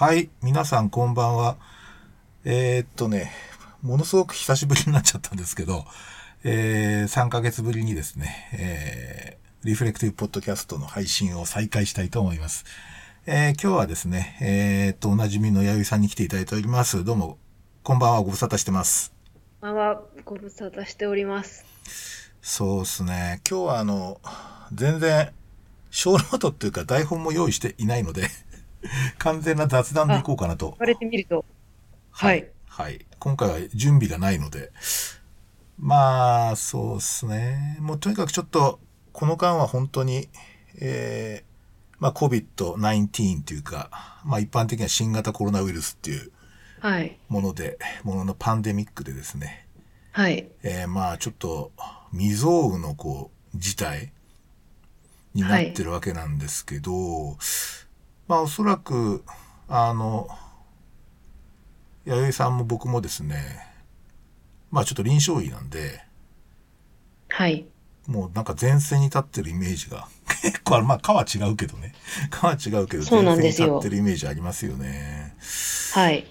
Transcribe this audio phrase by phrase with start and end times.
[0.00, 1.56] はい、皆さんこんばんは。
[2.44, 3.32] えー、っとね、
[3.82, 5.84] ものすごく久しぶりになっちゃったんですけど、
[6.44, 12.64] えー、3ヶ月ぶりにですね、えー、リフレクティブポッドキャストの配信を再開したいと思います。
[13.26, 17.02] えー、今日はですね、えー、っと、おなじみの弥生さんに来ていただいております。
[17.02, 17.36] どうも、
[17.82, 19.12] こんばんは、ご無沙汰してます。
[19.60, 21.64] まはご無沙汰しております。
[22.40, 23.40] そうですね。
[23.50, 24.20] 今日はあの、
[24.72, 25.32] 全然、
[25.90, 28.28] 小ノートっていうか台本も用意していないので、
[29.18, 31.44] 完全な雑談でいこうかなと言われてみると、
[32.10, 32.48] はい。
[32.66, 33.04] はい。
[33.18, 34.70] 今回は準備がないので。
[35.78, 37.78] まあ、そうですね。
[37.80, 38.80] もうとにかくちょっと、
[39.12, 40.28] この間は本当に、
[40.80, 46.30] えー、まあ COVID-19 というか、まあ一般的には新型コロナウイルスっていう
[46.80, 47.18] はい。
[47.28, 49.66] もので、もののパンデミックでですね、
[50.12, 50.48] はい。
[50.62, 51.72] えーまあちょっと
[52.12, 54.12] 未曾有のこう事態
[55.34, 57.36] になってるわけなんですけど、
[58.28, 59.24] まあおそらく
[59.68, 60.28] あの
[62.04, 63.66] 弥生さんも僕もですね
[64.70, 66.00] まあちょっと臨床医なんで
[67.28, 67.66] はい。
[68.06, 70.08] もうなんか前線に立ってるイメージが
[70.42, 71.94] 結構あるまあ科は違うけどね
[72.30, 75.34] 科は違うけど前線に立ってるイメージありますよね
[75.94, 76.26] はい。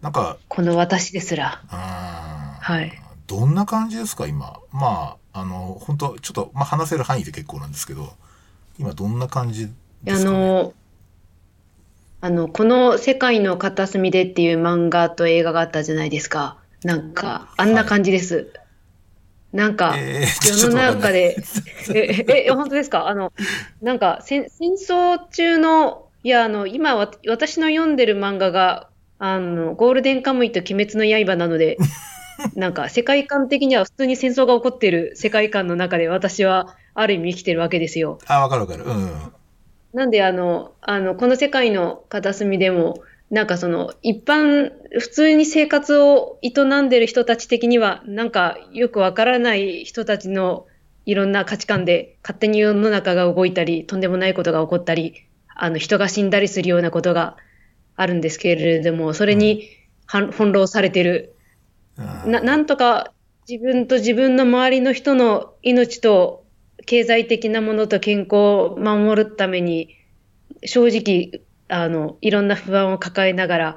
[0.00, 1.62] なんかこの私ですら。
[1.68, 2.92] あーはい。
[3.26, 4.58] どんな感じですか今？
[4.72, 8.14] まああの本当ちょっと、まあ、話せる範囲で結構なんですけど
[8.78, 10.72] 今どんな感じであすか、ね、の、
[12.24, 16.56] あの、この世界の片隅でっていう漫画と映画があったじゃないですか。
[16.84, 18.52] なんか、あんな感じです。
[19.52, 19.96] なんか、
[20.40, 21.36] 世の中で、
[21.92, 23.08] え、え、え本当ですか？
[23.08, 23.32] あの、
[23.82, 31.76] なんか、戦戦争中の、いや、あの、今わ、私の読んでる漫画が、あの、ゴールデンカムイと鬼滅の刃なので、
[32.54, 38.18] なんか、世界観的には普通に戦争が起こっている世界観の中で私は、ある意味生きてるわけですよ。
[38.28, 39.32] あわかるわかるうん
[39.92, 50.66] なんで、あの、あの、この世界の片隅でも、なんかその、一般、普通に生活を営んでる人たち的には、なんかよくわからない人たちの
[51.04, 57.36] いろんな価値観で、勝手に世の中が動いたり、とんでもないことが起こったり、あの、人が死んだりするようなことが
[57.96, 59.68] あるんですけれども、それに
[60.06, 61.34] はん翻弄されてる。
[61.98, 63.12] うんな、なんとか
[63.48, 66.41] 自分と自分の周りの人の命と
[66.86, 69.96] 経済的なものと健康を守るために、
[70.64, 73.76] 正直、あの、いろんな不安を抱えながら、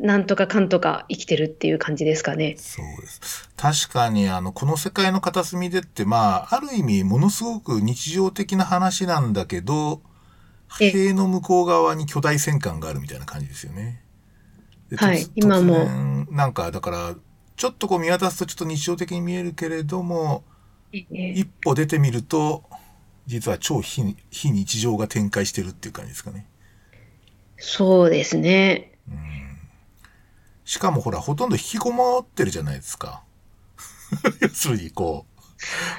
[0.00, 2.56] なんとかかんとか生きてるっていう感じですかね。
[2.58, 10.02] そうです確かにあのこの世界の片隅でってまあある意味ものすごく日常的な話なんだけど
[10.80, 14.02] え塀の向こう側に巨大戦艦があるみたいな感じですよね。
[14.90, 17.14] ではい突今もなんかだから
[17.56, 20.42] ちょっとこう見渡すとちょっと日常的に見えるけれども
[20.94, 22.62] 一歩出てみると
[23.26, 26.46] 実は超非非日常が展開してるっていう感じですかね。
[27.58, 28.92] そうですね。
[30.64, 33.22] しかもほらほとんど引きこもってるじゃないですか。
[34.40, 35.34] 要するにこう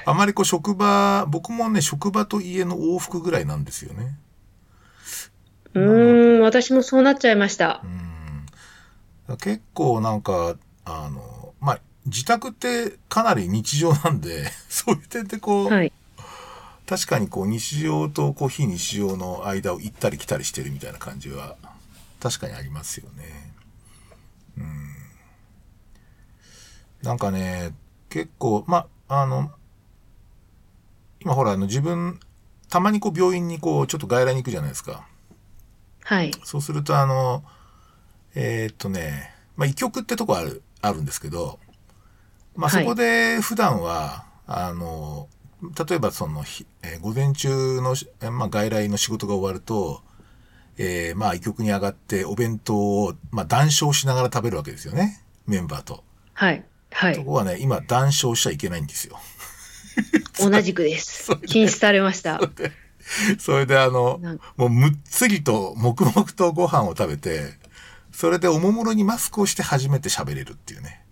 [0.04, 4.16] あまりこう職場僕もね職場と家の往復ぐらいなんですよね。
[5.74, 7.82] うーん、私もそうなっちゃいました。
[9.28, 11.35] うん、結構なんかあのまあ
[12.06, 15.92] 自宅ってかなり日常なんで そういう点でこう、はい。
[16.86, 21.56] 確かにこう日常とこう非日常の間を行ったり来たりしてるみたいな感じは
[22.20, 23.52] 確かにありますよね。
[24.56, 24.94] うん。
[27.02, 27.74] なんかね、
[28.08, 29.50] 結構、ま、あの、
[31.20, 32.20] 今ほらあの自分、
[32.68, 35.08] たまにこう病院にこうちょっと外来に行くじゃないですか。
[36.04, 36.30] はい。
[36.44, 37.42] そうするとあの、
[38.36, 41.58] えーっとね、まあ、医局ってとこある、あるんですけど、
[42.56, 45.28] まあ、そはいこで普段は、あの、
[45.88, 47.94] 例えばその、ひえー午前中の
[48.30, 50.02] まあ、外来の仕事が終わると、
[50.78, 55.22] えーまあ、医局に上がってお弁当を、まあ、談笑しながら食べるわけですよね。
[55.46, 56.04] メンバーと。
[56.34, 56.64] はい。
[56.90, 57.14] はい。
[57.14, 59.18] そこはね、今、談笑しちゃいけないんですよ。
[60.38, 61.34] 同じくです。
[61.46, 62.40] 禁止されました。
[63.38, 64.20] それであの
[64.56, 67.54] もうむっつりと黙々とご飯を食べて、
[68.12, 71.05] それでおもむろにマスクをして初めて喋れるっていうね。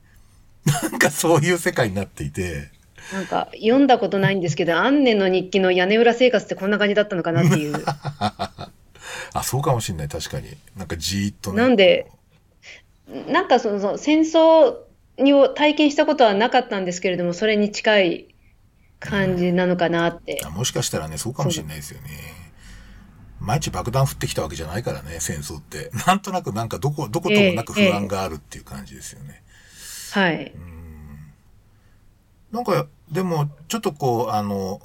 [0.65, 2.71] なんかそういう世界になっていて、
[3.13, 7.85] なんか、読んだことないんですけど、アンネの日記の屋根裏生活ってこんな感じだったのかなっていう。
[9.35, 10.49] あ、そうかもしんない、確かに。
[10.77, 11.59] なんかじーっとね。
[11.59, 12.11] なんで
[13.29, 14.77] なんかそのその戦争
[15.19, 18.35] にを体験したことはなかったんですけれども、それに近い
[18.99, 20.51] 感じなのかなってあ。
[20.51, 22.09] もしかしたらね、そうかもしれないですよね。
[23.41, 25.91] 毎日爆弾降ってきたわけじゃないからね、戦争って。
[26.07, 29.43] なんとなくなんかどこ、どこともなく不安があるっていう感じですよね。
[30.15, 30.55] はい。
[32.53, 34.81] なんか、でも、ちょっとこう、あの、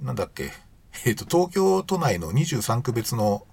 [0.00, 0.50] なんだっけ、
[1.04, 3.46] えっ、と、東京都内の23区別の、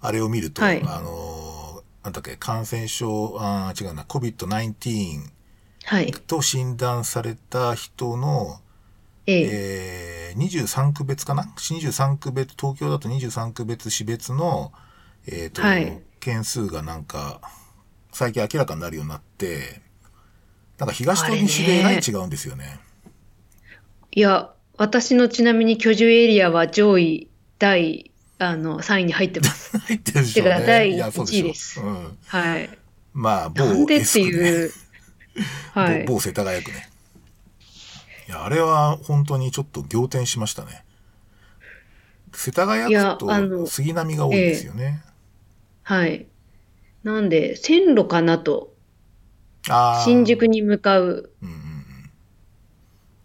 [0.00, 5.32] あれを見ると、はいあの、なんだっけ、感染症、あー違うな、COVID-19
[5.86, 6.12] はい。
[6.12, 8.60] と診断された人の、
[9.26, 14.72] えええー、23区別かな ?23 区別、東京だと23区別、市別の、
[15.26, 17.40] えっ、と、はい件数がなんか、
[18.12, 19.83] 最近明らかになるようになって、
[20.78, 22.80] なんか東と西でえらい違うんですよね。
[24.12, 27.28] いや、私のちなみに居住エリアは上位
[27.58, 29.78] 第あの3位に入ってます。
[29.78, 30.54] 入ってるでしょうね。
[30.54, 32.18] てか第いやそう一位ですしょうん。
[32.26, 32.70] はい。
[33.12, 34.72] まあ、某なんでっていう。
[35.72, 36.04] はい。
[36.04, 36.90] 某某世田谷区ね。
[38.28, 40.84] いや、あれは本当にちょっと仰天しましたね。
[42.32, 45.02] 世田谷区と杉並が多いですよね。
[45.82, 46.26] はい。
[47.04, 48.73] なんで、線路かなと、
[49.68, 52.10] あー新宿に向かう、うんうんうん。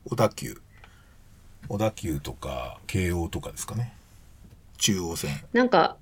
[0.05, 0.61] 小田急。
[1.67, 3.93] 小田急とか、京王とかですかね。
[4.77, 5.31] 中央線。
[5.53, 5.97] なんか、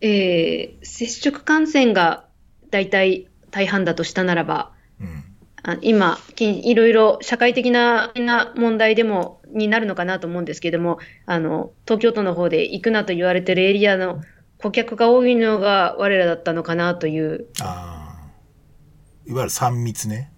[0.00, 2.26] えー接触感染が
[2.70, 5.24] 大体大半だとしたならば、うん。
[5.62, 14.20] あ今、きいろいろ社会的なな問題でも、になるのかなと思うんですけども、あの、東京都の方で行くなと言われてるエリアの
[14.58, 18.03] 顧客が多いのが我らだったのかなという、ああ。
[19.26, 20.32] いわゆる3密ね。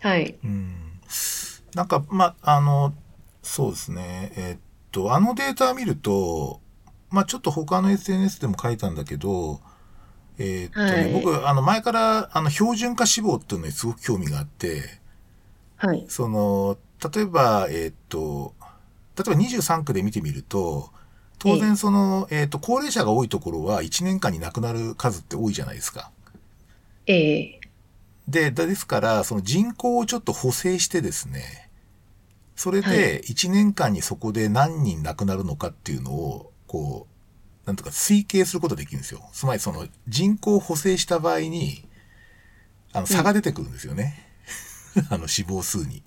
[0.00, 0.38] はい。
[0.44, 0.74] うん。
[1.74, 2.94] なんか、ま、あの、
[3.42, 4.32] そうですね。
[4.36, 6.60] えっと、あのデータ見ると、
[7.10, 9.60] まあ、ちょっと他の SNS でも書いたんだけど、
[10.38, 15.00] えっとね、はい僕、あの、前から、あの、標準化死亡っていうのにすごく興味があって、
[15.76, 16.08] はい。
[16.08, 16.78] その、
[17.14, 18.54] 例えば、えっと、
[19.16, 20.90] 例えば23区で見てみると、
[21.38, 26.10] 当然その、えっと、高齢者が多いところは1年間に亡くなる数って多いじゃないですか。
[27.06, 27.59] ええ
[28.30, 31.70] で、だですから、その人口をちょっと補正してですね、
[32.54, 39.28] それはで1年間にそこで何人亡くなるのかっていうのを、こう、なんとか推計することができるんですよ。
[39.32, 41.88] つまりその人口を補正した場合に、
[42.92, 44.26] あの、差が出てくるんですよね。
[45.10, 46.02] あの、死亡数に。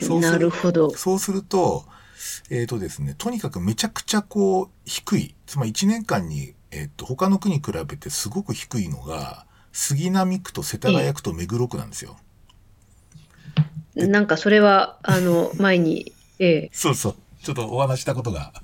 [0.00, 0.94] そうすなるほど。
[0.94, 1.86] そうすると、
[2.50, 5.34] えっ、とですね、とにかくめちゃくちゃこう、低い。
[5.46, 9.46] つまり1年間に、えっ、と、他の区に比べてすごく低いのが、
[9.76, 12.16] 杉並区と世田谷区と目黒区なんですよ。
[13.94, 17.16] なんかそれは、あの、 前に、ええそうそう。
[17.42, 18.54] ちょっとお話ししたことが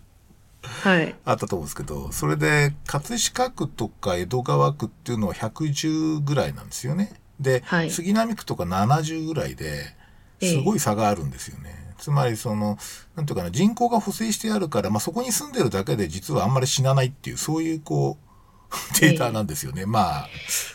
[0.62, 1.14] はい。
[1.26, 7.12] あったと思うんですけど、それで、葛飾区とか江戸川区っていうのは110ぐらいなんですよね。
[7.38, 9.94] で、はい杉並区とか70ぐらいで、
[10.40, 11.94] ええすごい差があるんですよね。
[11.98, 12.78] つまりその、
[13.16, 18.31] なんていうかな、人口が補正してあるから、まあ、そこに住んでるだけで実はあんまり死なないっていう、そういうこう、
[19.00, 19.86] データなんですよね。
[19.86, 20.28] まあ、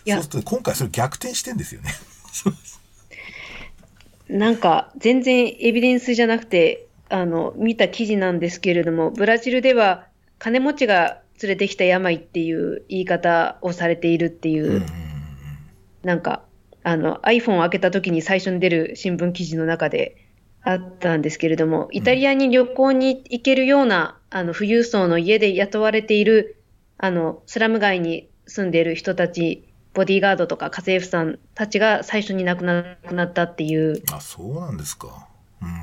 [0.06, 1.92] いやそうすると今回それ逆転してんですよね。
[4.30, 10.08] なんか全然エビデンスじゃなくて、あの、見た記事なんですけれども、ブラジルでは
[10.38, 14.86] 金持ちが連れてきた病っていう言い方をされているっていう、うん
[16.04, 16.44] なんか、
[16.84, 20.16] あの、iPhone を開けた時に最初に出る新聞記事の中で
[20.62, 26.57] あったんですけれども、イタリアに旅行に行けるような、あの、富裕層の家で雇われている、
[26.98, 29.64] あの、スラム街に住んでいる人たち、
[29.94, 35.28] ボディーガードとか家政婦さんたちが最初に亡くなったっていう、あ、そうなんですか。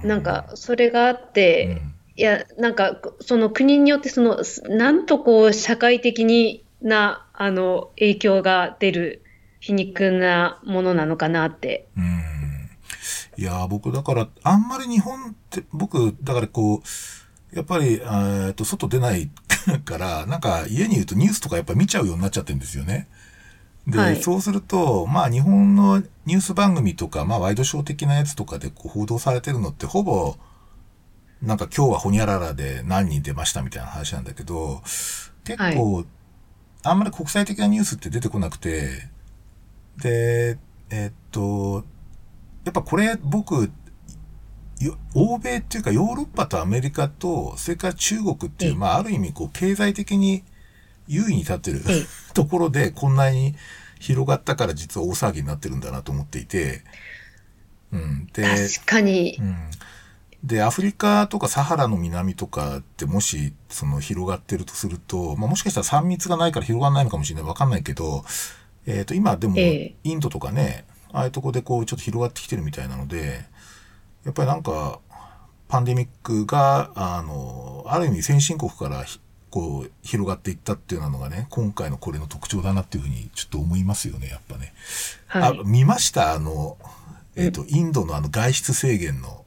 [0.02, 4.38] うなんか、それがあって、うんいや、なんか、その国によって、その、
[4.69, 9.22] なんとこう、社会的にな、あの、影響が出る
[9.58, 11.89] 皮肉なものなのかなって。
[11.96, 12.20] うん。
[13.36, 16.77] いやー、僕、だから、あんまり日本って、僕、だからこ
[17.53, 19.29] う、やっぱり、えーっと、外出ない
[19.85, 23.09] から、なんか家にいるとニュースとかやっぱ見ちゃうようになっちゃってるんですよね。
[23.87, 30.37] で、はいそうすると、まあ日本のニュース番組とか、まあワイドショー的なやつとかでこう報道されてるのってほぼ、
[31.43, 34.83] なんか今日はホニャララで何人出ましたみたいな話なんだけど、
[35.44, 36.06] 結構、
[36.83, 39.09] あんまり国際的なニュースって出てこなくて、
[39.99, 40.59] で、
[40.91, 41.85] えっと、
[42.65, 43.71] やっぱこれ僕、よ
[45.14, 50.43] 欧米っていうかヨーロッパとアメリカと、それから中国っていう、ええまあある意味こう経済的に
[51.06, 53.54] 優位に立ってるええ ところでこんなに
[54.00, 56.82] 広がったから実は大騒ぎになってるんだなと思っていて、
[57.93, 58.28] うん。
[58.32, 59.56] で、確かにう、ん。
[60.43, 67.48] で、アフリカとかサハラの南とかってもし、その広がってるとすると、まあもしかしたら3密がないから広がらないのかもしれない。
[67.48, 68.24] わかんないけど、
[68.86, 73.46] えっ、と、今でも、ええインドとかね、ああいうとこでこう、ちょっと広がってきてるみたいなので、
[74.24, 75.00] やっぱりなんか、
[75.69, 84.72] パンデミックが、あの、ある意味先進国からひこう、広がっていったっていうのがね、今回のこれの特徴だなっていうふうにちょっと思いますよね、やっぱね。
[85.26, 86.32] はいあ、見ました？
[86.34, 86.76] あの、
[87.36, 89.44] えっ、と、インドのあの外出制限の、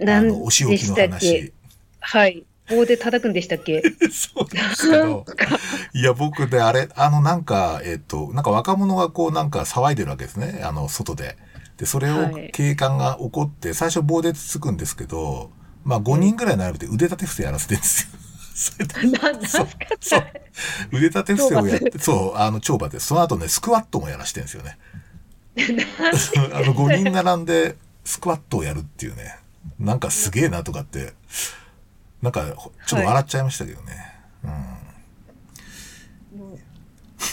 [0.00, 1.52] あなんの、お仕置きの話。
[2.00, 2.44] はい。
[2.70, 3.82] 棒で叩くんでしたっけ？
[4.10, 5.26] そうですけど、
[5.92, 10.60] いや、僕であれ、あの、なんか、えっと、なんか若者がこう、なんか騒いでるわけですね。
[10.64, 11.36] あの、外で。
[11.80, 15.50] で、それをはい警官が怒って、最初棒でつつくんですけど、
[15.82, 18.20] まあ5人ぐらい並べて腕立て伏せやらせてるんですよ。
[19.48, 19.66] そ
[20.00, 20.26] そう。
[20.92, 24.78] 腕立て伏せをやって、そう、あの、懲罰で、その後ね、スクワットもやらしてるんですよね。
[26.52, 29.38] あの、5人並んで、スクワットをやるっていうね。
[29.78, 31.14] なんかすげえなとかって、
[32.20, 32.44] なんか、
[32.86, 33.92] ちょっと笑っちゃいましたけどね。
[34.42, 34.54] もう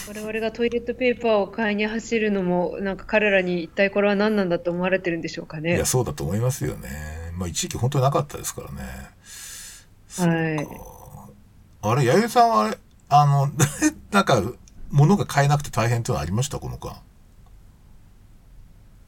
[0.08, 5.86] 我々がトイレットペーパーを買いに走るのも、なんか彼らに一体これは何なんだと思われてるんでしょうかねいや、。
[5.86, 6.88] そうだと思いますよね。
[7.36, 8.82] まあ、一時期本当になかったですからね。
[10.18, 10.68] はい。
[11.82, 12.78] あれ、弥生さんはあれ、
[13.08, 13.50] あの、
[14.10, 14.42] なんか、
[14.90, 16.58] 物が買えなくて大変っていうのはありました？
[16.58, 16.96] この間。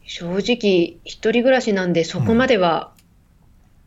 [0.07, 2.93] 正直、一人暮らしなんで、そこまでは、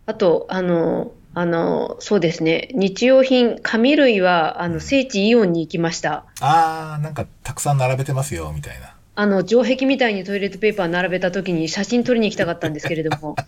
[0.05, 6.25] あと、あの、あの、そうですね、日用品、紙類は、あの、聖地イオンに行きました。
[6.39, 8.95] あー、なんか、たくさん並べてますよ、みたいな。
[9.15, 13.35] あの、城壁みたいにトイレットペーパー並べた時に写真撮りに行きたかったんですけれども、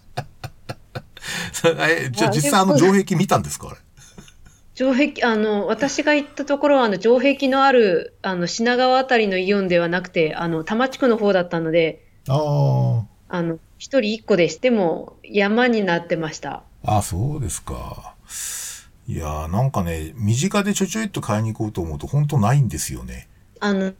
[1.89, 3.77] え、じゃああ実際あの城壁見たんですかあれ？
[4.75, 13.03] 城壁、あの、私が行ったところは、あの、城壁のある、あの、品川あたりのイオンではなくて、あの、多摩地区の方だったので、あー。
[13.29, 16.63] あの、一人一個でしても山になってました。
[16.85, 18.15] あ、そうですか。
[19.07, 23.27] いやー、なんかね、身近でちょちょいっと買いに行こうと思うと、本当ないんですよね。
[23.59, 23.93] あの、ん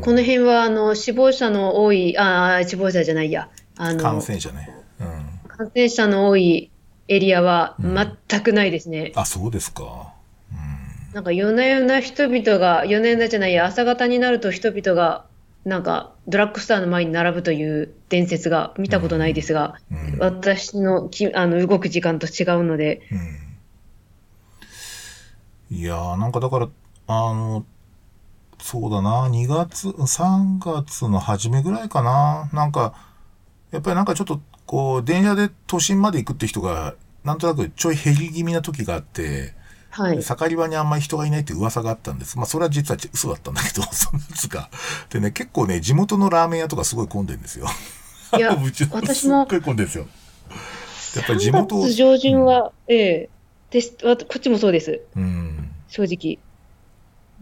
[0.00, 4.70] この辺は、あの、死亡者の多い、あー、死亡者じゃないや、あの、感染者ね。
[5.00, 5.40] うん。
[5.48, 6.70] 感染者の多い
[7.08, 7.94] エリアはうん
[8.28, 9.12] 全くないですね。
[9.14, 10.12] あ、そうですか。
[10.52, 11.14] うん。
[11.14, 15.26] なんか夜な夜な人々が、夜な夜なじゃないや、朝方になると人々が、
[15.66, 20.18] なんかドラッグストアの前に並ぶという伝説が見たことないですが、うん。
[20.20, 23.02] 私のきあの動く時間と違うので、
[25.70, 25.76] うん。
[25.76, 26.68] いやー、なんかだから、
[27.08, 27.66] あの、
[28.60, 32.48] そうだな、2月、3月の初めぐらいかな。
[32.52, 32.94] なんか、
[33.72, 36.94] やっぱりなんかちょっと、こう、電車で都心まで行くって人が、
[37.24, 39.52] なんとなくちょい減り気味な時があって、
[39.96, 40.22] はい。
[40.22, 42.36] 盛り場にあんまり人がいないって噂があったんです。
[42.36, 44.68] まあ、それは実は嘘だったんだけど、 そんなやつが。
[45.08, 47.66] でね、結構ね、地元のラーメン屋とかすごい混んでるんですよ。
[48.36, 48.50] いや
[48.92, 50.06] 私もすっごい混んでるんですよ。
[51.16, 53.28] やっぱり地3元月上旬は、ええ
[53.70, 55.70] でこっちもそうです、うん。
[55.88, 56.38] 正直。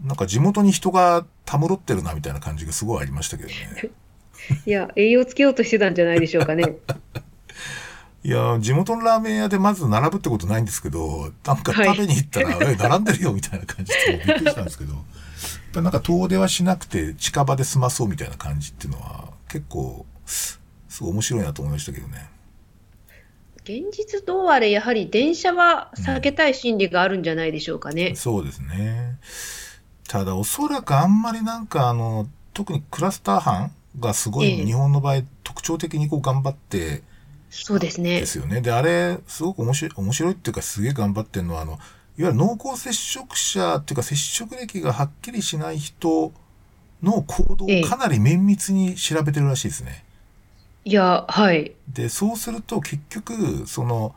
[0.03, 3.55] なんか地元に人がたむろってるなみたいな感じがすごいありましたけどね。
[4.65, 6.77] いや、栄養つけようとしてたんじゃないでしょうかね。
[8.25, 15.03] いや、地元のラーメン屋でまず並ぶってことないんですけど、なんかはい食べに行ったら、 え、並んでるよみたいな感じでびっくりしたんですけど、やっ
[15.73, 20.59] ぱりなんか遠出はしなくて近場で済まそうみたいな感じっていうのは結構、す
[21.01, 22.27] ごい面白いなと思いましたけどね。
[23.63, 28.15] 現実どうあれ、やはり電車は避けたい心理があるんじゃないでしょうかね。
[28.15, 29.19] そうですね。
[30.07, 37.03] ただおそらくあんまりなんかあの、特にクラスター班がすごいええ日本の場合特徴的にこう頑張って、
[37.49, 38.25] そうですねで。
[38.25, 38.61] すよね。
[38.61, 41.79] で、あれ、すごく面白い、面白いっていうかすげえ頑張ってるのは、あの、いわ
[42.17, 46.31] ゆる濃厚接触者っていうか接触歴がはっきりしない人
[47.03, 50.03] の行動ええをかなり綿密に調べてるらしいですね。
[50.85, 51.73] いや、はい。
[51.91, 54.15] で、そうすると結局、その、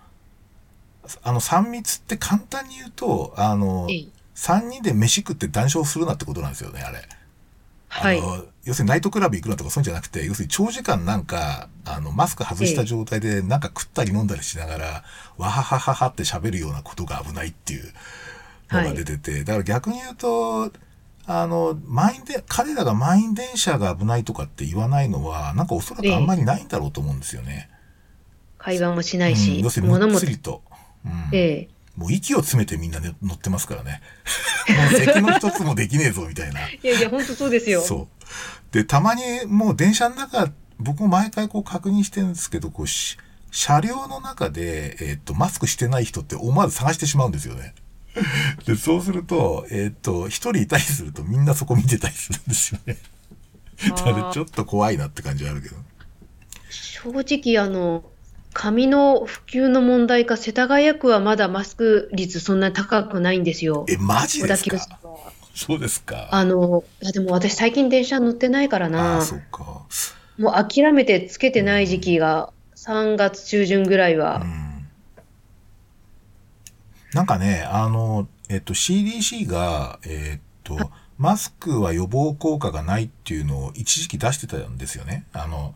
[1.23, 7.03] あの、3密って簡単に言うと、あのえ、え3人で飯食って談笑するなってことなんですよね、あれ。
[7.89, 8.23] はいあ。
[8.23, 15.05] の、要するにナイトクラブ行くなとかそういうんじゃなくて、要するに長時間なんか、あの、マスク外した状態でなんか食ったり飲んだりしながら、
[15.39, 17.91] わははははって喋るようなことが危ないっていう
[18.71, 20.71] のが出てて、だから逆に言うと、
[21.25, 27.71] あの、満員で、彼らが満員電車が危ないとかって言わないのは、なんかおそらくあんまりないんだろうと思うんですよね。
[28.59, 30.63] 会話もしなうんいし、要するにもっつりと。
[31.07, 34.01] うんええもう息を詰めてみんなね乗ってますからね。
[34.69, 36.61] もう席の一つもできねえぞみたいな。
[36.69, 37.81] いやいや、本当そうですよ。
[37.81, 38.09] そう。
[38.73, 43.17] で、たまにもう電車の中、僕も毎回こう確認してるんですけど、こうし、
[43.51, 47.75] 車両の中で、えっと、マスクしてない人って思わず探してしまうんですよね。
[48.67, 52.99] で、そうすると、えっと、一人いたりするとみんなそこ見てたりするんですよね。
[53.89, 55.77] だからちょっと怖いなって感じはあるけど。
[56.71, 58.05] 正直、あの、
[58.53, 63.87] 紙の普及の問題か、世田谷区はまだマスク率そんなに高くないんですよ。
[63.89, 64.99] え、マジです小田急か
[65.59, 66.29] そうですか。
[66.31, 69.23] あの、いやでも私最近電車乗ってないからあなあ、。
[69.23, 69.83] そうか。
[70.39, 74.39] もう諦めてつけてない時期が3月中旬ぐらいうは。
[74.39, 74.89] ん。
[77.13, 85.27] なんかね、あの、えっと、CDC が、えっと、マスクは予防効果がないっていうのを一時期出してたんですよね。
[85.33, 85.75] あの、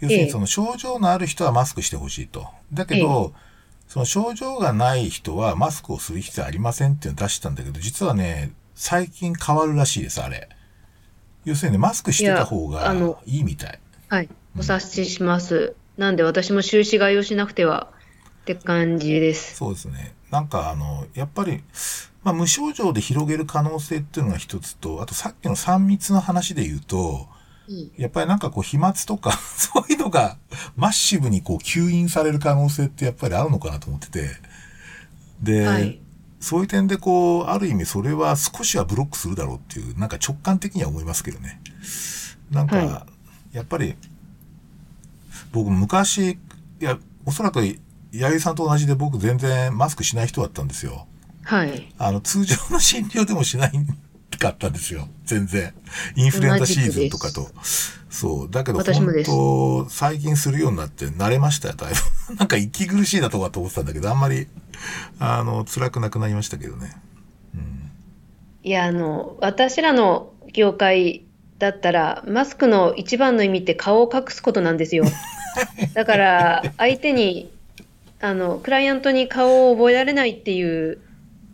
[0.00, 2.46] 要するええにその症状のある人はマスクしてほしいと。
[2.72, 3.34] だけど、
[3.88, 10.48] その症状がない人はマスクをする必要ありませんっていうのを出したんだけど、実はね、最近変わるらしいです、あれ。
[11.44, 12.94] 要するにねマスクしてた方が
[13.26, 13.80] いいいみたい。
[14.08, 14.28] はい。
[14.56, 15.74] お察しします。
[15.96, 17.88] なんで私も収支買いをしなくては
[18.42, 19.56] って感じです。
[19.56, 20.14] そうですね。
[20.30, 21.64] なんかあの、やっぱり、
[22.22, 27.26] まあ無症状で広げる可能性っていうのが一つと、あとさっきの3密の話で言うと、
[27.68, 30.38] うんやっぱりなんかこう飛沫とか、 そういうのが
[30.76, 34.30] マッシブにこう吸引される可能性ってやっぱりあるのかなと思ってて。
[35.42, 36.00] で、はい
[36.40, 41.60] そういう点でこう、ある意味それは少しはブロックするだろうっていう、なんか直感的には思いますけどね。
[42.50, 43.06] なんか、は
[43.52, 43.96] やっぱり、
[45.52, 46.38] 僕昔、い
[46.80, 47.60] や、おそらく、
[48.12, 51.06] 八木さんと同じで僕全然マスクしない人だったんですよ。
[51.44, 51.92] はい。
[51.98, 53.72] あの、通常の診療でもしない
[54.38, 55.08] かったんですよ。
[55.24, 55.74] 全然。
[56.16, 57.48] インフルエンザシーズンとかと。
[58.08, 58.50] そう。
[58.50, 61.92] だけど、本当最近するようになって慣れましたよ、だい
[62.28, 62.34] ぶ。
[62.36, 64.46] なんか息苦しいなとかと思ってたんだけど、あんまり、
[65.18, 66.92] あの、辛くなくなりましたけどね。
[68.62, 71.24] いや、あの、私らの業界
[71.58, 75.04] だったら、マスクの一番の意味って顔を隠すことなんですよ。
[75.94, 77.50] だから、相手に、
[78.20, 80.98] あの、クライアントに顔を覚えられないっていう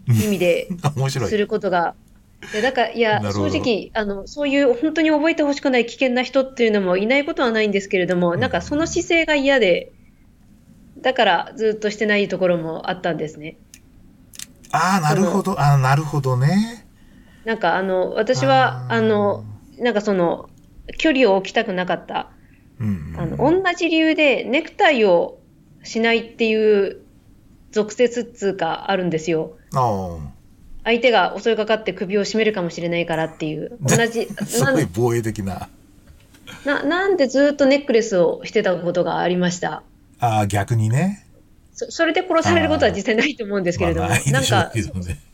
[0.09, 1.31] 意味で面白い。
[1.31, 1.95] することが、
[2.53, 9.93] いやだから、いや、正直、あの、そういう本当に覚えてほしくない危険な人っていうのもいないことはないんですけれども、なんかその姿勢が嫌で、
[11.05, 13.59] だからずっとしてないところもあったんですね。
[14.73, 15.61] ああ、なるほど。
[15.61, 16.87] ああ、なるほどね。
[17.45, 19.45] なんかあの、私は、あの、
[19.79, 20.49] なんかその、
[20.97, 22.31] 距離を置きたくなかった。
[22.81, 23.21] うん、うん。
[23.21, 25.39] あの、同じ理由でネクタイを
[25.83, 27.03] しないっていう
[27.71, 29.59] 俗説っつうかあるんですよ。
[29.75, 30.19] あ
[30.85, 33.77] 相手が襲いかかって首を絞めるかもしれないからっていう。
[33.83, 35.69] 同じ、 あ、すなんごい防衛的な。
[36.65, 39.83] な、なんでずっとネックレスをしてたことがありました。
[40.25, 41.27] ああ、逆にね。
[41.73, 44.73] そそれで殺されることは実際ないと思うんですけれども、まあ、なんか。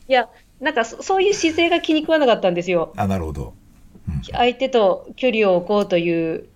[0.07, 0.29] いや、
[0.59, 2.93] なんかそそういう姿勢が気に食わなかったんですよ。
[2.97, 3.53] あ、なるほど。
[4.07, 6.47] うん相手と距離を置こうという、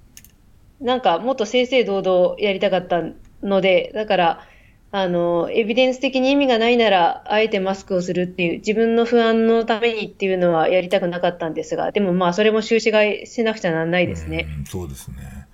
[0.81, 3.03] なんかもっと正々堂々やりたかった
[3.43, 4.47] ので、だから、
[4.91, 14.47] あの、エビデンス的に意味がないなら、あえてマスクをするっていう、自分の不安のためにっていうのはやりたくなかったんですが、でもまあ、それも収支買いしなくちゃならないですね。
[14.59, 15.47] うんそうですね。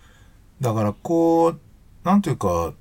[0.60, 1.60] だから、こう、
[2.04, 2.74] なんていうか、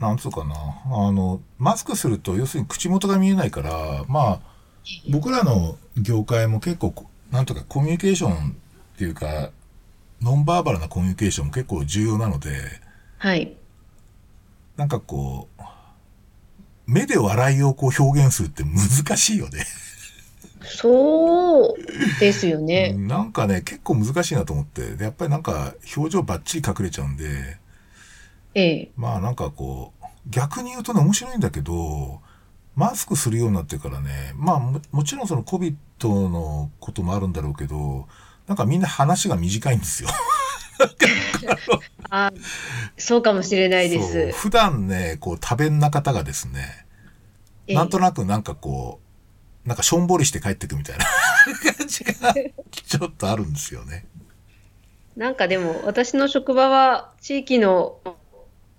[0.00, 0.54] なんつうかな。
[0.54, 4.40] あの、マスクすると、要するに口元が見えないから、まあ、
[5.10, 9.50] 僕らの業界も結構こ、なんとかコミュニケーションっていうか、
[10.22, 12.50] ノンバーバルなコミュニケーションも結構重要なので、
[13.18, 13.56] はい。
[14.76, 15.62] なんかこう、
[16.86, 19.64] 目で笑いをこう表現するって難しいよね。
[20.62, 22.94] そうですよね。
[22.94, 24.96] なんかね、結構難しいなと思って。
[24.96, 27.58] で、やっぱりなんか表情バッチリ隠れちゃうんで、
[28.54, 28.90] ええ。
[28.96, 32.20] まあなんかこう、逆に言うとね、面白いんだけど、
[32.76, 35.74] マスクするようになってからね、まあももちろんその COVID
[36.28, 38.08] のこともあるんだろうけど、
[38.46, 40.08] なんかみんな話が短いんですよ。
[42.10, 42.32] あ、
[42.96, 44.32] そうかもしれないです。
[44.32, 46.86] 普段ね、こう多弁な方がですね、
[47.66, 49.00] ええなんとなくなんかこ
[49.64, 51.04] う、なんかしょんぼりして帰ってくみたいな
[51.76, 52.12] 感じが
[52.72, 54.06] ちょっとあるんですよね。
[55.16, 57.98] なんかでも、私の職場は地域の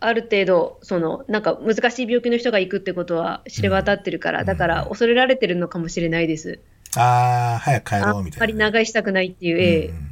[0.01, 4.45] ある程度、その、なんか難しい病気の人が行くってことは知れ渡ってるから、うん。
[4.47, 6.59] だから恐れられてるのかもしれないです。
[6.97, 8.47] ああ、早く帰あろうんみたいな。
[8.47, 9.85] ね、まり長居したくないっていう、ええ。
[9.87, 10.07] うん。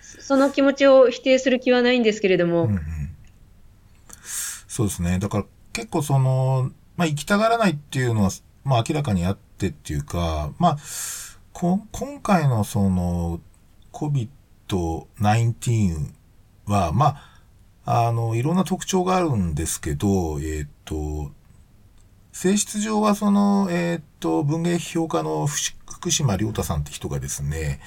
[0.00, 2.80] その気持ちを否定する気はないんですけれども、うんうん。
[4.68, 5.18] そうですね。
[5.18, 8.30] だから結構その、まあ行きたがらないっていうのは、
[8.62, 10.78] まあ明らかにあってっていうか、まあ、
[11.52, 13.40] こ今回のその
[13.92, 16.12] COVID-19
[16.66, 17.31] は、まあ、
[17.84, 21.30] あの、いろんな特徴があるんですけど、えっ、と、
[22.32, 27.80] 性質上はその、えっ、と、文芸批評家の福福島良太さんって人がですね、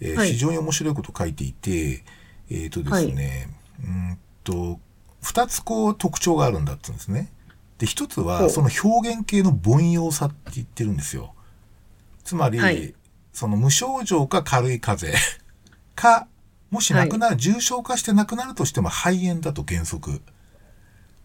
[0.00, 2.04] えーはい非常に面白いことを書いていて、
[2.50, 3.48] えっ、とですね、
[3.82, 4.80] うーんと、
[5.22, 7.32] 二つこう特徴があるんだって言うんですね。
[7.78, 11.34] で、一つほはうその表現系の凡庸さって言ってるんですよ。
[12.24, 12.94] つまり、はい
[13.32, 15.40] その無症状か軽い風邪
[15.94, 16.26] か、
[16.70, 20.22] もし亡くなる、重症化して亡くなるとしても肺炎だと原則。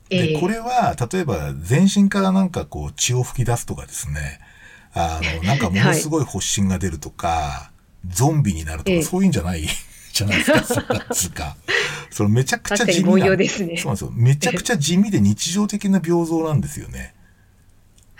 [0.09, 4.39] で、ええこれは、例えば、全身からなんかこう、血を吹き出すとかですね、
[4.93, 7.71] あの、 なんかものすごい発疹が出るとか、
[8.07, 9.67] ゾンビになるとか、ええそういうんじゃない
[10.13, 11.57] じゃないですか、そうなんつうか。
[12.09, 13.15] そのめちゃくちゃ地味な。
[13.15, 13.47] ねそうなんで
[13.97, 14.11] すよ。
[14.13, 17.13] めちゃくちゃ地味で日常的な病像なんですよね。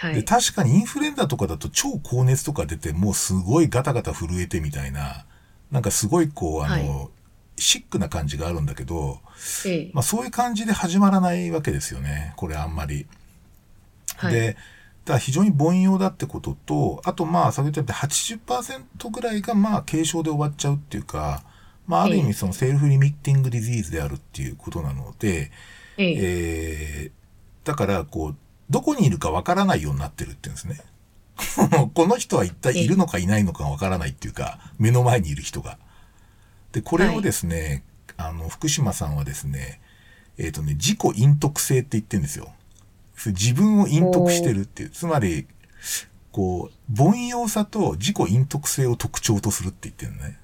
[0.01, 0.25] で、はい。
[0.25, 5.25] 確かにインフルエンザとかだと超高熱とか出て、もうすごいガタガタ震えてみたいな、
[5.71, 7.09] なんかすごいこう、あの、は
[7.57, 9.19] シックな感じがあるんだけど、
[9.65, 12.33] ええまあそういう感じで始まらないわけですよね。
[12.37, 13.07] これあんまり。
[14.17, 14.57] はいで、
[15.05, 21.43] だ非常に凡庸だってことと、あとまあ、先ほど言ったように80%ぐらいがまあ、軽症で終わっちゃうっていうか、
[21.85, 25.51] まあ、ある意ええ味そのセルフリミッティングディジーズであるっていうことなので、
[25.97, 28.35] えええー、だから、こう、
[28.69, 30.79] どこにいるかわからないようになってるっていうんですね。
[31.93, 35.77] この人は一体いるのかいないのかわからないっていうか、目の前にいる人が。
[36.75, 37.85] で、これをですね、
[38.17, 39.79] あの、福島さんはですね、
[40.37, 42.51] えっ、とね、自己隠匿性って言ってるんですよ。
[43.27, 44.89] 自分を隠匿してるっていう。
[44.89, 45.47] つまり、
[46.33, 50.37] こう、凡庸さと自己隠匿性を特徴とするって言ってるのね。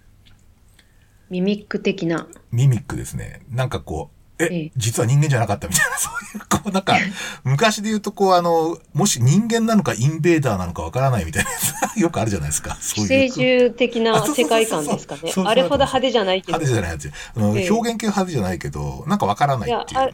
[1.30, 2.30] ミミック的な。
[2.50, 3.42] ミミックですね。
[3.50, 6.98] なんかこう、え、ええ実は人間じゃなかったみたいな、 そういう、こう、なんか、
[7.44, 11.50] 昔で言うと、こう、あの、もし人間なのかインベーダーなのかわからないみたいな
[12.02, 12.78] よくあるじゃないですか。
[12.80, 13.30] そう寄いう。
[13.32, 15.46] 生獣的な 世界観ですかねそうそう。
[15.46, 16.58] あれほど派手じゃないけど。
[16.58, 17.12] 派手じゃないやつ。
[17.36, 20.00] あの、ええ表現系派手じゃないけど、なんかわからないっていう。
[20.00, 20.10] あ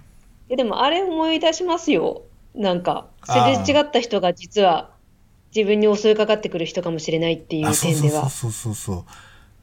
[0.49, 2.21] いやでもあれ思い出しますよ。
[2.55, 4.89] なんか、すあれ違った人が実は
[5.55, 8.29] 自分に襲いかかってくる人かもしれないっていう点では。
[8.29, 9.05] そうそうそうそう。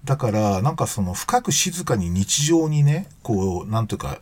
[0.04, 4.20] だから、なんかその深く静かに日常にね、こう、なんというか、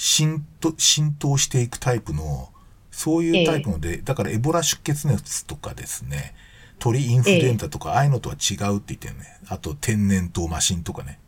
[0.00, 2.48] 浸透、浸透していくタイプの、
[2.90, 6.34] そういうタイプので、だからエボラ出血熱とかですね、
[6.78, 9.26] 鳥インフルエンザとか、ああいうのとは違うって言ってるね。
[9.48, 11.18] あと天然痘マシンとかね。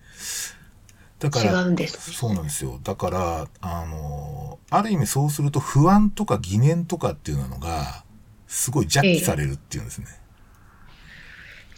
[1.19, 2.81] だから、違うんですねそうなんですよ。
[2.83, 8.05] だから、あの、ある意味そうすると不安とか疑念とかっていうのが、
[8.49, 10.07] すごい弱気されるっていうんですね。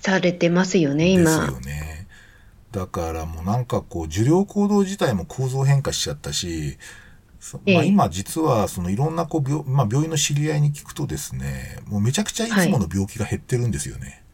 [0.01, 1.47] されてますよね、です今。
[1.47, 2.04] よね。
[2.75, 6.77] だからもうなんかこう、受領行動自体も構造変化しちゃったし、
[7.67, 14.25] まあ今実はそのいろんなこう病、まあ病院の知り合いに聞くとですね、もうめちゃくちゃいつもの病気が減ってるんですよね。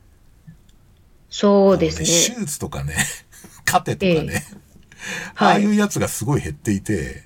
[1.31, 2.31] そうですあのね。
[2.35, 2.95] 手術とかね、
[3.65, 4.45] カテとかね、
[5.37, 7.25] あはいあいうやつがすごい減っていて、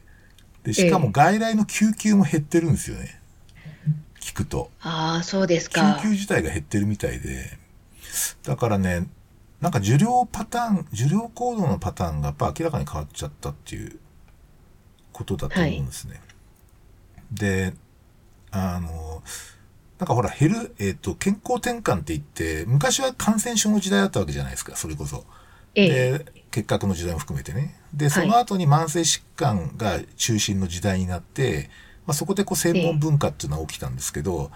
[0.65, 3.21] で、しかも外来の救急も減ってるんですよね。
[4.21, 4.71] 聞くと。
[4.81, 5.99] ああ、そうです救か。
[6.01, 7.59] 急自体が減ってるみたいで、
[8.45, 9.09] だからね、
[9.65, 13.99] なんか受領パターン、受領行動のパターンがやっぱ明らかに変わっちゃったっていう
[15.11, 16.21] ことだと思うんですね。
[17.33, 17.73] で、
[18.51, 19.23] あの、
[19.99, 25.25] なんかほら、減る、えっ、と、健康転換って言って、昔は感染症の時代だったわけじゃないですか、それこそ。
[25.75, 25.89] ええ。
[26.19, 27.81] で、結核の時代も含めてね。
[27.95, 31.71] で、はいその後に慢性疾患が中心の時代になって、
[32.05, 34.51] まあ、そこでこう専門文化っていうのは起きたんですけど、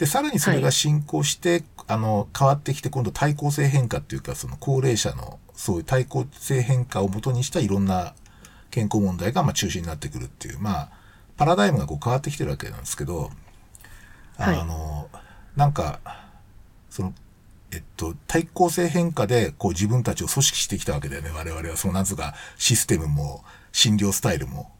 [0.00, 8.14] で、さらにそれが進行して、あの、変わってきて、今度対抗性変化っていうか、その高齢者の、そういう対抗性変化をもとにしたいろんな
[8.70, 10.90] 健康問題が、まあ、中心になってくるっていう、まあ、
[11.36, 13.30] パラダイムがこう変わってきてるわけなんですけど、
[14.38, 15.10] あはいの、
[15.54, 16.00] なんか、
[16.88, 17.12] その、
[17.70, 21.30] えっと、対抗性変化で、こう自分たちを組織してきたわけだよね。
[21.30, 24.72] 我々は、そのなんつうか、システムも、診療スタイルも。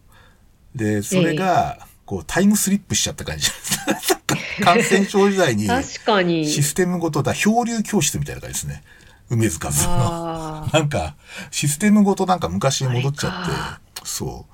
[0.74, 3.50] で、それが、こう、タイムスリップしちゃった感じ。
[3.86, 6.46] なんか感染症時代に、確かに。
[6.46, 8.82] システムごとだ、漂流教室みたいな感じですね。
[9.30, 10.68] 梅塚さんの。
[10.72, 11.16] なんか、
[11.50, 14.46] システムごとなんか昔に戻っちゃあって、そ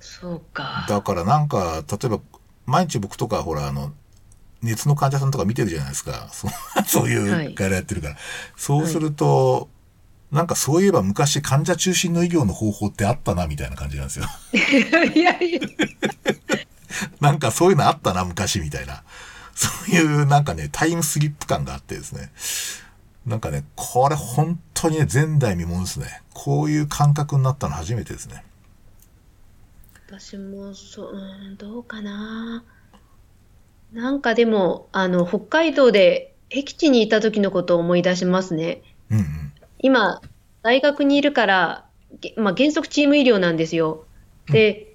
[0.00, 0.90] そうかう。。
[0.90, 2.20] だからなんか、例えば、
[2.66, 3.92] 毎日僕とか、ほら、あの、
[4.62, 6.28] 熱の患者さんとか見てるじゃないですか。
[6.32, 6.50] そう
[6.86, 8.16] そういはいう外来やってるから。
[8.56, 9.68] そうすると、
[10.32, 14.26] なんかそういえば昔患者中心の医療の方法ってあったな、みたいな感じなんですよ。
[15.14, 15.60] いやいや、
[17.20, 19.04] なんかそういうのあったな、昔みたいな。
[19.54, 22.30] そういうなんかね、タイムスリップ感があってですね。
[23.26, 26.22] なんかね、これ本当にね、前代未聞ですね。
[26.34, 28.44] こういう感覚になったの初めてですね。
[30.06, 32.64] 私もそう、うんどうかな。
[33.92, 38.82] なんかでも、あの、北海道で僻地にいた時のことを思い出しますね。
[39.10, 39.52] うんうん。
[39.78, 40.20] 今、
[40.62, 41.86] 大学にいるから、
[42.20, 44.06] げまあ、原則チーム医療なんですよ。
[44.48, 44.93] で、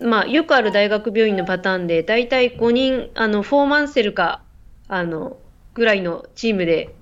[0.00, 4.42] まあ、よくある大学病院のパターンで、だいたい5人、あの、フォーマンセルか、
[4.86, 5.38] あの、
[5.74, 6.94] ぐらいのチームで、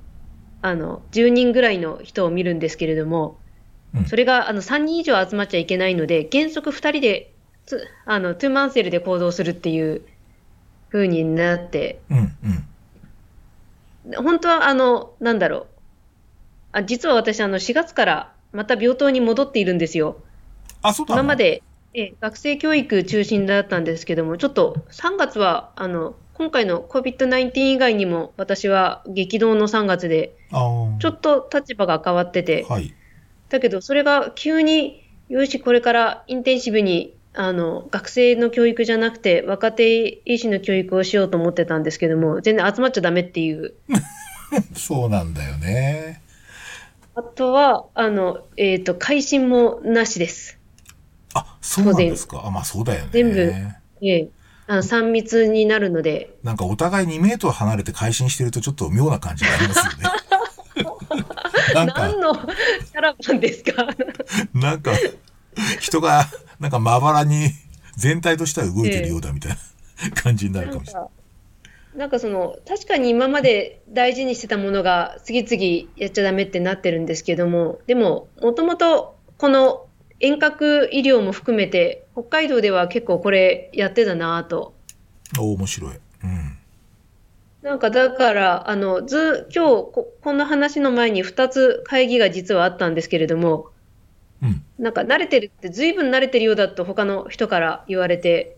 [0.63, 3.39] あの、10人ぐらいの人を見るんですけれども、
[3.95, 7.33] うんそれが、あの、3人以上集まっちゃいけないので、原則2人で、
[7.65, 10.03] つあの、トゥーマンセルで行動するっていう
[10.91, 12.19] 風になって、うん
[14.07, 14.25] うん。
[14.25, 15.67] 本当は、あの、なんだろう。
[16.73, 20.19] あ、実は私、あの、4月からまた病棟に戻っているんですよ。
[20.83, 21.63] あ、そうだ今まで、
[21.99, 32.95] え学生教育中心だったんですけども、ちょっと3月は、あの、今回の COVID-19 以外にも、私は激動の3月で、ちょっと立場が変わってて、はい。
[33.49, 43.73] だけど、それが急に、よし、これからインテンシブに、あの、学生の教育じゃなくて、若手医師の教育をしようと思ってたんですけども、全然集まっちゃダメっていう。
[44.77, 46.21] そうなんだよね。
[47.15, 50.56] あとは、あの、えっ、と、会心もなしです。
[51.37, 52.43] あ、そうなんですか。
[52.45, 53.11] あ、まあそうだよね。
[53.13, 53.39] 全部
[54.03, 54.29] ええ。
[54.69, 60.05] あの3密になるので、なんかお互い2メートル離れて会心してるとちょっと妙な感じがありますよね。
[61.75, 63.87] なんか、何のキャラバンですか？
[64.55, 64.93] なんか、
[65.81, 66.27] 人が、
[66.59, 67.51] なんかまばらに
[67.97, 69.59] 全体としては動いてるようだみたいな
[70.23, 71.09] 感じになるかもしれない。
[71.97, 79.86] なんかその、確かに今まで大事にしてたものが次々やっちゃダメってなってるんですけども、でも、もともとこの
[80.21, 84.75] 遠隔医療も含めて、北海道では結構これやってたなぁと。
[85.39, 85.91] お面白い。
[86.25, 86.59] うん。
[87.63, 93.71] なんかだから、あの、ず、今日こ、この話の前に2つ会議が実はあったんですけれども、
[94.43, 94.63] うん。
[94.79, 98.57] なんか慣れてるって、ずいぶん慣れてるようだと他の人から言われて、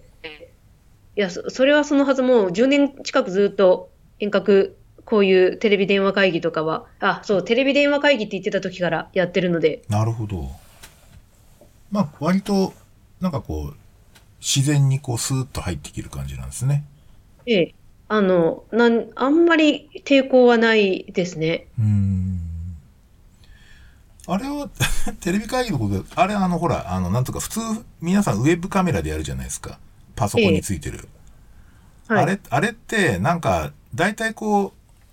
[1.17, 3.91] いや、そそれはそのはずもう10年近くずっと
[4.21, 10.49] 遠隔、こういうテレビ電話会議とかは、あ、そう、テレビ電話会議って言ってた時からやってるので、なるほど。
[11.91, 12.75] まあ、割と、
[13.21, 13.77] なんかこう、
[14.41, 16.85] 自然にこう、スーッと入ってきる感じなんですね。
[17.47, 17.75] ええ、
[18.09, 21.67] あの、なん、あんまり抵抗はないですね。
[21.79, 22.39] うーん。
[24.27, 24.69] あれは、
[25.21, 27.61] テレビ会議のことで、あれあの、ほら、あの、なんとか、普通、
[28.01, 29.79] 皆さんウェブカメラでやるじゃないですか。
[30.15, 31.09] パソコンについてる。
[32.09, 32.23] はい。
[32.25, 34.73] あれ、あれって、なんか、大体こう、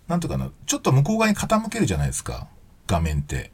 [0.09, 2.47] なんとかな、ちょっと向こう側に傾けるじゃないですか。
[2.88, 3.51] 画面って。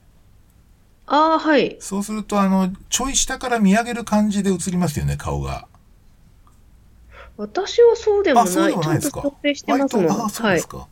[1.07, 1.77] ああ、はい。
[1.79, 5.67] そうすると、あの、ちょい下から見上げる感じで映りますよね、顔が。
[7.37, 8.71] 私はそうでもあ、そうない。
[8.71, 9.21] でもないですか？
[9.21, 10.11] ちゃんと設定してますもん。
[10.25, 10.67] あ、そうはいです。
[10.67, 10.87] か。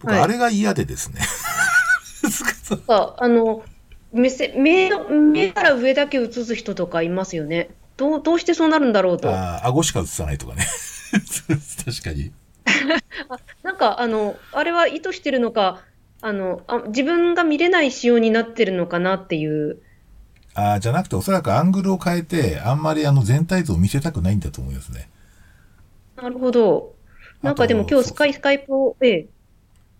[0.00, 1.20] 僕、はいあれが嫌でですね。
[2.70, 3.64] なんかあの、
[4.12, 7.70] 目線、目の、目から上だけ映す人とかいますよね。
[7.96, 9.30] どう、どうしてそうなるんだろうと。
[9.30, 10.66] あー顎しか映さないとかね。
[11.84, 12.32] 確かに。
[13.62, 15.82] なんか、あの、あれは意図してるのか、
[16.20, 19.80] あの、あ、自分が見れない仕様になってるのかなっていう。
[20.54, 25.08] あーじゃなくて、おそらくアングルを変えて、あんまりあの全体像を見せたくないんだと思いますね。
[26.16, 26.94] なるほど。
[27.42, 29.28] なんかでも今日スカイ、スカイプを、ええ、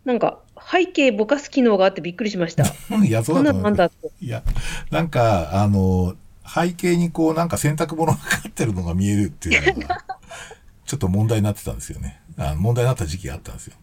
[0.05, 2.65] なんか背景ぼかす機能があってびっくりしました。
[3.05, 3.91] いや、そうだと思。
[4.21, 4.43] いや、
[4.91, 10.05] なんか、あの、背景にこう、なんか洗濯物がかかってるのが見えるっていうのが、
[10.85, 12.21] ちょっと問題になってたんですよね。
[12.37, 13.75] あ問題になった時期があったんですよ。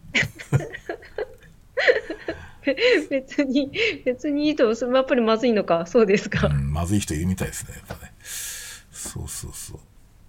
[3.10, 3.70] 別に、
[4.04, 5.86] 別にいいと、やっぱりまずいのか。
[5.86, 6.48] そうですか。
[6.48, 8.12] うん、まずい人いるみたいですね、やっぱね。
[8.20, 9.80] そうそうそう。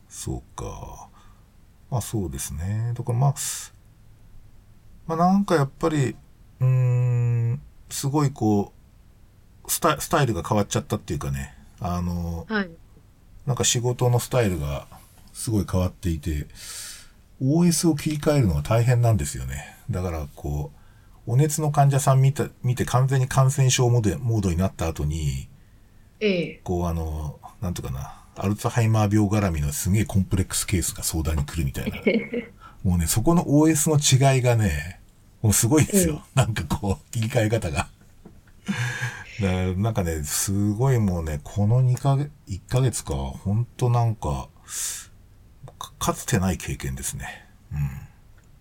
[0.10, 1.10] そうか。
[1.90, 2.94] まあそうですね。
[2.96, 3.36] だからまあ、
[5.08, 6.16] まあなんかやっぱり、
[6.60, 8.74] うーん、すごいこ
[9.66, 12.70] う、スタイスタイルが変わっちゃったっていうかね、あの、はい。
[13.46, 14.88] なんか仕事のスタイルが
[15.34, 16.48] すごい変わっていて、
[17.42, 19.78] OS を切り替えるのが大変なんですよね。
[19.90, 20.77] だからこう、
[21.28, 25.50] お熱の患者さん見た、見て完全に感染症モードモードになった後に、
[26.20, 26.62] ええ。
[26.64, 31.98] こうあの、なんとかな、アルツハイマー病絡みのすげえコンプレックスケースが相談に来るみたいな。
[32.84, 33.98] もうね、そこの OS の
[34.34, 35.02] 違いがね、
[35.42, 36.24] もうすごいですよ。
[36.34, 37.90] なんかこう、切り替え方が。
[39.42, 44.50] だなんかね、すごいもうね、この2ヶ月、1ヶ月か、ほんとなんか、
[45.78, 47.46] かかつてない経験ですね。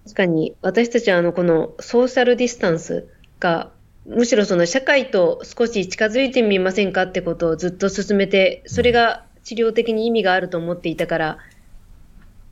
[0.06, 3.08] 確かに、私たちはあの、このソーシャルディスタンス
[3.40, 3.72] が、
[4.06, 11.38] むしろその社会と少し近づいてみませんかってことをずっと進めて、それが治療的に意味があると思っていたから、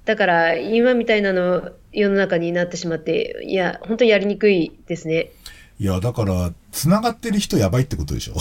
[0.04, 5.30] だから今みたいなの世の中になってしまって、いや、本当にやりにくいですね。
[5.78, 8.34] いや、だから、繋がってる人やばいってことでしょ。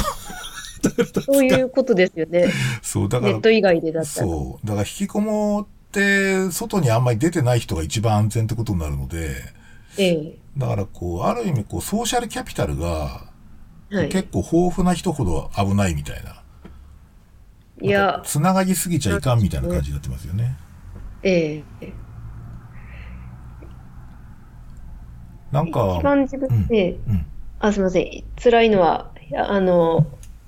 [1.22, 2.52] そういうことですよね。
[2.82, 4.28] そう、だからネッ、ト以外でだったら。
[4.28, 4.68] そう。
[4.68, 9.36] だから引きこもって、外にあんまり出てない人が一番安全ってことになるので、
[10.00, 10.38] ええ。
[10.58, 13.32] だからこう、ある意味こう、ソーシャルキャピタルが、
[13.92, 14.10] はい。
[14.10, 16.42] 結構豊富な人ほど危ないみたいな。
[17.80, 20.58] いや、つながりすぎちゃいかんみたいな感じになってますよね。
[21.22, 21.94] ええ。
[25.52, 27.26] なんか一、番自分で、うん。
[27.60, 28.24] あ、すみません。
[28.42, 30.08] 辛いのは、あの、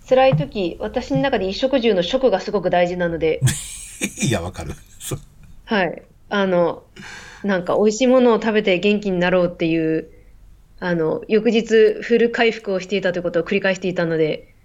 [0.10, 3.42] 辛い時、私の中で衣食住の食がすごく大事なので、
[4.28, 4.74] いや、わかる。
[5.66, 6.04] はい。
[6.30, 6.84] あの、
[7.44, 10.10] なんか美味しいものを食べて元気になろうっていう、
[10.80, 14.56] あの、翌日フル回復をしていたということを繰り返していたので、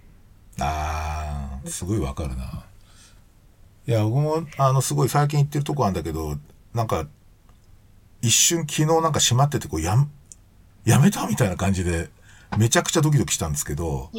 [0.59, 2.65] あー、すごいわかるな。
[3.87, 6.37] いや、僕も、あの、すごい最近行ってるとこあるんだけど、
[6.73, 7.07] なんか、
[8.21, 9.95] 一瞬昨日なんか閉まってて、こう、や、
[10.85, 12.09] やめたみたいな感じで、
[12.57, 14.09] めちゃくちゃドキドキしたんですけど、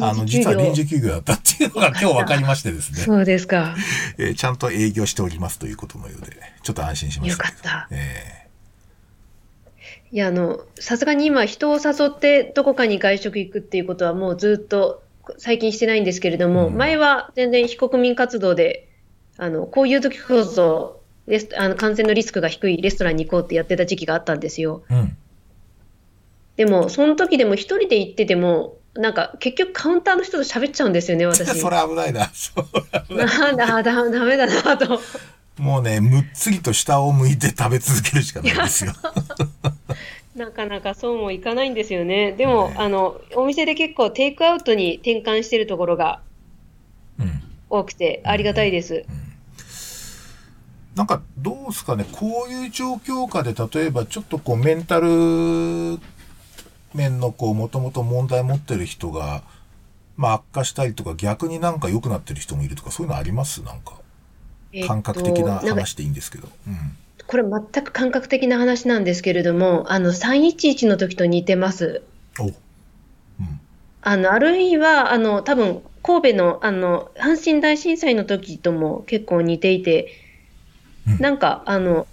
[0.00, 3.76] あの、実は臨時休業だったっていうのが今日分かりましてですね、そうですか。
[4.18, 7.44] えーちゃんと営業しておりますということのようで、ちょっと安心しました。
[7.44, 8.48] よかったえ
[10.12, 15.02] いや、あの、さすがに今人を誘ってどこかに外食行くっていうことはもうずっと
[15.38, 18.88] 最近してないんですけれども、うん前は全然非国民活動で、
[19.36, 24.82] あの、こういう時こそレスあの感染のリスクが低いレストランに行こうってやってた時期があったんですよ。
[24.90, 25.16] うん。
[26.60, 31.58] でも、その時でも一人で行ってても、なんか結局カウンターの人と喋っちゃうんですよね、 私。
[31.58, 32.30] それ危ないな。
[32.34, 35.00] それ危ないなんだ、だ、ダメだなと。
[35.56, 38.92] もうね、むっつりと下を向いて食べ続けるしかないですよ。
[40.36, 42.32] なかなかそうもいかないんですよね。
[42.32, 46.20] でも、ねあの、お店で結構テイクアウトに転換してるところが
[47.18, 47.42] うん。
[47.70, 49.06] 多くてありがたいです。
[50.94, 55.98] なんかどうですかね、こういう状況下で、例えばちょっとこうメンタル
[56.94, 59.42] 面のこう、もともと問題持ってる人が、
[60.16, 63.62] まあ悪化したりとか、逆になんか良くなってる人もいるとか、そういうのあります？
[63.62, 63.94] なんか。
[64.72, 66.48] えっと感覚的な話でいいんですけど。
[66.66, 66.96] うん。
[67.26, 72.02] これ全く感覚的な話なんですけれども、あの、311の時と似てます。
[72.38, 72.46] お。
[72.46, 72.54] うん。
[74.02, 80.12] あの、あるいは、あの、多分、神戸の、あの、阪神大震災の時とも結構似ていて、
[81.06, 82.06] うんなんか、あの、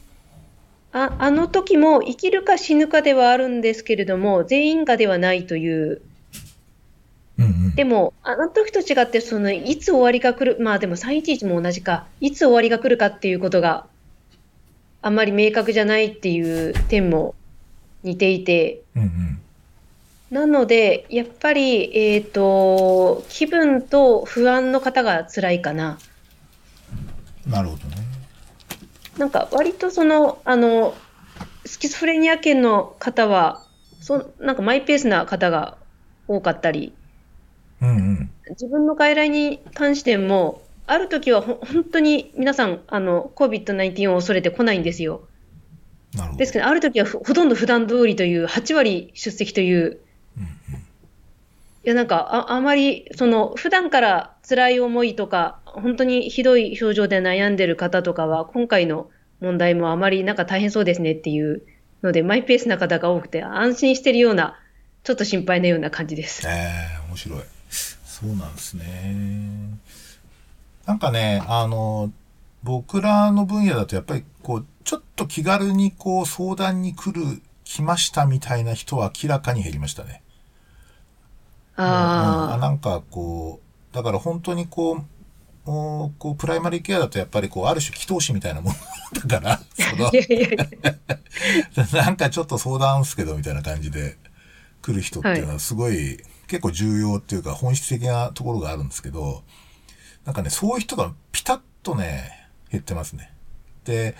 [0.91, 6.01] あ、あの時も生きるか死ぬかではあるんですけれども、全員がではないという、
[7.37, 7.75] うんうん。
[7.75, 13.85] でも、あの時と違って、その、いつ終わりが来る、まあでも311も同じか、いつ終わりが来るかっていうことが
[15.01, 17.35] あんまり明確じゃないっていう点も
[18.03, 19.39] 似ていて、うんうん。
[20.31, 25.97] なので、やっぱり、えっと、気分と不安の方が辛いかな。
[27.45, 28.06] なるほどね。
[29.17, 30.93] なんか割とその、あの、
[31.65, 33.63] スキスフレニア圏の方は、
[33.99, 35.77] そなんかマイペースな方が
[36.27, 36.93] 多かったり、
[37.81, 38.31] うんうん。
[38.49, 45.27] 自分の外来に関しても、ある時はほ本当に皆さん、あの、COVID-19 を恐れて来ないんですよ。
[46.15, 46.37] なるほど。
[46.39, 49.99] ですけど、ある時はふほとんど普段通りという、8割出席という、
[51.83, 59.09] いや、なんか、あ、あまり、その、普段から辛い思いとか、本当にひどい表情で悩んでる方とかは、今回の
[59.39, 61.63] 問題もあまりなんか大変そうですねっていう
[62.01, 64.59] ので、マイペースな方が多くて、安心してるような、
[65.03, 66.45] ちょっと心配なような感じです。
[66.47, 67.39] ええ面白い。
[67.69, 69.77] そうなんですね。
[70.85, 72.11] なんかね、あの、
[72.63, 80.23] 僕らの分野だとやっぱりこう、ちょっと気軽にこう相談に来る、来ましたみたいな人は明らかに減りましたね。
[81.77, 81.83] うん。
[81.85, 83.61] あなんかこ
[83.91, 88.75] う、だから本当にこう、もうこうプライマリーケアだとやっぱりこう、ある種祈祷師みたいなもの
[89.27, 89.59] だから、
[92.03, 94.17] なんかちょっと相談っすけどみたいな感じで
[94.81, 99.43] 来る人っていうのはすごい、結構重要っていうか本質的なところがあるんですけど、
[100.25, 103.33] なんかね、そういう人がピタッとね、減ってますね。
[103.83, 104.15] で、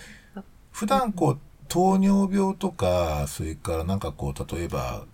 [0.72, 1.40] 普段こう、
[1.70, 5.06] 糖尿病とか、それからなんかこう、例えば、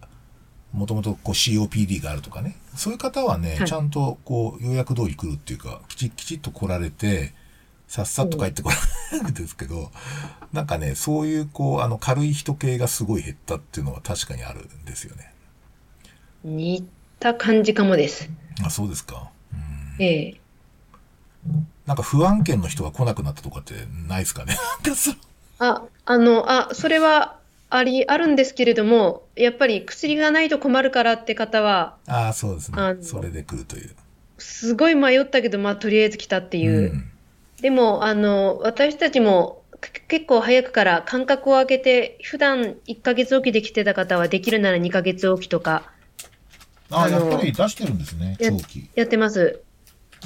[0.74, 7.34] もともとこう COPD があるとかね、そういう方はね、はいちゃんとこう、予約通り来るっていうか、きちきちっと来られて、
[7.88, 8.76] さっさっと帰ってこら
[9.12, 9.92] れるんですけど、
[10.52, 15.32] なんかね、そういうこう、あの、軽い人系がすごい減ったっていうのは確かにあるんですよね。
[16.44, 16.88] 似
[17.20, 18.30] た感じかもです。
[18.66, 19.30] あ、そうですか。
[19.54, 19.56] う
[20.02, 20.42] んええ。
[21.86, 23.74] なんか不安圏の人が来なくなったとかって
[24.08, 24.58] ないですかね。
[25.60, 27.38] あ、あの、あ、それは
[27.76, 32.78] あり、あるんですけれども、やっぱり薬がないと困るからって方は、ああ、そうですね。
[33.02, 33.92] それで来るという。
[34.38, 36.94] すごい迷ったけど、まあ、とりあえず来たっていう。
[36.94, 37.10] ん。
[37.62, 45.92] でも、あの、私たちもけ結構早くから間隔を空けて、普段1ヶ月おきで来てた方はできるなら2ヶ月おきとか
[46.92, 48.90] ああ、やっぱり出してるんですね、や長期。
[48.96, 49.63] やってます。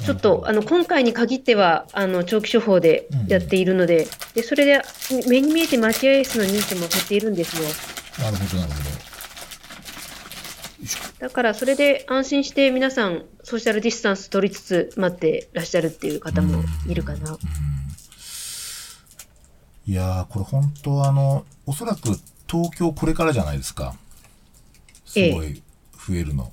[0.04, 4.82] ちょっと、あの、今回に限っては、あの、長期処方でやっているので、で、それで、
[5.28, 7.68] 目に見えてマチアイスの認知も減っているんですよ。
[8.24, 8.98] なるほど、なるほ
[11.18, 17.30] だからそれで安心して皆さんソーシャルディスタンス取りつつ待ってらっしゃるっていう方もいるかな。
[17.32, 17.38] ど。
[19.86, 23.96] いやー、これ本当あの、おそらく東京これからじゃないですか。
[25.06, 25.62] すごい
[26.06, 26.52] 増えるの。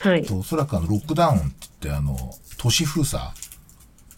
[0.00, 0.24] はい。
[0.24, 3.20] とおそらくあの、ロックダウンって言ってあの、都市封鎖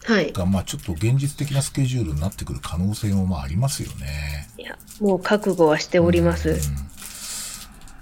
[0.05, 0.31] はい。
[0.31, 4.47] が、まあちょっと現実的なスケジュールになってくる可能性もまあありますよね。
[4.59, 6.59] いや、もう覚悟はしております。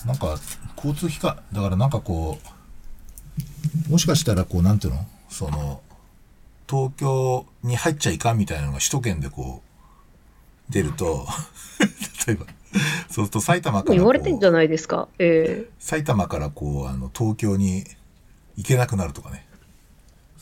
[0.05, 0.38] なんか、
[0.76, 2.39] 交通機関、だからなんかこ
[3.88, 5.07] う、もしかしたらこう、なんていうの？
[5.30, 5.82] その、
[6.70, 9.61] 東京に入っちゃいかんみたいなのが首都圏でこ
[10.70, 11.26] う、出ると、
[12.28, 12.45] 例えば、
[13.09, 15.07] そうすると埼玉から言われてんじゃないですか。
[15.20, 17.86] え埼玉からこう、あの、東京に
[18.57, 19.47] 行けなくなるとかね。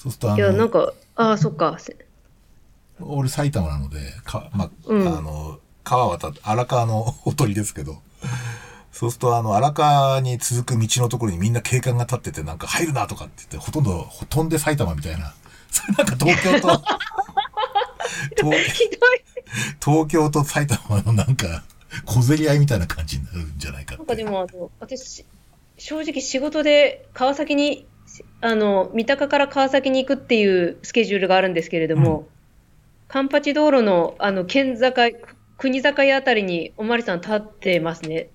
[0.01, 1.75] そうするとあえいや、なんの、か、ああ、そっか。
[1.77, 1.95] せ
[2.99, 8.01] 俺埼玉なので、か、まあ、うんあの、川渡って、荒川の ほとりですけど、
[8.91, 15.35] そうすると、あの、荒川に続く道のところにみんな警官が立ってて、なんか入るなとかって言って、ほとんど、飛んで埼玉みたいな。
[15.69, 16.81] それなんか東京と、
[18.41, 18.81] 東。
[19.83, 21.63] 東京と埼玉のなんか、
[22.05, 23.97] 小競り合いみたいな感じになるんじゃないか。
[23.97, 25.25] なんかでも、あの、私、
[25.77, 27.85] 正直仕事で川崎に、
[28.41, 32.27] あの、三鷹から川崎に行くっていうスケジュールがあるんですけれども、
[33.07, 34.91] カンパチ道路の、あの、県境、
[35.57, 38.29] 国境あたりにおまわりさん立ってますね。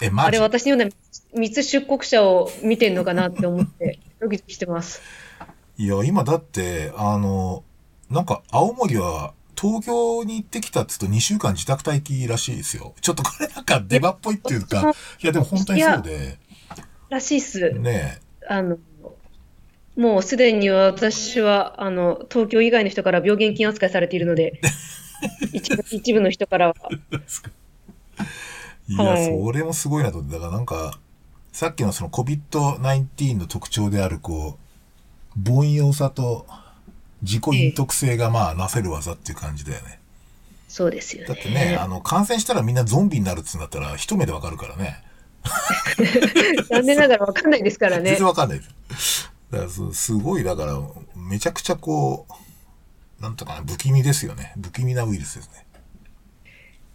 [0.00, 0.28] え、マジ？
[0.28, 0.90] あれ、私のような
[1.34, 5.02] 密出国者を見てんのかなって思って、 ドキドキしてます。
[5.76, 7.64] いや、今だって、あの、
[8.10, 12.94] なんか、青森は、東京に行ってきたっつうと2週間自宅待機らしいですよ。
[13.00, 16.38] ちょっとこれなんかデバっぽいっていうか、いや、でも本当にそうで、
[17.10, 17.70] らしいっす。
[17.72, 18.78] ねあの、
[19.98, 24.60] もうすでに私は、あの、東京以外の人から病原菌扱いされているので、
[25.52, 26.74] 一部一部の人からは。
[28.88, 30.36] いや、はいそれもすごいなと思って。
[30.36, 31.00] だからなんか、
[31.52, 34.56] さっきのその COVID-19 の特徴である、こ
[35.36, 36.46] う、凡庸さと
[37.22, 39.98] 自己隠匿性がまあなせる技っていう感じだよね。
[40.68, 41.28] そうですよね。
[41.28, 45.02] だってね、あの、感染したらみんなゾンビになるっつうんだったら一目でわかるからね。
[46.70, 48.26] 残念ながらわかんないですからね 全然。
[48.28, 48.64] わかんないで
[48.96, 49.27] す。
[49.50, 50.78] だからすすごい、だから、
[51.16, 52.26] めちゃくちゃこ
[53.18, 54.54] う、なんとかな、不気味ですよね。
[54.62, 55.66] 不気味なウイルスですね。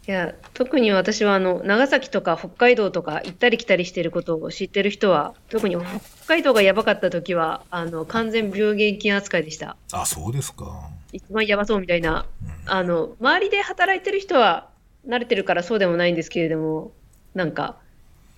[0.06, 9.78] いや、特に私はあの、長崎とか北海道とか行ったり来たりしてることを知ってる人は、特に北海道がやばかった時は、あの、完全病原菌扱いでした。
[9.94, 10.90] あ、そうですか。
[11.14, 12.26] 一番やばそうみたいな。
[12.42, 14.70] うんあの、周りで働いてる人は
[15.06, 16.92] 慣れてるからそうでもないんですけれども、
[17.34, 17.78] なんか、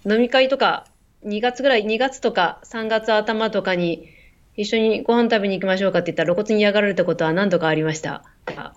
[0.06, 0.88] 飲み会とか、
[1.26, 4.10] 2月ぐらい、2月とか3月頭とかに、
[4.56, 8.24] 一緒にご飯食べに行きましょうかって言ったら露骨に嫌がられたことは何度かありました。
[8.56, 8.74] あ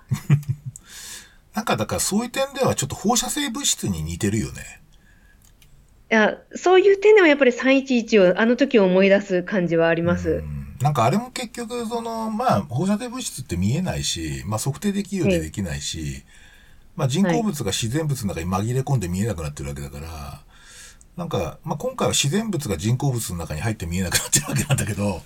[1.54, 4.80] なんかだからそういう点ではちょっと放射性物質に似てるよね。
[6.10, 10.30] いや、そういう点ではやっぱり311を、あの時を思い出す感じはあります。
[10.30, 16.22] うんなんかあれも結局、その、まあ、放射性物質って見えないし、まあ測定できるようでできないし、
[16.94, 20.40] まあ人工物が自然物の中に紛れ込んで見えなくなってるわけだから、
[21.18, 25.20] なんか、まあ今回は自然物が人工物の中に入って見えなくなってるわけなんだけど、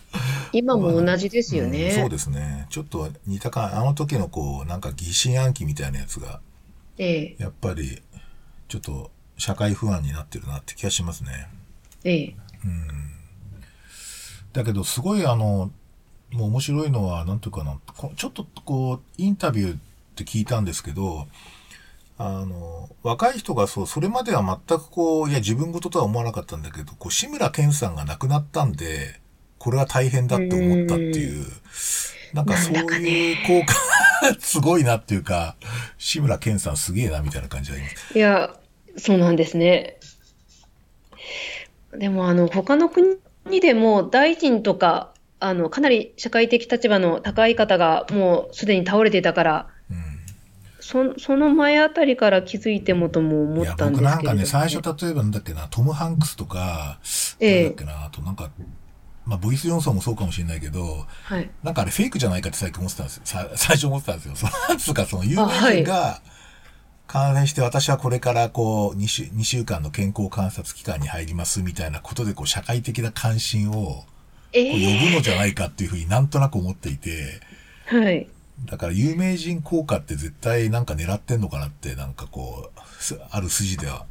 [0.51, 1.91] 今も同じですようんね。
[1.91, 2.67] そうですね。
[2.71, 6.41] ちょっと似たか、あの時のこう、なんか疑心暗鬼みたいなやつが、
[6.97, 8.01] ええ、やっぱり、
[8.69, 11.49] ちょっと社会不安になってるなって気がしますね。
[12.05, 12.35] ええ。
[14.55, 15.71] だけど、すごいあの、
[16.31, 19.79] もう面白いのは、なんていうかな、こちょっとこう、インタビューっ
[20.17, 21.27] て聞いたんですけど、
[22.19, 29.21] あの、若い人がそう、それまでは全くこう、いや、自分事とは思わなかったんだけど、こう、志村けんさんが亡くなったんで、
[29.59, 31.47] これは大変だって思ったっていう、
[32.33, 33.75] なんかそういう効果、
[34.41, 35.57] すごいなっていうか、
[35.99, 38.19] 志村けんさんすげえな、みたいな感じがあります。
[38.19, 38.57] いや、
[38.97, 39.99] そうなんですね。
[41.97, 43.19] でも、あの、他の国
[43.61, 49.82] でも大臣とか、あの、かなり社会的立場の高い方がもうすでに倒れていたから、うん。
[50.83, 56.99] そその前あたりから気づいてもとも思ったんですけれども僕なんかね、最初例えばなんだっけな、トム・ハンクスとか、
[57.39, 58.51] ええなんだっけな、あとなんか、
[59.25, 61.49] まあ、ボイス・ジョンソンもそうかもしれないけど、はい。
[61.63, 63.23] なんかあれフェイクじゃないかって最近思ってたんですよ。
[63.25, 64.35] さ 最初思ってたんですよ。
[64.35, 66.21] その、なんつうかその有名人が
[67.07, 74.05] 感染して私はこれからこう2週、2週間の健康観察期間に入りますみたいなことでこう社会的な関心を
[74.53, 74.61] 呼
[75.09, 77.41] ぶのじゃないかっていうふうになんとなく思っていて、
[77.93, 78.29] えはい。
[78.65, 82.81] だから有名人効果って絶対なんか狙ってんのかなってなんかこう、
[83.31, 84.07] ある筋では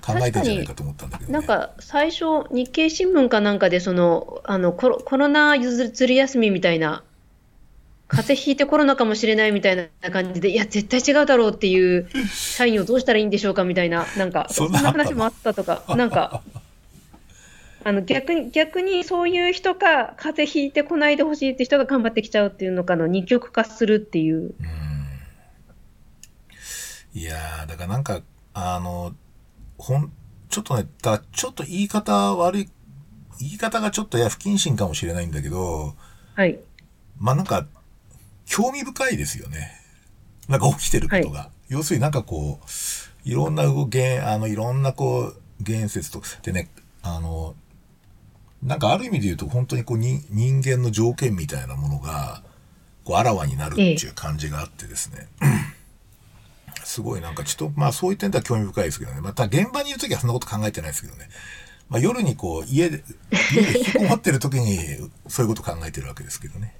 [0.00, 1.38] 考えてんじゃないかと思ったんだけどね。
[1.38, 7.04] なんか最初、日経新聞かなんかでそのあのコロコロナずる休みみたいな、
[8.06, 16.42] 風邪ひいてコロナかもしれないみたいな感じで、いや、絶対違うだろうっていうサインをどうしたらいいんでしょうかみたいな、なんか、そんな話もあったとか、なんか、
[17.84, 24.54] あの逆に逆にそういう人か、風邪ひいてこないでほしいって人が頑張ってきちゃうっていうのかの二極化するっていう。
[27.12, 28.22] いやー、だからなんか、
[28.54, 29.14] あの、
[29.76, 30.12] ほん、
[30.48, 32.68] ちょっとね、だちょっと言い方悪い、
[33.38, 35.94] 言い方がちょっといや不謹慎かもしれないんだけど、
[36.34, 36.58] はい。
[37.18, 37.66] まあなんか、
[38.46, 39.72] 興味深いですよね。
[40.48, 41.50] なんか起きてることが。
[41.68, 46.70] 要するになんかこう、いろんな動き、あの、いろんなこう、言説と、でね、
[47.02, 47.54] あの、
[48.64, 52.42] なんかある意味で言うと本当にこうに人間の条件みたいなものが、
[53.04, 55.28] こう、あらわになるっていう感じがあってですね。
[56.82, 59.20] すごいなんかちょっと、まあそういう点では興味深いですけどね。
[59.20, 61.28] また現場にいるときはそんなこと考えてないですけどね。
[61.88, 63.02] まあ夜にこう家で、
[63.52, 64.78] 家で引きこもってるときに
[65.28, 66.74] そういうこと考えてるわけですけどね。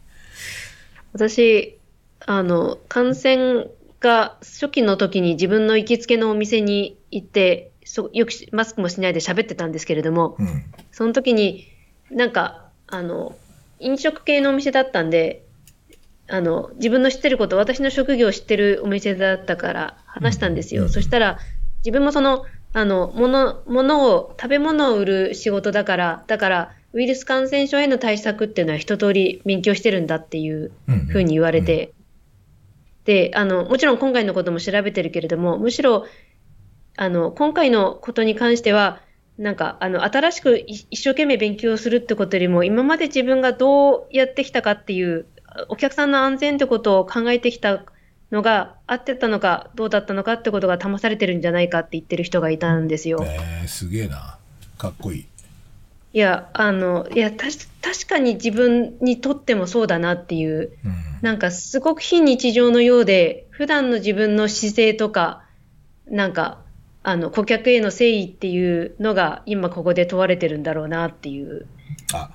[1.12, 1.78] 私、
[2.26, 3.66] あの、感染
[4.00, 10.64] が初期の時に自分の行きつけのお店に行って、そよくしマスクもしないで喋ってたんですけれども、うん。
[10.90, 11.73] その時に、
[12.10, 13.36] なんか、あの、
[13.80, 15.44] 飲食系のお店だったんで、
[16.28, 20.84] あの、自分の知ってること、私の職業を知ってるお店だったから話したんですよ。
[20.84, 20.90] うん。
[20.90, 21.38] そしたら、
[21.84, 30.70] 自分もその、あの、物、物を、食べ物を売る仕事だから、だから、ウイルス感染症への対策っていうのは一通り勉強してるんだっていう
[31.08, 31.92] ふうに言われて、
[33.04, 36.06] で、あの、もちろん今回のことも調べてるけれども、むしろ、
[36.96, 39.00] あの、今回のことに関しては、
[39.38, 45.26] なんか、あの、新しくい一生懸命勉強するってことよりも、今まで自分がどうやってきたかっていう、
[45.68, 47.84] お客さんの安全ってことを考えてきた
[48.30, 53.24] のが、合ってたのか、どうだったのかってことが試されてるんじゃないかって言ってる人がいたんですよ。
[53.26, 54.38] えー、すげえな。
[54.78, 55.26] かっこいい。
[56.12, 60.94] いや、あの、いや、たし確かに自分にとってもそうだなっていう、うん。
[61.22, 65.42] なんかすごく非日常のようで、普段の自分の姿勢とか、
[66.06, 66.63] なんか、
[67.06, 71.66] あの、顧客への誠意っていうのが今ここで問われてるんだろうなっていう。
[72.14, 72.30] あ、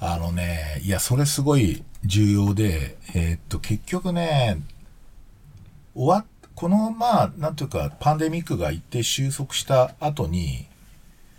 [0.00, 4.62] あのね、いや、それすごい重要で、えーっと、結局ね、
[5.94, 10.66] 終わっ、この、まあ、なんていうか、パンデミックが一定収束した後に、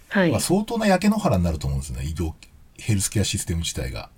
[0.10, 0.40] はいまあ、。
[0.40, 2.34] 相当な焼け野原になると思うんですね、医療、
[2.78, 4.12] ヘルスケアシステム自体が。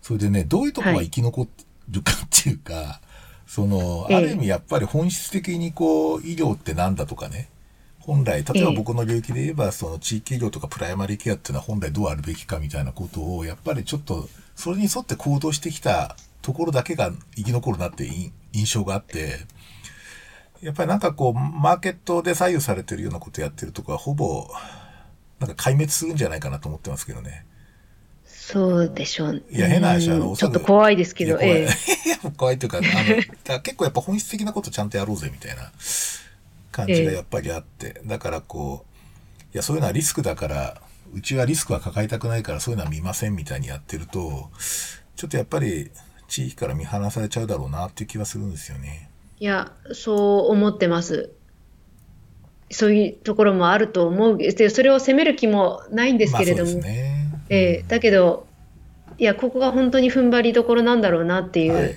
[0.00, 1.46] それでね、どういうとこが生き残
[1.90, 3.02] るかっていうか、
[3.46, 4.16] その、ええ。
[4.16, 7.48] ある意味やっぱり本質的にこう、医療ってなんだとかね、
[8.00, 8.76] 本来、例えばええ。
[8.76, 19.38] 僕の領域で言えば、その地域医療とかプライマリーケアっていうのは本来どうあるべきかみたいなことを、やっぱりちょっと、それに沿って行動してきたところだけが生き残るなっていう印象があって、
[20.62, 24.48] やっぱりなんかこう、マーケットで左右されてるようなことやってるとこは、ほぼ、
[25.38, 27.44] なんか壊滅するんじゃないかなと思ってますけどね。
[28.48, 29.42] そうでしょう。
[29.50, 31.68] いや変な話うんあのちょっと怖いですけど、ええ。
[32.38, 35.72] 怖いというか、あの、 結構やっぱ本質的なことちゃんとやろうぜみたいな
[36.70, 40.80] 感じがやっぱりあって、だからこう、いや、そういうのはリスクだから、
[41.12, 44.48] うちはリスクは抱えたくないからそういうのは見ませんみたいにやってると、
[45.16, 45.90] ちょっとやっぱり
[46.28, 49.10] 地域から見放されちゃうだろうなっていう気はするんですよね。
[49.40, 51.32] いや、そう思ってます。
[52.70, 54.38] そういうところもあると思う。
[54.38, 56.64] で、それを責める気もないんですけれども。
[56.64, 57.25] まあそうですね。
[57.48, 58.46] ええだけど、
[59.18, 61.74] いや、ここが本当に踏ん張りどころなんだろうなっていう。
[61.74, 61.92] はい。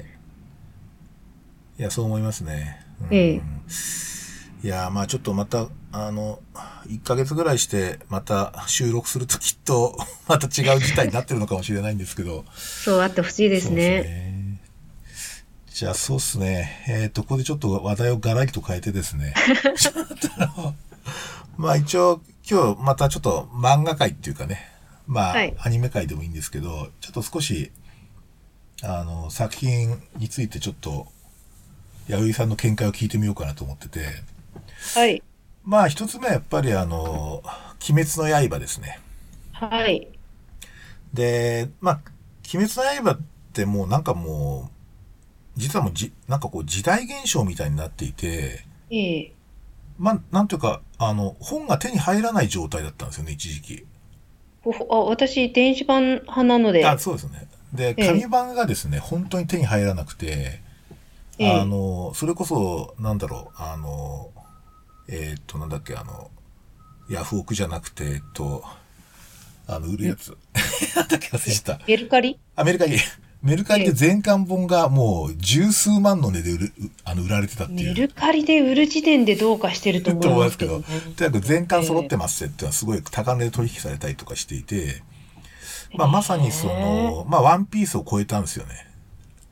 [1.79, 2.85] いや、そう思いますね。
[3.09, 3.41] うんええ
[4.61, 6.39] いや、まあちょっとまた、あの、
[6.87, 9.97] 1ヶ月ぐらいして、また収録するときっと、
[10.27, 12.43] また違う事態になってるのかもしれないんですけど。
[12.53, 14.01] そうあってほしいですね。
[14.01, 14.61] ね
[15.67, 16.83] じゃあそうっすね。
[16.89, 19.33] えっ、と、ここでちょっと話題をガラリと変えてですね。
[19.77, 19.93] ちょっ
[20.53, 20.73] と
[21.55, 24.69] まあ一応、今日またちょっと漫画界っていうかね、
[25.09, 27.71] まあ、はいアニメ界でもいいんですけど、ちょっと少し、
[28.83, 31.07] あの、作品についてちょっと、
[32.07, 34.05] 弥生さんの見解を聞いてみようかなと思ってて、
[34.93, 35.23] はい。
[35.63, 37.41] まあ一つ目はやっぱりあの、
[37.89, 38.99] 鬼滅の刃ですね。
[39.51, 40.07] はい。
[41.11, 42.01] で、まあ、
[42.53, 43.19] 鬼滅の刃っ
[43.51, 44.69] てもうなんかも
[45.57, 49.33] う、実はもうじ、なんかこう時代現象みたいになっていて、ええ
[49.97, 53.85] まあ、なんていうか、あの、本が手に入らない状態だったんですよね、一時期。
[54.89, 56.85] あ、私、電子版派なので。
[56.85, 57.47] あ、そうですね。
[57.73, 60.61] で、ええ紙版がですね、本当に手に入らなくて、
[61.37, 64.31] ええあの、それこそ、なんだろう、あの、
[65.07, 66.29] えーっと、なんだっけ、あの、
[67.09, 68.63] ヤフオクじゃなくて、えっと、
[69.67, 70.35] あの、売るやつ。
[70.95, 71.85] なんだっけ、忘れちゃった。
[71.87, 72.39] メルカリ？
[72.55, 72.97] アメリカに、
[73.41, 77.93] メルカリで全巻本がもう十数万の値で売る、うあの、売られてたっていう。
[77.93, 80.81] メルカリで売る時点でどうかしてると思といますすけど。
[81.15, 85.03] とにかく全巻揃ってますっていうのはすごい高値で取引されたりとかしていて、
[85.93, 88.87] まあまさにその、まあワンピースを超えたんですよね。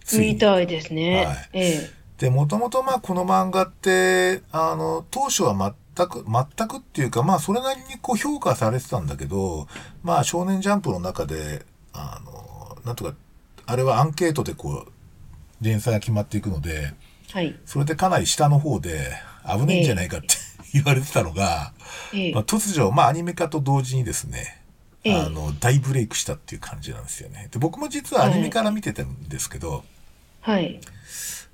[0.04, 1.26] ついたいですね。
[1.26, 9.68] はいええで、もともとまあこの漫画って、あの、当初は全く、全くっていうか、まあそれなりにこう評価されてたんだけど、
[10.04, 11.64] まあ少年ジャンプの中で、
[11.94, 13.14] あの、なんとか、
[13.68, 14.92] あれはアンケートでこう、
[15.64, 16.94] 連載が決まっていくので、
[17.32, 17.56] はい。
[17.66, 19.12] それでかなり下の方で
[19.46, 20.28] 危ないんじゃないかって、
[20.74, 21.74] 言われてたのが、
[22.14, 22.34] ええ。
[22.34, 24.62] まあ、突如、まあアニメ化と同時にですね、
[25.04, 25.16] ええ。
[25.16, 27.50] あの、大ブレイクしたっていう感じなんですよね。
[27.52, 29.84] で、僕も実はアニメから見てたんですけど、
[30.42, 30.80] はい。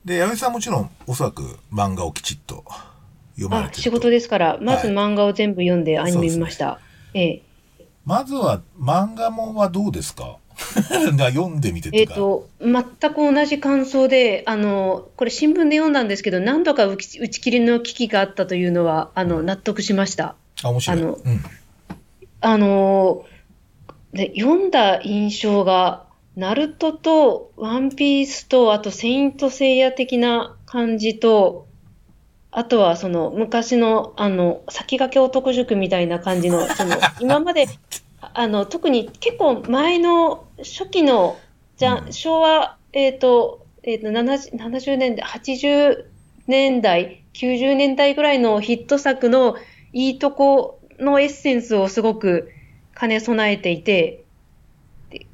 [0.06, 2.64] で、矢部さんはもちろんおそらく漫画をきちっと
[3.36, 6.80] 読まれあ、て仕事ですから、まずはい漫画を全部読んでアニメ見ました。
[7.14, 7.42] ええ。
[8.06, 10.38] まずは漫画もんはどうですか？
[11.30, 11.90] 読んでみて。
[11.94, 12.84] えっと、全
[13.14, 20.36] く同じ感想で、あの、これ新聞で読んだんですけど、何度か打ち打ち切りの危機があったというのは、あの、納得しました。
[20.64, 20.98] あ、面白い。
[20.98, 21.44] あのうん。
[22.42, 23.26] あの、
[24.14, 26.06] で、読んだ印象が、
[26.36, 31.68] ナルトとワンピースと、あとセイントセイヤ的な感じと、
[32.56, 37.68] あとはその昔のあの先駆け男塾みたいな感じの、その 今まで、
[38.34, 41.38] あの特に結構前の初期の
[41.78, 46.06] じゃうん昭和えっ、と、えっ、と、70, 70年代、80
[46.48, 49.58] 年代、90年代ぐらいのヒット作の
[49.92, 52.52] いいとこのエッセンスをすごく
[52.98, 54.24] 兼ね備えていて、
[55.10, 55.26] で、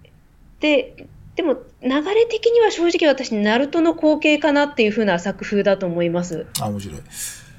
[0.62, 6.47] ででも流れ的には正直私、ナルトの後継かなっていう風な作風だと思います。
[6.62, 7.02] あ、面白い。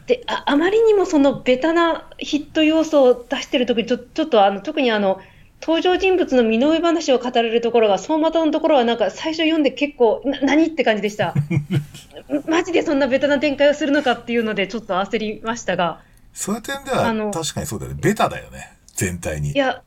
[0.06, 5.20] で、ああまりにもそのベタなヒット要素を出してるときに、ちょちょっとあの、特にあの、
[5.60, 11.34] 登場人物の身の上話を語れるところが、走馬灯のところはなんか最初読んで結構、な、何って感じでした。
[12.48, 16.00] マジでそんなベタな展開をするのかっていうので、ちょっと焦りましたが。
[16.32, 17.98] そういう点では確かにそうだよね。
[18.00, 18.72] ベタだよね。
[18.94, 19.54] 全体にい。
[19.54, 19.82] や、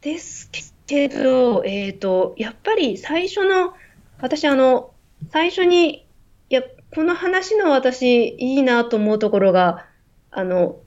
[0.00, 0.48] です
[0.86, 3.74] けど、えっ、と、やっぱり最初の、
[4.20, 4.90] 私あの、
[5.32, 6.06] 最初に、
[6.48, 6.62] いや、
[6.94, 9.86] この話の私、いいなと思うところが、
[10.30, 10.78] あの、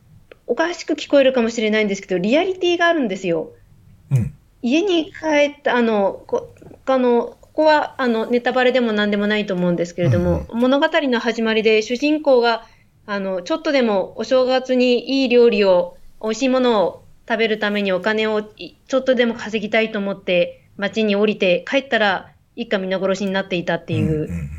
[0.47, 3.51] おかしく聞こえるかもしれないんですけど、リアリティがあるんですよ。
[4.13, 4.33] うん。
[4.61, 6.53] 家に帰った、あの、こ
[6.85, 12.65] あの、ここはあのネタバレでも何でもないと思うんですけれども、物語の始まりで主人公が
[13.05, 24.49] あのちょっとでもお正月にいい料理を、美味しいものを食べるためにお金をいちょっとでも稼ぎたいと思って街に降りて帰ったら一家皆殺しになっていたっていう、んんん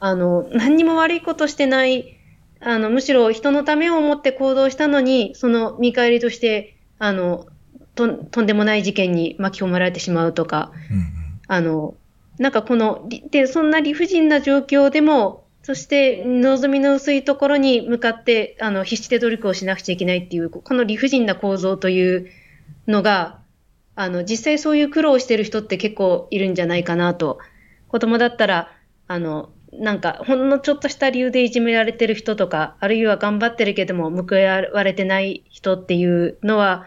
[0.00, 2.16] あの何にも悪いことしてない
[2.60, 7.46] あのむしろ人のためを思って行動したのにその見返りとしてあの
[8.06, 10.72] ととんでもない事件に巻き込まれてしまうとか。
[10.90, 11.18] うんうん
[11.48, 11.94] あの、
[12.38, 22.28] なんかこの、りで、そんな理不尽な状況でも、そして望みの薄いところに向かって、あの、必死で努力をしなくちゃいけないっていう、この理不尽な構造という
[22.86, 23.40] のが、
[23.96, 27.38] あの、実際そういう苦労をしてる人って結構いるんじゃないかなと。
[27.88, 28.70] 子供だったら、
[29.08, 36.86] あの、なんか、ほんのちょっとした理由でいじめられてる人とか、あるいは頑張ってるけども報われてない人っていうのは、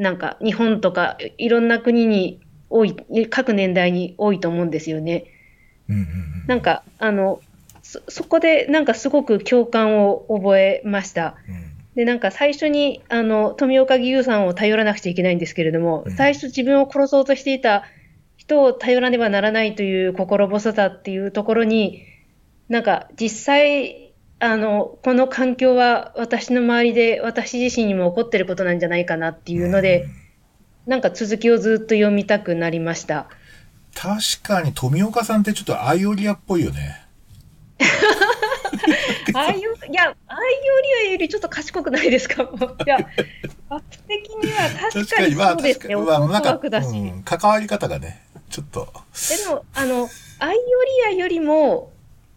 [0.00, 2.40] なんか日本とかいろんな国に
[2.70, 2.96] 多い、
[3.28, 5.26] 各年代に多いと思うんですよね。
[5.88, 7.40] うんうんうんなんか、あの、
[7.82, 11.36] そ、そこでなんかすごく共感を覚えました。
[11.46, 17.84] うんで、なんか最初に、あの、富岡義勇さんを頼らなくちゃいけないんですけれども、うん最初自分を殺そうとしていた
[18.36, 22.04] 人を頼らねばならないという心細さっていうところに、
[22.68, 23.99] なんか実際、
[24.40, 30.06] あの、この環境は私の周りで私自身にも起こってることなんじゃないかなっていうので、
[30.86, 33.28] なんか続きをずっと読みたくなりました。
[33.94, 37.06] 確かに富岡さんってちょっとアイオリアっぽいよね。
[39.34, 40.14] ああいう、いや、ああいうよ
[41.06, 42.42] りよりちょっと賢くないですか？
[42.86, 42.96] いや、
[43.68, 45.96] 圧的には確かにそうですね。
[45.96, 46.58] まあ、なんか。
[46.62, 48.88] うん、関わり方がね、ちょっと。
[49.46, 51.92] でも、あの、アイオリアよりも、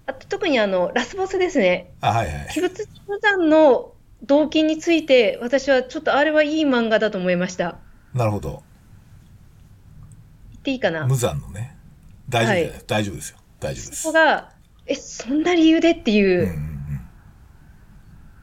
[0.06, 1.94] あと特にあの、ラスボスですね。
[2.02, 2.48] あ、はいはい。
[2.58, 3.94] 鬼物無惨の
[4.24, 7.78] 動機について、私はちょっとあれはいい漫画だと思いました。
[8.14, 8.64] なるほど。
[10.52, 11.06] 言っていいかな？
[11.08, 11.78] 無残のね。
[12.30, 13.38] 大丈夫はい大丈夫ですよ。
[13.60, 14.02] 大丈夫です。
[14.02, 14.52] そこが、
[14.86, 16.44] え、そんな理由でっていう。
[16.44, 16.74] うんうんうん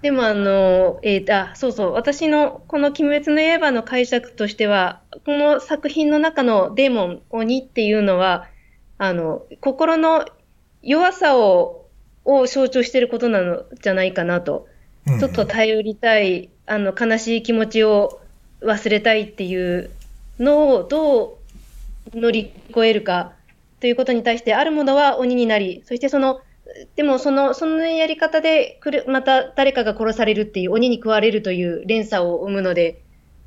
[0.02, 8.46] でもあの、えーあ、そうそう、私のこの鬼滅の刃の解釈としては、この作品の中のデーモン、鬼っていうのは、
[8.96, 10.24] あの、心の
[10.82, 11.86] 弱さを、
[12.24, 14.66] を象徴していることなのじゃないかなと。
[15.06, 18.20] うんうんちょっと頼りたい、あの、悲しい気持ちを
[18.60, 19.90] 忘れたいっていう
[20.38, 21.38] のをど
[22.14, 23.32] う乗り越えるか
[23.80, 26.40] ということに対して、あるものは鬼になり、そしてその、
[26.96, 33.02] でもその、そのやり方でくる、また誰かが殺されるっていう、鬼に食われるという連鎖を生むので、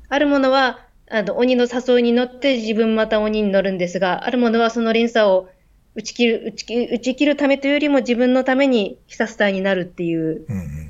[0.08, 0.80] あるものは、
[1.10, 5.48] あの、鬼の誘いに乗って自分また鬼に乗るんですが、あるものはその連鎖を
[5.94, 10.84] 打ち切る、打ち切る、打ち切るためというよりも自分のために必殺隊になるっていう、うんうんうん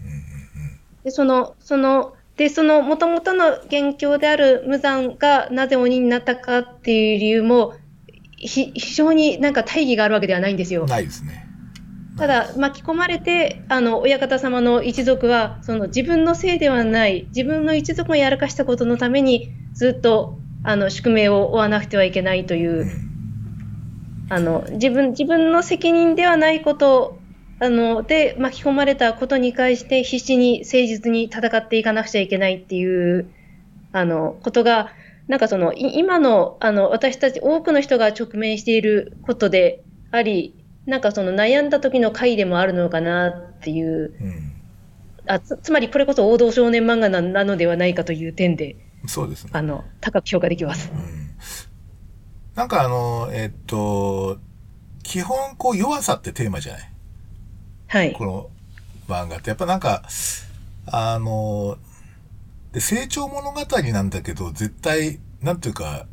[1.05, 7.74] で、その、その、で、その元々の元凶である無惨がなぜ鬼になったかっていう理由も、
[8.36, 10.88] ひ非常になんか大義があるわけではないんですようん。。
[10.88, 11.46] ないですね。
[12.16, 23.13] ただ、巻き込まれて、あの、親方様の一族は、その自分のせいではない、自分の一族をやらかしたことのために、ずっと、あの、宿命を負わなくてはいけないというう、ん
[24.28, 27.18] あの、自分、自分の責任ではないこと、
[27.60, 33.28] あの、で巻き込まれたことに関して必死に誠実に戦っていかなくちゃいけないっていう、
[33.92, 34.90] あの、ことが、
[35.28, 40.54] なんかその、い今の、あの、私たち多くの人が直面していることであり、
[40.86, 44.50] なんかその悩んだ時の回でもあるのかなっていう、うん
[45.26, 49.50] あつつまりこれこそ王道少年漫画ななのではないかという点で、そうですね。
[49.54, 50.92] あの、高く評価できます。
[50.92, 51.23] うん
[52.55, 54.38] なんかあの、えっと、
[55.02, 56.90] 基本こう弱さってテーマじゃない？
[57.88, 58.12] はい。
[58.12, 58.50] この
[59.09, 59.50] 漫画って。
[59.50, 60.02] やっぱなんか、
[60.86, 61.78] あの、
[62.72, 63.61] で成長物語
[63.92, 66.07] なんだけど、絶対、なんていうか、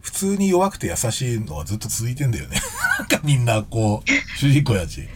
[0.00, 2.56] 普通に弱くて優しいのはずっと続いてんだよね。
[2.98, 5.08] なんかみんなこう、主人公やし。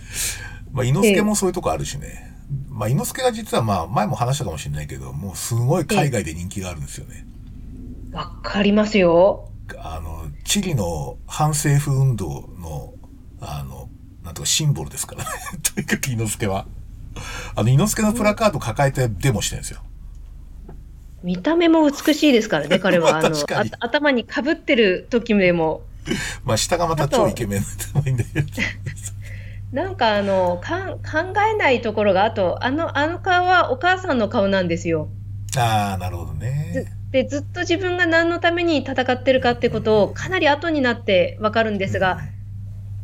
[0.73, 2.33] まあ、猪之助もそういうとこあるしね。
[2.69, 7.27] まあ、猪之助が実はまあ、前も話したかもしれないけど、もうすごい海外で人気があるんですよね。
[8.13, 9.49] わかりますよ。
[9.79, 12.95] あの、チリの反政府運動の、
[13.41, 13.89] あの、
[14.25, 15.31] なんとかシンボルですからね。
[15.75, 16.67] とにかく猪之助は。
[17.55, 19.81] あの、猪之助のプラカード抱えてデモしてるんですよ。
[21.23, 23.19] 見た目も美しいですからね、 彼は。
[23.19, 25.83] あのあ頭にかぶってる時でも。
[26.45, 28.49] まあ、下がまた超イケメンでもいいんだけど。
[29.73, 35.09] なんかあのかん考えないところが、あと、あのあの顔はお母さんの顔なんですよ。
[35.57, 36.93] ああ、なるほどね。
[37.13, 42.21] で、ずっと自分が何のために戦ってるかってことをかなり後になってわかるんですが、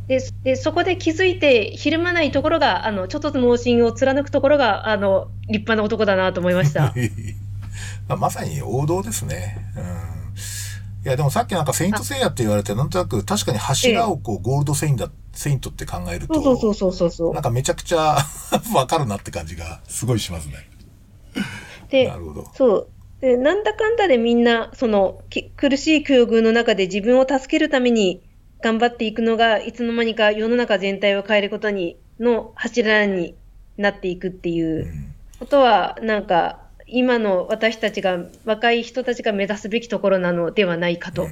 [0.09, 6.95] ででそこで気づいてひるまないところが、あのちょっと盲信を貫くところが、あの立派な男だなと思いました。
[8.09, 9.59] まあ、まさに王道ですね。
[9.77, 9.85] うん。
[11.05, 18.17] いや、でもさっきなんかセイントセイヤって言われて、なんとなく確かに柱をこうゴールドセインだ、セイントって考えると、そうそうそうそうそうなんかめちゃくちゃ
[18.75, 20.55] わかるなって感じがすごいしますね。
[21.91, 22.51] でなるほど。
[22.55, 22.89] そう
[23.21, 28.23] でなんだかんだでみんなそのき苦しい境遇の中で自分を助けるために
[28.63, 33.35] 頑張っていくのがいつの間にか世の中全体を変えることにの柱に
[33.77, 41.29] なっていくっていううんことはなんか今の私たちが若い人たちが目指すべきところなのではないかと。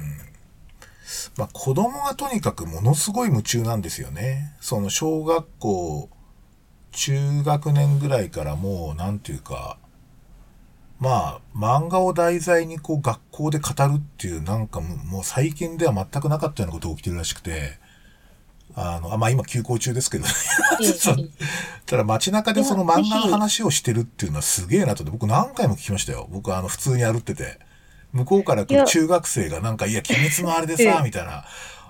[1.35, 4.55] まあ、子供がとにかくものすごい夢中なんですよね。
[4.59, 6.09] その小学校、
[6.91, 9.77] 中学年ぐらいからもう、なんていうか、
[10.99, 17.77] まあ、漫画を題材にこう学校で語るっていうなんかもう最近では全くなかったようなことが起きてるらしくて、
[18.75, 20.25] あの、あまあ今休校中ですけど、
[20.97, 21.15] そう
[21.85, 26.27] ただ街中でその漫画の話をしてるっていうのはすげえなと僕何回も聞きましたよ。
[26.31, 27.59] 僕あの普通に歩ってて。
[28.13, 31.45] 向こうから来る中学生がなんか、いや、鬼滅のあれで えさ、みたいな。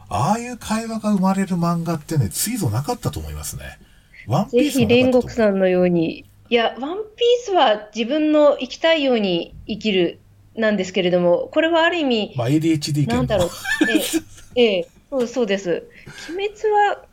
[0.10, 3.78] ああいう会話が生まれる漫画ってね、ついぞなかったと思いますね。
[4.26, 10.20] ワンピぜひースもなかったと思う煉獄さんのように、いや、ワンピースは自分の生きたいように生きる
[10.56, 13.50] なんですけれども、これはある意味、まあ ADHD なんだろう、
[14.56, 15.84] ええ、ええ、そうそうです。
[16.30, 17.06] 鬼滅は、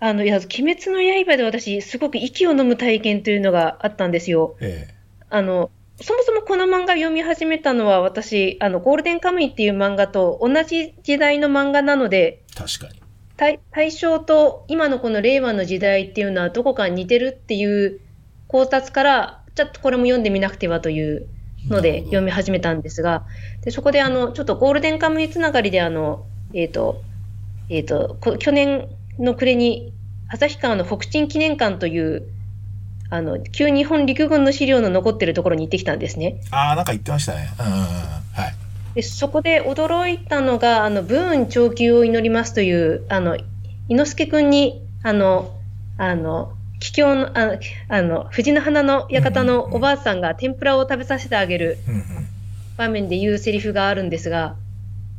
[0.00, 4.56] あの、いや、鬼滅の刃で私、すごく息を飲む体験というのがあったんですよ。
[4.60, 4.88] え
[5.30, 5.70] あの、
[6.00, 13.00] そもそもこの漫画読み始めたのは私、あの、ゴールデンカムイっていう漫画と同じ時代の漫画なので、え確かに。
[13.36, 18.00] 対対象と今のこの令和の時代っていうのはどこか似てるっていう
[18.48, 21.26] 考察から、ちょっとこれも読んでみなくてはという
[21.68, 23.24] ので読み始めたんですが、
[23.62, 27.02] でそこであの、ちょっとゴールデンカムイつながりであの、えっ、と、
[27.68, 28.88] えっ、と、こ去年
[29.18, 29.92] の暮れに
[30.28, 32.28] 旭川の北鎮記念館という、
[33.10, 36.40] あの、旧日本陸軍の資料の残ってるところに行ってきたんですね。
[36.50, 37.48] ああ、なんか言ってましたね。
[37.58, 37.82] うんうんうん。
[37.82, 38.94] はい。
[38.94, 43.46] でそこで驚いたのが、あの、武運長久を祈りますという、あの、猪
[43.88, 45.54] 之助くんに、あの、
[45.98, 47.58] あの、桔梗の、あ
[47.88, 51.78] あの、藤の花の館のおばあさんが天ぷらを食べさせてあげる。
[52.76, 54.56] 場面で言うセリフがあるんですが、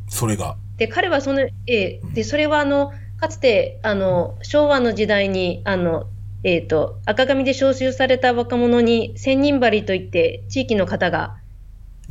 [0.10, 0.56] それが。
[0.78, 6.08] で、彼はその、ええで、それはあの、かつて、あの、昭和の時代に、あの、
[6.44, 11.38] えっ、と、赤髪で召集された若者に千人針といって、地域の方が、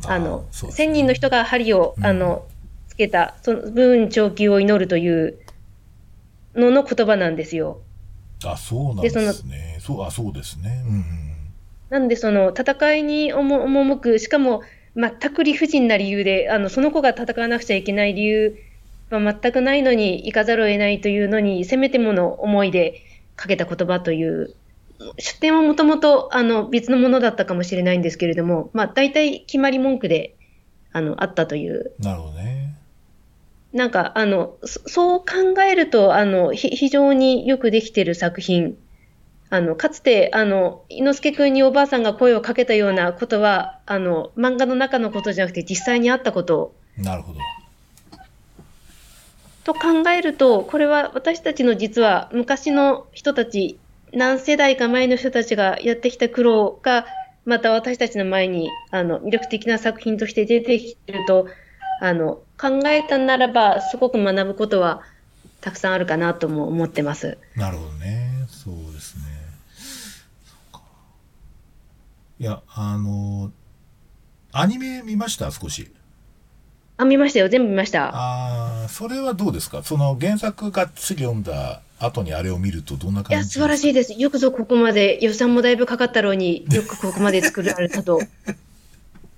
[0.05, 2.45] あの、千人の人が針を、うんあの、
[2.87, 5.39] つけた、その武運長久を祈るという
[6.55, 7.81] のの言葉なんですよ。
[8.45, 9.77] あ、そうなんですね。
[9.79, 10.83] そう、あ、そうですね。
[10.85, 11.03] うんうん。
[11.89, 14.61] なんで、その、戦いに赴く、しかも、
[14.95, 18.55] 全く理不尽な理由で、あの、その子が戦わなくちゃいけない理由
[19.09, 23.01] は全くないのに、行かざるを得ないというのに、せめてもの思いで
[23.35, 24.55] かけた言葉という、
[25.19, 30.37] 出典はもともと、あの、別のものだったかもしれないんですけれども、まあ、大体決まり文句で、
[30.91, 32.56] あの、あったというなるほどね。
[33.73, 38.77] なんか、あの、そそう考えると、あの、ひ非常によくできている作品。
[39.49, 47.39] あの、かつて、あの、猪之助くんにおばあさんが声をかけたようなことは、あの、漫画の中のことじゃなくて実際にあったことなるほど。
[49.63, 53.79] と考えると、これは私たちの実は昔の人たち、
[54.13, 57.05] 何世代か前の人たちがやってきた苦労が、
[57.45, 61.47] また私たちの前に、あの、魅力的な作品として出てきてると、
[62.01, 65.01] あの、考えたならば、すごく学ぶことは
[65.61, 67.37] たくさんあるかなとも思ってます。
[67.55, 68.45] なるほどね。
[68.47, 69.23] そうですね。
[72.39, 73.51] いや、あの、
[74.51, 75.51] アニメ見ました？
[75.51, 75.91] 少し。
[76.97, 77.49] あ、見ましたよ。
[77.49, 78.09] 全部見ました。
[78.15, 79.83] ああ、それはどうですか？
[79.83, 84.13] その原作がっつり読んだ後にあれを見るとどんない感や、じ素晴らしいです。
[84.13, 88.19] よくぞここまで、予算もだいぶかかったろうによくここまで作られたと。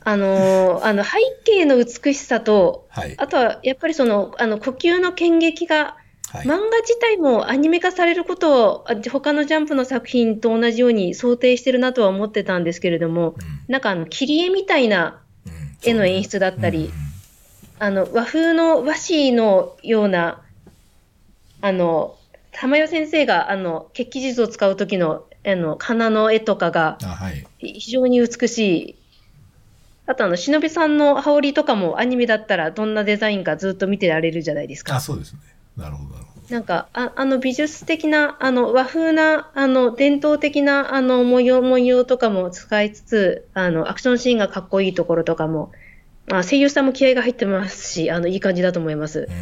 [0.10, 3.14] あのー あの背景の美しさと、はい。
[3.18, 5.97] あとはやっぱりその、あの呼吸の剣撃が、
[6.32, 6.45] はい。
[6.45, 13.36] 漫画自体もアニメ化されることを、あ他のジャンプの作品と同じように想定してるなとは思ってたんですけれども、うん
[13.68, 17.10] なんかあの切り絵みたいなうん絵の演出だったりうん
[17.82, 20.41] あの和風の和紙のような、
[21.62, 22.18] あの、
[22.51, 26.97] 玉代先生があの血気術を使う時のあの花の絵とかが。
[27.60, 28.98] 非常に美しい。
[30.10, 34.99] あとあの、忍びさんの羽織とかもアニメだったらどんなデザインかずっと見てられるじゃないですあ、か。
[34.99, 35.39] そうですね。
[35.78, 36.53] なるほど、なるほど。
[36.55, 45.72] なんか、ああの美術的な、あの和風な、あの伝統的なあの模様、模様とかも使いつつ、あのアクションシーンがかっこいいところとかも、
[46.26, 49.28] まあ、声優さんも気合が入ってますし、あのいい感じだと思います。
[49.30, 49.36] うん。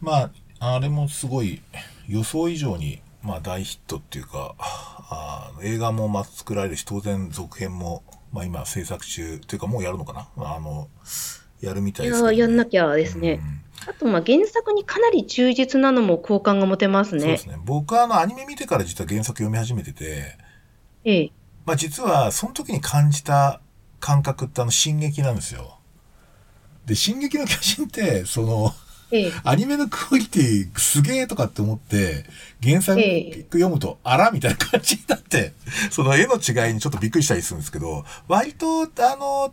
[0.00, 1.60] まあ、あれもすごい
[2.08, 8.02] 予想以上に、まあ大ヒットっていうか、あ映画もまあ作られるし、当然続編も、
[8.32, 10.28] まあ今制作中、っていうかもうやるのかな？
[10.56, 10.88] あの、
[11.60, 13.40] やるみたいいですけど、やーやんなきゃですね。
[13.86, 17.46] あと、まあ、原作にかなり忠実なのも好感が持てますねうんそうです。
[17.48, 17.58] ね。
[17.64, 20.36] 僕はあのアニメ見てから実は原作読み始めてて、
[21.04, 21.32] ええ。
[21.64, 23.60] まあ実はその時に感じた
[24.00, 25.78] 感覚ってあの進撃なんですよ。
[26.86, 28.72] で、進撃の巨人って、その、
[29.12, 29.32] ええ。
[29.44, 32.24] アニメのクオリティすげえとかって思って、
[32.62, 35.52] 原作え読むと、あらみたいな感じになって、
[35.92, 38.86] その絵の違いにちょっとびっくりしたりするんですけど、割と、あ
[39.16, 39.52] の、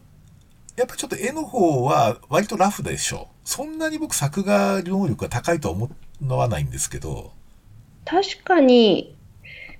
[0.77, 3.27] やっぱちょっと絵の方は割とラフでしょ。
[3.43, 5.89] そんなに僕作画能力が高いとは思
[6.29, 7.33] わないんですけど、
[8.05, 9.15] 確かに、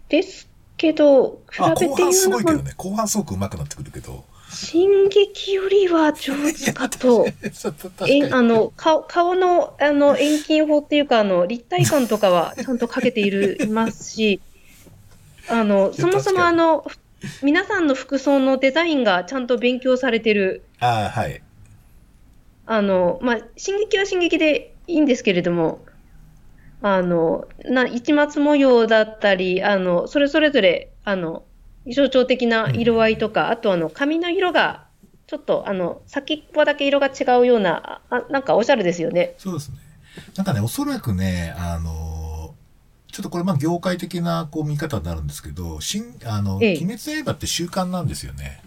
[0.10, 4.26] ですけど、比あべて後半す言うのも、ごいけどね、後半すごく上手くなってくるけど。
[4.50, 7.28] 進撃よりは上手かと。
[8.08, 14.42] えあの顔顔のあの遠近法っていうかあの 立体感とかはちゃんとかけているいますし
[15.48, 16.86] あのそもそもあの
[17.44, 21.42] 皆さんの服装のデザインがちゃんと勉強されてるああ、はい。
[22.66, 25.84] あの、まあ、進撃は進撃でいいんですけれども
[26.82, 31.44] あのな市松模様だったりあのそれそれぞれあの
[31.94, 34.86] 象徴的な色合いとか、あとあの髪の色が
[35.28, 39.36] ちょっとあの先っぽだけ色が違うようなあなんかおしゃれですよね。
[39.38, 39.78] そうですね。
[40.36, 42.56] なんかね、おそらくね、あの
[43.12, 48.62] ちょっとこれまあ業界的なこう見方になるんですけど、新、あの、ええ鬼滅の刃って習慣なんですよね。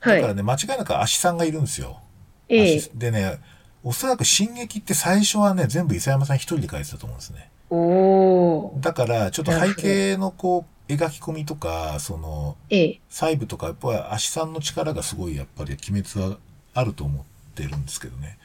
[0.00, 0.16] はい。
[0.16, 2.00] だからね、間違いなく足さんがいるんですよ。
[2.48, 3.38] ええ足でね、
[3.82, 7.50] おそらく進撃って最初はね、全部伊佐山さん一人で書いてたと思うんですね。
[7.70, 8.80] おー。
[8.80, 13.00] だから、ちょっと背景のこう、描き込みとか、その、ええ。
[13.08, 16.38] 細部とか、やっぱり足さんの力がすごい、やっぱり鬼滅は
[16.74, 17.24] あると思っ
[17.54, 18.38] てるんですけどね。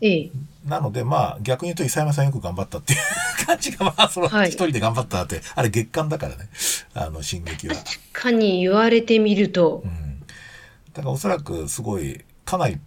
[0.00, 0.30] ええ。
[0.64, 6.48] なので、まあ、逆に言うと、伊佐山さんよく頑張ったっていう感じが、まあ、その、はい一人で頑張ったって、あれ月間だからね、
[6.94, 7.74] あの、進撃は。
[7.74, 10.20] 確かに言われてみるとう、ん。
[10.92, 12.78] だからおそらく、すごい、かなり、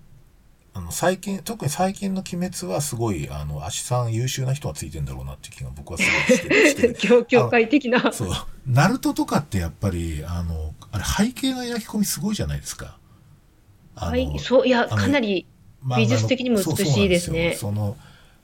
[0.75, 8.11] あの、最近、特に最近の鬼滅はすごい、あの、足さん優秀な人がついてんだろうなっていう気が僕はすごいしててる業業界的な。
[8.11, 8.29] そう。
[8.65, 12.97] ナルトとかってやっぱり、あの、あれ背景の描き込みすごいじゃないですか。
[13.95, 15.45] はい、そう、いや、かなり、
[15.95, 17.97] 美術的にも美しいですねその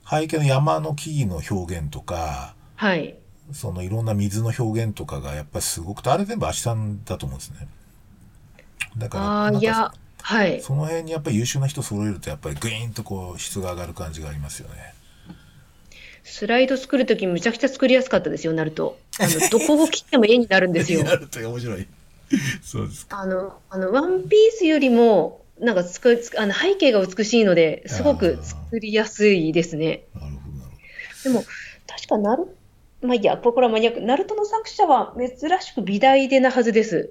[0.08, 3.16] 背景の山の木々の表現とか、はい。
[3.52, 7.68] そのいろんな水の表現とかがやっぱりすごくて、あれ全部足さんだと思うんですね。
[8.96, 9.92] だから、ああ、なんかいや、
[10.22, 10.60] はい。
[10.60, 14.94] その辺にやっぱり優秀な人揃えるとやっぱりグイーンとこう質が上がる感じがありますよね。
[16.22, 18.98] スライド作るときむちゃくちゃ作りやすかったですよ、ナルト。
[19.18, 21.02] あの、どこを切っても絵になるんですよ。
[21.02, 21.86] なると面白い。
[22.62, 23.20] そうですか。
[23.20, 30.04] あの、あの、ワンピースよりも、なんかつく、つあの背景が美しいので、すごく作りやすいですね。
[30.14, 31.44] なるほど、なるほでも、
[31.86, 32.56] 確かナル、
[33.02, 34.00] まあ、いや、これはマニアック。
[34.00, 37.10] ナルトの作者は珍しく美大でなはずです。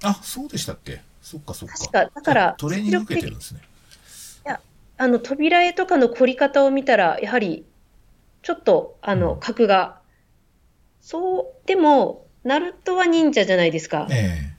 [0.00, 0.08] ど。
[0.08, 1.00] あ、そうでしたっけ？
[1.22, 1.78] そっかそっか。
[1.78, 3.60] 確かだからトレーニング受けてるんですね。
[4.98, 7.64] あの、扉絵とかの凝り方を見たら、やはり、
[8.42, 9.98] ちょっと、あの、うん格が、
[11.00, 14.06] そう、でも、ナルトは忍者じゃないですか。
[14.10, 14.52] え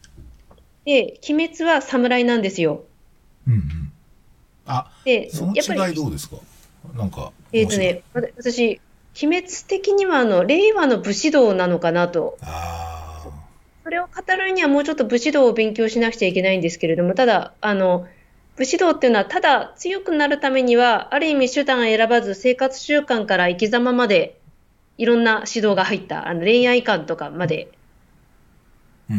[0.86, 2.84] で、鬼滅は侍なんですよ。
[3.48, 3.92] えうんうん。
[4.66, 6.36] あ、で、その違いどうですか？
[6.94, 7.32] なんか。
[7.54, 8.82] えっとね、私、
[9.24, 12.38] 鬼滅的には、あの、令和の武士道なのかなと。
[12.42, 12.93] あ
[13.84, 18.08] それを語るにはもうちょっと武士道を勉強しなくちゃいけないんですけれども、ただ、あの、
[18.56, 24.40] 武士道っていうのは、ただ強くなるためには、ある意味手段を選ばず、生活習慣から生き様まで、
[24.98, 27.72] いろんな指導が入った、あの恋愛観とかまで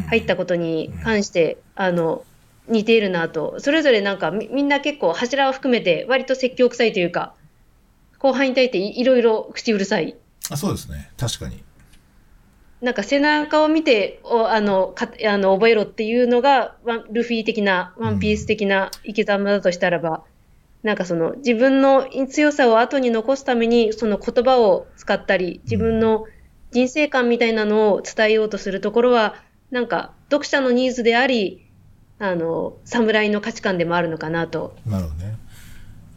[0.09, 2.25] 入ったことに関して、あの、
[2.69, 3.57] 似ているなと。
[3.59, 7.35] それぞれなんかみみんな結構柱を含めて割と説教臭いというか、
[8.19, 10.17] 後輩に対していいろいろ口うるさい。
[10.51, 11.11] あそうですね。
[11.19, 11.63] 確かに。
[12.85, 20.23] なんか背中を見て、おあの、かあの覚えろっていうのが、ワンルフィ的な、ワンピース的な生き様だとしたらば、
[20.83, 26.27] なんかその自分の強さを後に残すために、その言葉を使ったり、自分の
[26.73, 29.37] 人生観みたいなのを伝えようとするところは、
[29.71, 31.67] なんか読者のニーズであり、
[32.19, 34.77] あの、侍の価値観でもあるのかなと。
[34.87, 35.37] なるほどね。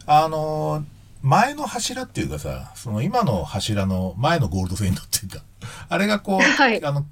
[0.04, 0.84] あの、
[1.22, 5.44] 前の柱っていうかさ、その今の柱の前のゴールドフェインドっていうか、
[5.88, 7.06] あれがこう、はいあの、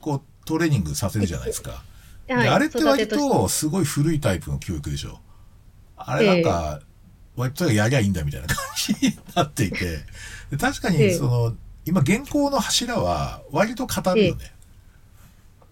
[0.00, 1.82] こう、トレーニングさせるじゃないですか。
[2.26, 5.20] ではいあれって割ととすごい古いタイプの教育でしょ。
[5.96, 6.80] あれなんか、
[7.36, 10.00] 割とやりゃいいんだみたいな感じになっていて、
[10.50, 11.54] で確かええにその、
[11.84, 14.52] 今現行の柱は割と語るよね。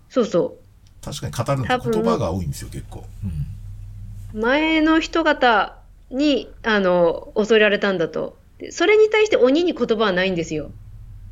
[0.09, 0.57] そうそ
[1.03, 3.05] 確かに語るの言葉が多いんですよ、結構。
[3.25, 3.47] うん
[4.41, 4.43] う。
[4.43, 5.77] 前の人方
[6.15, 8.39] に、あの、恐れられたんだと。
[8.59, 10.71] でそれに対して鬼に言葉はないんですよ。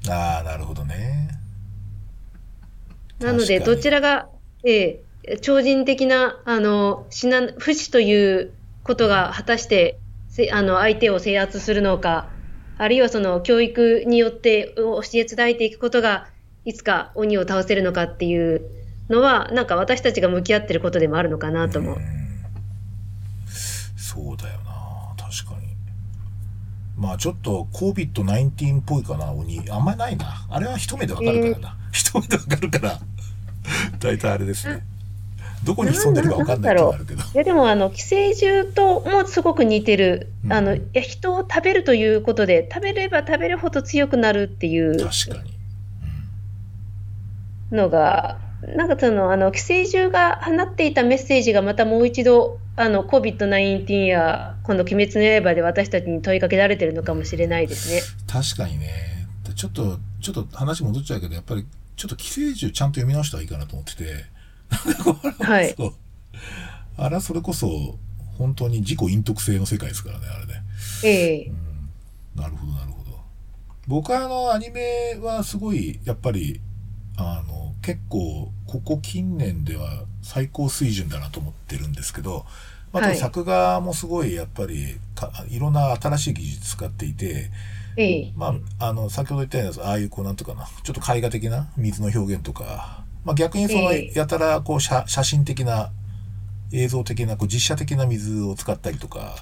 [0.08, 1.28] ああ、なるほどね。
[3.20, 4.28] なので、どちらが、
[4.64, 8.52] ええ、超人的な、あの、死な、不死という
[8.82, 12.28] ことが果たして、せあの、相手を制圧するのか、
[12.76, 16.26] あるいはその、教育によって教え伝えていくことが、
[16.64, 18.62] いつか鬼を倒せるのかっていう
[19.08, 21.98] のは、なんか私たちが向き合ってることでもあるのかなと思う。
[21.98, 22.22] ん
[24.12, 24.58] そうだよ
[27.02, 29.60] まあちょっと COVID-19 っぽいかな鬼。
[29.68, 30.46] あんまりないな。
[30.48, 33.00] あれは一目でわかるからな、一目でわかるから。
[33.98, 34.84] 大体あれですね。
[35.64, 37.22] どこに潜んでるかわかんないるけど。
[37.22, 40.52] いやでもあの寄生獣ともすごく似てる、うん。
[40.52, 44.96] あのいや人を食べるということで食べれば食べるほど強くなるっていう。
[44.96, 45.52] 確かに。
[47.76, 48.38] のが
[48.76, 58.00] なんかそのあの寄生獣が放っていたメッセージがまたもう一度あの COVID-19 やこの「鬼滅の刃」で私たちに問いかけられてるのかもしれないですね。
[58.26, 59.28] 確かにね。
[59.54, 61.66] ちょっとちょっと話戻っちゃうけどやっぱり
[61.96, 64.24] ちょっと寄生獣ちゃんと読み直した方がいいかなと思ってて。
[65.44, 65.74] はい。
[66.96, 67.98] あれはそれこそ
[68.38, 70.62] 本当に自己隠匿性の世界ですからねあれね。
[71.04, 71.52] ええ。
[72.34, 73.20] なるほどなるほど。
[73.86, 76.60] 僕はあのアニメはすごいやっぱり
[77.16, 82.46] あの結構ここ近年では最高水準だなと思ってるんですけど、
[82.92, 83.16] まあ、はい。
[83.16, 87.50] 作画もすごいやっぱりかいろんな新しい技術使っていて、
[87.96, 88.32] ええ。
[88.36, 94.18] まあ、あの先ほど言ったようなああいうこうなんとかなちょっと絵画的な水の表現とか、まあ、逆にそのええ。
[94.18, 95.90] やたらこう写写真的な
[96.72, 99.36] 映像的なこう実写的な水を使ったりとか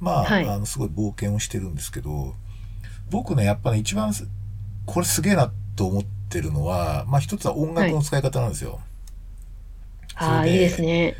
[0.00, 0.48] まあ,、はい。
[0.48, 2.34] あのすごい冒険をしてるんですけど
[3.10, 4.26] 僕ねやっぱね一番す
[4.84, 8.80] これすげえなと思ってるのは、まあ、一つは音楽の使い方なんですよ。
[10.16, 11.16] あいいですね。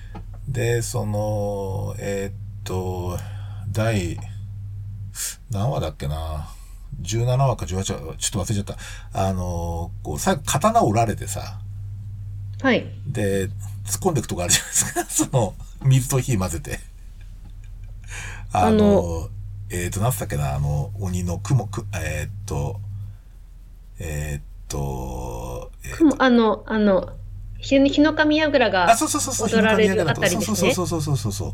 [0.48, 2.34] で、その、えーっ
[2.64, 3.18] と、
[3.72, 4.18] 第、
[5.50, 6.48] 何話だっけな。
[7.02, 8.64] 17話か18話、ちょっと忘れちゃっ
[9.12, 9.28] た。
[9.28, 11.60] あの、こう、最後、刀を折られてさ、
[12.62, 12.86] はい。
[13.06, 13.52] で、突っ
[14.00, 15.04] 込んでいくとこあるじゃないですか。
[15.08, 16.80] その、水と火混ぜて。
[18.52, 19.28] あの、
[19.68, 22.80] えーっと、なんつったっけな、あの、鬼の雲、くえーっと、
[23.98, 27.12] えーっと、えーっと雲あの、あの、
[27.66, 31.52] 日日の神櫓が、あ、そうそうそうそう、踊られるあたりですねそうそうそうそうそうそう。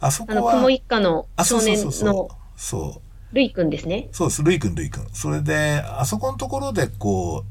[0.00, 2.28] あそこあの、は、雲一家の少年うそうそうそうの。
[2.56, 3.00] そ
[3.32, 3.34] う。
[3.34, 4.08] ルイ君ですね。
[4.12, 4.42] そうです。
[4.42, 5.06] ルイ君、ルイ君。
[5.12, 7.44] それで、あそこのところで、こ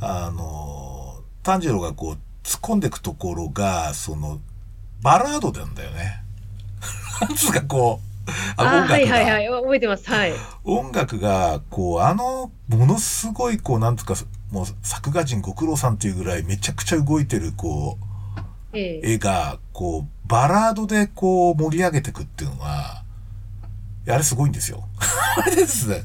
[0.00, 4.40] う、あの、炭治郎がこう、突っ込んでいくところが、その、
[5.02, 6.22] バラードなんだよね。
[7.20, 8.11] なんつうかこう、
[8.56, 9.62] ああ音楽が、はいはいはい。
[9.62, 10.08] 覚えてます。
[10.08, 10.32] はい。
[10.64, 14.14] 音楽が、こう、あの、ものすごい、こう、なんつうか、
[14.50, 18.12] もう、作画人ご苦労さんっていうぐらい、めちゃくちゃ動いてる、こう、
[18.74, 23.02] ええ絵が、こう、バラードでこう盛り上げていくっていうのが、
[24.08, 24.84] あれすごいんですよ。
[25.36, 26.04] あれですね。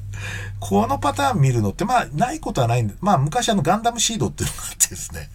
[0.59, 5.29] このパターン見るのって、まあ、ないことはないんで、まあ、昔あの、ガンダムシードっていうのがあってですね。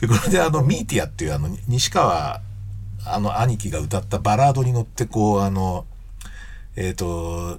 [0.00, 2.40] で これであの、ミーティアっていうあの、西川、
[3.04, 5.84] あの、兄貴が歌ったバラードに乗って、こう、あの、
[6.80, 7.58] えっ、と、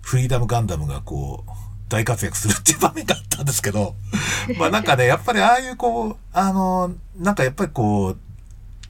[0.00, 1.50] フリーダムガンダムがこう、
[1.88, 3.94] 大活躍するっていう場面があったんですけど、
[4.58, 8.18] まあなんかね、やっぱりああいうこう、あの、なんかやっぱりこう、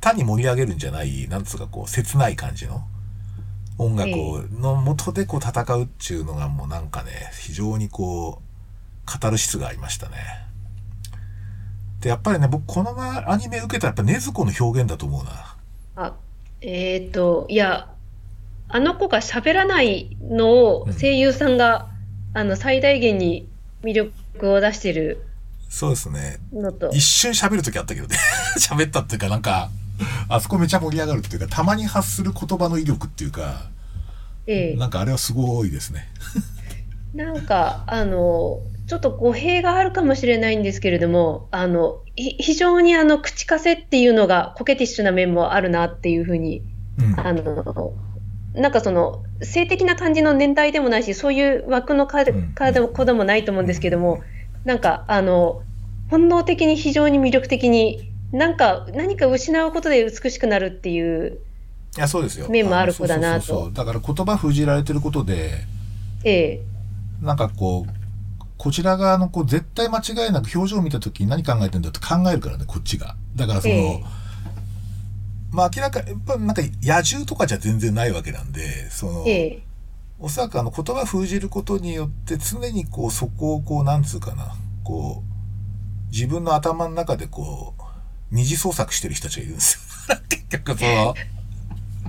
[0.01, 2.83] 単に盛り上げるんじゃない、なんつうかこう、切ない感じの
[3.77, 10.17] 音楽を、の元でこう戦うっていうのがもうなんかね、非常にこう、語る質がありましたね。
[12.01, 12.97] で、やっぱりね、僕この
[13.31, 15.57] アニメ受けたらやっぱ禰豆子の表現だと思うな。
[15.97, 16.15] あ、
[16.63, 17.92] えっ、と、いや、
[18.73, 21.91] あの子が喋らないのをうん声優さんが、
[22.35, 23.47] あの、最大限に
[23.83, 25.27] 魅力を出してる
[25.69, 26.39] そうですね。
[26.93, 28.17] 一瞬喋るときあったけどね。
[28.59, 29.71] 喋ったっていうかなんか、
[30.29, 33.71] あそこめちゃ盛り上がるっていうか、たまに発する言葉の威力っていうか、
[34.47, 36.09] ええなんかあれはすごいですね。
[37.15, 46.63] なんか、あの、ちょっと語弊があるかもしれないんですけれども、あの、ひ非常にあの、口癖っていうのがコケティッシュな面もあるなっていうふうに、
[46.99, 47.21] うん。
[47.21, 47.93] あの、
[48.55, 54.23] なんかその、性的な感じの年代でもないし、そういう枠のかも子でもないと思うんですけども、
[54.65, 55.63] なんか、あの、
[56.11, 61.39] 本能的に非常に魅力的に、なんか、何か失うことで美しくなるっていう、
[61.97, 62.49] いや、そうですよ。
[62.49, 63.71] 面もある子だなと。
[63.73, 65.53] だから言葉封じられてることで、
[66.25, 66.63] ええ、
[67.23, 67.93] なんかこう、
[68.57, 73.17] こちら側のこう絶対間違いなく表情を見たときに何考えてんだって考えるからね、こっちが。
[73.35, 74.22] だからその、ええ
[75.53, 79.63] まあ明らか、やっぱなんか野獣とかじゃ全然ないわけなんで、その、ええ、
[80.19, 87.83] おそらくあの言葉封じることによって常にこうそこをこうなんつうかな、こう、自分の頭の中でこう、
[88.31, 90.17] 二次創作してる人たちがいるんですよ。
[90.29, 91.15] 結局その、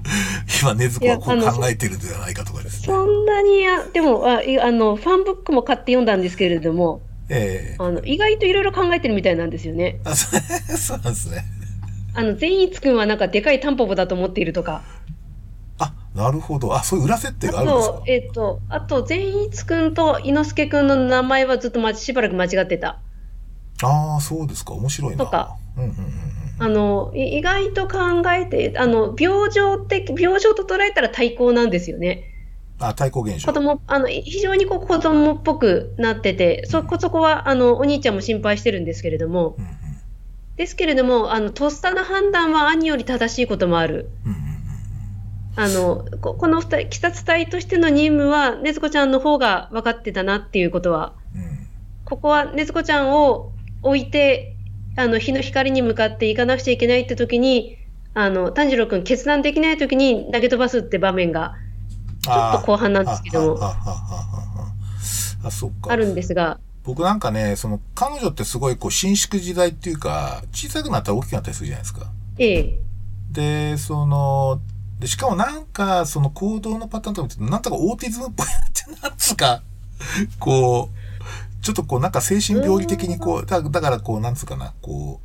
[0.61, 2.87] 今、ねずこはこう考えてるんではないかとかですね。
[2.87, 9.99] そんなにあ、でもあいあの、ファンブックも買って読んだんですけれども、ええあの意外といろいろ考えてるみたいなんですよね。
[10.03, 10.41] あそう
[10.77, 11.45] そうなんですね。
[12.15, 14.83] あの善逸君はなんかでかいタンポポだと思っているとか、
[15.79, 16.75] あ、なるほど。
[16.75, 17.93] あ、そういう裏設定あがあるんですか？
[17.95, 22.99] と、えっ、と、あと善逸君と伊之助君の名前はずっとましばらく間違ってた。
[23.81, 24.73] ああ、そうですか。
[24.73, 25.25] 面白いな。
[25.25, 25.93] とかうんうん。
[26.59, 27.97] あのい意外と考
[28.31, 32.25] えて、あの病状的病状と捉えたら対抗なんですよね。
[32.79, 33.47] あ、対抗現象。
[33.47, 39.77] 子供あのい非常にこう子供っぽくなってて、そこそこはあのお兄ちゃんも心配してるんですけれども、うんうん
[40.55, 44.09] ですけれども、あのとっさの判断は兄より正しいこともある。
[44.25, 44.53] うんうんうん
[45.55, 51.67] あのここの二人、鬼殺隊としての任務は、禰豆子ちゃんの方が分かってたなっていうことは、うん。
[52.05, 53.51] ここは禰豆子ちゃんを
[53.83, 54.55] 置いて、
[54.95, 57.77] あの日の光に向かって行かなくちゃいけないって時に、
[58.15, 61.55] あの炭治郎君決断できない時に投げ飛ばすって場面が
[62.21, 63.63] ちょっと後半なんですけども。
[63.63, 64.13] あ、あ。
[65.89, 72.11] あるんですが、僕なんかね、その、彼女ってすごいこう、伸縮時代っていうか、小さくなったら大きくなったりするじゃないですか。
[72.37, 72.79] ええ、
[73.31, 74.61] で、その、
[74.99, 79.63] で、しかもなんか、その行動のパターンとか見ててなんとかオーティズムっぽいなって、なんつうか、
[80.39, 85.21] こう、ちょっとこう、なんか精神病理的にこう、だだからこう、なんつうかな、こ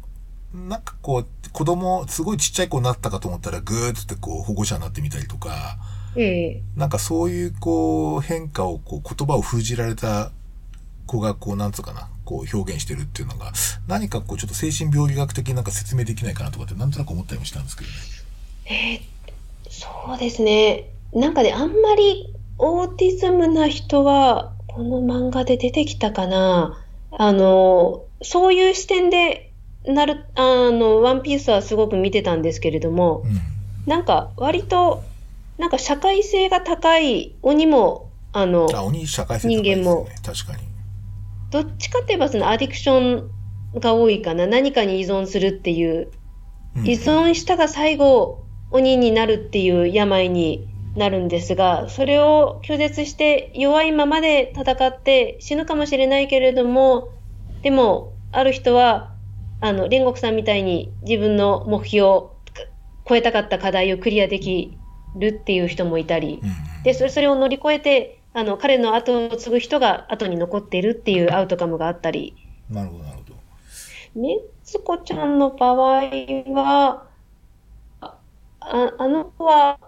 [0.54, 5.78] う、なんかこう、子供、すごいちっちゃい子になったかと思ったら、ぐーっつってこう、保護者になってみたりとか、
[6.16, 10.30] ええ、なんかそういうこう、変化をこう、言葉を封じられた
[11.08, 13.52] 子がこう、なんつうかな、こう表現してるっていうのが、
[13.88, 17.96] 何かこう、ちょっと精神病理学的になんか説明できないかなとかって、なんとなく思ったりもしたんですけどね。
[18.66, 19.18] ええ
[19.70, 20.90] そうですね。
[21.12, 26.78] なんかね、あんまりオーティズムな人は、この漫画で出てきたかな。
[27.10, 29.52] あの、そういう視点で、
[29.86, 33.40] なる、あの、ワンピースはすごく見てたんですけれども、うん。
[33.86, 35.02] なんか割と、
[35.56, 40.16] なんか社会性が高い鬼も、あの、あ、鬼社会性高いですよね。
[40.22, 40.67] 確かに。
[41.50, 43.30] どっちかって言えばそのアディクション
[43.80, 44.46] が多いかな。
[44.46, 46.10] 何かに依存するっていう。
[46.76, 46.86] うん。
[46.86, 57.10] 依存したが最後鬼になるっていう病になるんですがそれを拒絶して弱いままで戦って死ぬかもしれないけれども
[57.62, 59.14] でもある人は
[59.60, 62.02] あの煉獄さんみたいに自分の目標
[63.08, 64.76] 超えたかった課題をクリアでき
[65.16, 66.40] るっていう人もいたり。
[66.84, 72.36] でそれそれを乗り越えてあの彼の後を継ぐ人が後に残っているっていうアウトカムがあったり
[72.70, 73.22] なるほど、なるほ
[74.14, 74.20] ど。
[74.20, 76.02] ねつこちゃんの場合
[76.52, 77.06] は、
[78.00, 78.16] あ
[78.60, 79.78] ああの子は、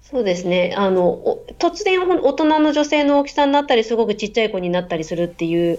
[0.00, 5.78] そうですね、あの、お突然大人の女性の大きさになったり、すごくちっちゃい子になったりするっていう、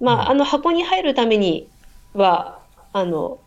[0.00, 1.68] まあ、あの箱に入るために
[2.14, 2.58] は、
[2.92, 3.38] あの、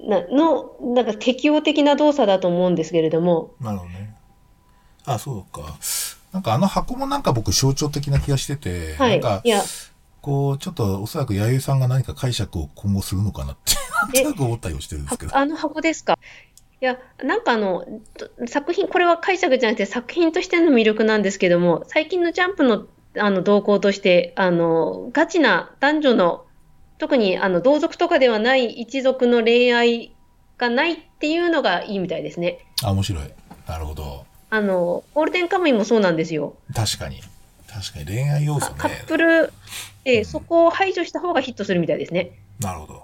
[0.00, 4.16] なの、なんか適応的な動作だと思うんですけれども、なるほどね。
[5.04, 5.76] あ、そうか。
[6.32, 9.10] なんかあの箱もなんか僕象徴的な気がしてて、はい。
[9.12, 9.62] なんかい、や、
[10.20, 15.36] こう、ちょっとおそらく弥生さんが何か解釈を今後するのかなって、なんとなく思ったりもしてるんですけど。
[15.36, 16.18] あの箱ですか？
[16.80, 17.84] いや、なんかあの、
[18.16, 22.86] と作品、これは解釈じゃなくて作品としての魅力なんですけども、最近のジャンプの
[23.18, 26.46] あの動向として、あの、ガチな男女の、
[26.98, 30.14] 特にあの同族とかではない一族の恋愛
[30.56, 32.60] がないっていうのがいいみたいですね。
[32.82, 33.24] あ、面白い。
[33.68, 34.24] なるほど。
[34.54, 36.56] あの、ゴールデンカムイもそうなんですよ。
[36.74, 37.22] 確かに。
[37.66, 39.06] 確かに恋愛要素カねッ。
[39.06, 39.50] プル、
[40.04, 42.32] えーそこを排除した方がヒットするみたいですね。
[42.60, 43.02] なるほど。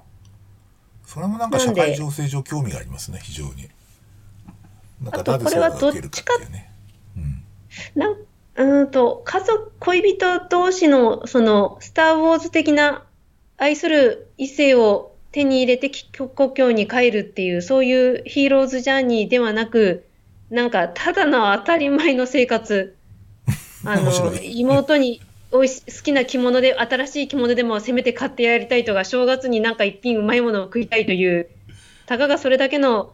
[1.07, 3.71] それもなんか社会情勢上興味がありますね、非常に。
[5.01, 6.71] なんかどっちかかっていうね。
[7.17, 7.43] うん。
[7.95, 13.05] なんうーんと、家族、恋人同士の、その、スター・ウォーズ的な
[13.57, 15.91] 愛する異性を手に入れて
[16.35, 20.08] 故郷に帰るっていう、そういうヒーローズジャーニーではなく、
[20.51, 22.97] なんか、ただの当たり前の生活。
[23.85, 24.13] あの、
[24.43, 25.21] 妹に、
[25.51, 31.49] おいし好きな着物で、新しい着物でもせめて買ってやりたいとか、正月になんか一品うまいものを食いたいという、
[32.07, 33.13] たかがそれだけの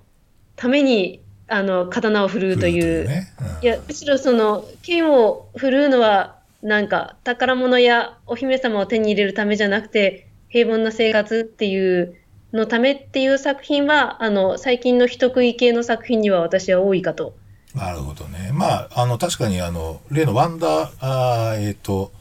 [0.56, 3.06] ために、あの、刀を振るうという。
[3.06, 3.28] ね。
[3.62, 12.16] いや、むしろその、剣を振るうのは、なんか、宝物やお姫様を手に入れるためじゃなくて、平凡な生活っていう
[12.54, 17.34] のためっていう作品は、あの、最近の人食い系の作品には私は多いかと。
[17.74, 18.50] なるほどね。
[18.54, 22.12] まあ、あの、確かにあの、例のワンダー、あーえっ、と、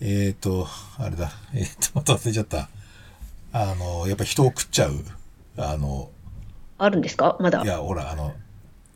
[0.00, 0.68] えっ、と、
[0.98, 2.68] あれだ、えっ、と、また忘れちゃった。
[3.52, 4.92] あの、やっぱ人を食っちゃう。
[5.56, 6.10] あの、
[6.76, 7.38] あるんですか？
[7.40, 7.66] まだい。
[7.66, 8.34] や、ほら、あの、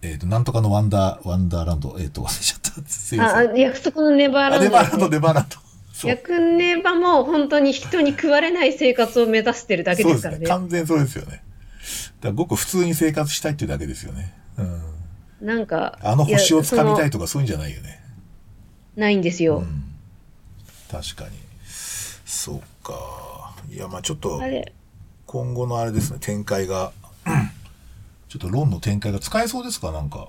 [0.03, 2.90] えっ、と、なんとかのワンダー、ワンダーランド、えっ、と、忘れちゃった。
[2.90, 3.51] すいまあ、せん。
[3.53, 5.57] あ約束のネバーあランドね、ネバーランド、ネバーランド。
[5.99, 6.11] そう。
[6.11, 10.39] 約ネバも本当に人に食われない生活を目指してるだけですすね。
[10.39, 10.61] でからね。
[10.61, 11.43] 完全そうですよね。
[12.20, 14.33] だごく普通に生活したいっていうだけですよね。
[14.59, 15.47] うん。
[15.47, 18.01] なんか、あの星をつかみたいやとかそういうんじゃないよね。
[18.95, 19.59] ないんですよ。
[19.59, 19.85] うん。
[20.89, 21.31] 確かに。
[22.25, 23.55] そうか。
[23.69, 24.41] いや、まあちょっと
[25.27, 26.93] 今後のあれですね、展開が、
[28.29, 29.91] ちょっと論の展開が使えそうですか？
[29.91, 30.29] なんか。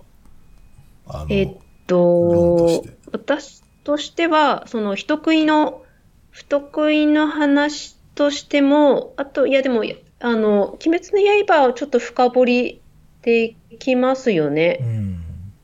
[1.08, 5.82] あの、えっ論ととして、私としては、その人食いの、
[6.30, 9.84] 不得意の話としても、あと、いやでも、
[10.20, 12.82] あの、鬼滅の刃をちょっと深掘り
[13.24, 14.74] できますようね。
[14.84, 15.18] ん。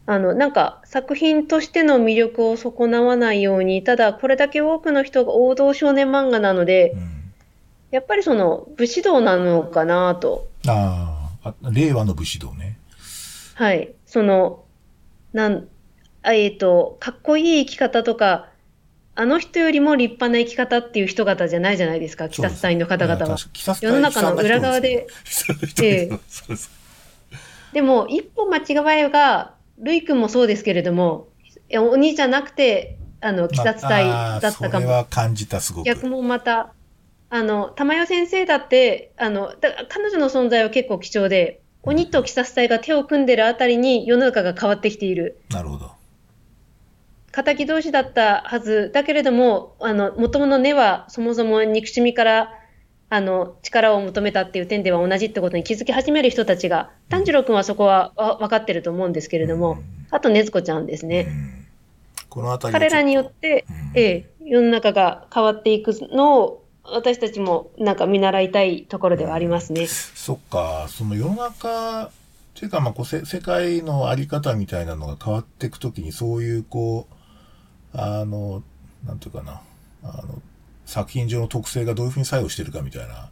[0.08, 7.34] あの、なんか作品としての魅力を損なわないように、ただこれだけ多くの人が王道少年漫画なのでう、ん。
[7.92, 10.48] やっぱりその武士道なのかなと。
[10.68, 12.80] あーあ、令和の武士道ね。
[13.54, 13.94] はい。
[14.08, 14.64] その、
[15.32, 15.60] なん、あ
[16.34, 18.50] えっと、かっこいい生き方とか、
[19.18, 23.38] あの人よりも立派な生き方っていう人々じゃないじゃないですか、鬼殺隊の方々は。
[23.82, 25.08] 世の中の裏側で。
[25.82, 26.58] ええそう
[27.74, 31.28] でも、一歩間違えば、ルイ君もそうですけれども、
[31.70, 34.88] いや鬼じゃなくて、あの、鬼殺隊だったかも。
[34.88, 35.86] ま感じた、すごく。
[35.86, 36.74] 逆もまた、
[37.30, 39.54] あの、玉代先生だって、あの、
[39.90, 45.40] 彼女の存在は結構貴重で、鬼と鬼殺隊が手を組んでるあたりに世の中が変わってきている。
[45.50, 45.95] なるほど。
[47.44, 52.54] 敵同士だったはずだけれども、あの、元々の根はそもそも憎しみから、
[53.10, 59.78] あの、力を求めたっていう点では同じってことに気づき始める人たちが、炭治郎君はそこはわ分かってると思うんですけれども、
[60.12, 61.24] あと、禰豆子ちゃんですうね。
[61.24, 61.66] ん。
[62.30, 64.00] このあたり彼らによって、うん。
[64.00, 69.88] ええ、世の中が変わっていくのを、私たちもなんか見習いたいところではありますね。
[69.88, 72.06] そっか、その世の中、
[72.56, 77.15] っていうか、まあ、こうせ、世界のあり方みたいなのが変わっていくときに、そういう、こう、
[77.96, 78.64] あの、
[79.06, 79.62] なんていうかな、
[80.04, 80.42] あの、
[80.86, 83.32] 作品上の特性がどういうふうに作用してるかみたいな、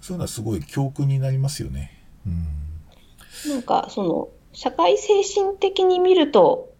[0.00, 1.90] そういうのはすごい教訓になりますよね。
[2.26, 3.50] うん。
[3.50, 6.72] なんか、その、社会精神的に見ると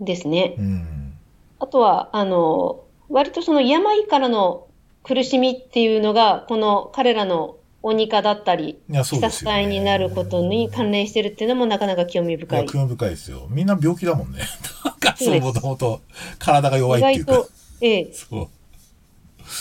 [0.00, 1.14] ですね、うん。
[1.58, 4.66] あとは、あの、割とその病からの
[5.02, 9.56] 苦しみっていうのが、この彼らの鬼化だったり、殺ですよ、ね。
[9.56, 12.66] 隊になることに関連してるっていうのもなかなか興味深い。
[12.66, 13.46] 興味深いですよ。
[13.50, 14.40] みんな病気だもんね。
[15.16, 16.00] そう、もともと
[16.38, 17.50] 体が弱いっていうか意外と。、
[17.82, 18.48] ええ、そう。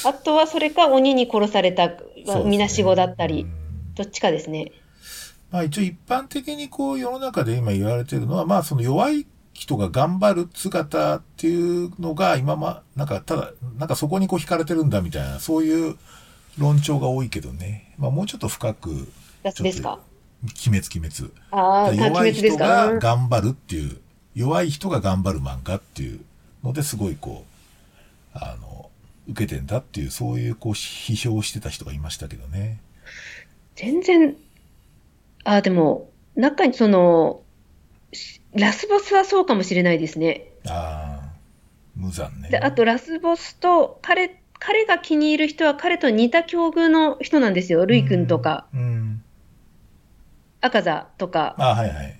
[0.06, 1.92] あとはそれか鬼に殺された、
[2.46, 4.72] みなしごだったりう、んどっちかですね。
[5.52, 15.98] まあ一応一般的にこう世の中で今言われてるのは、まあその弱い人が頑張る姿っていうのが今ま、なんかただ、なんかそこにこう惹かれてるんだみたいな、そういう
[16.58, 17.94] 論調が多いけどね。
[17.98, 19.12] まあもうちょっと深く、
[19.44, 20.00] やつですか？
[20.68, 21.34] 鬼滅鬼滅。
[21.52, 24.00] ああ、弱い鬼滅です人かが頑張るっていう、
[24.36, 26.20] 弱い人が頑張る漫画っていう
[26.64, 27.46] のですごいこ
[28.36, 28.90] う、あの、
[29.30, 32.80] 受けてんだっていう、そういうこう批評をしてた人がいましたけどね。
[33.76, 34.36] 全然、
[35.46, 37.42] ああ、でも、中にその、
[38.12, 40.46] しラスボスはそうかもしれないですね。
[40.68, 41.34] ああ、
[41.96, 42.50] 無残ね。
[42.50, 47.86] で、あとラスボスと、彼、彼が気に入る人は彼と似た境遇の人なんですよ。
[47.86, 48.80] ルイ君とか、うん。
[48.80, 49.24] うん。
[50.62, 52.20] 赤座とか、あはいはい。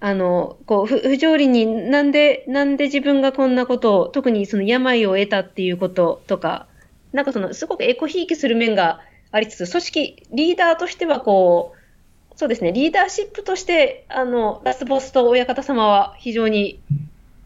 [0.00, 6.66] あの、こう、不不条理になんで、なんで自分がこんなことを、特にその病を得たっていうこととか、
[7.12, 8.98] なんかその、すごくエコひいきする面が
[9.30, 16.80] ありつつ、組織、リーダーとしてはこう、そうですね、リーダーシップとして、あの、ラスボスと親方様は非常に、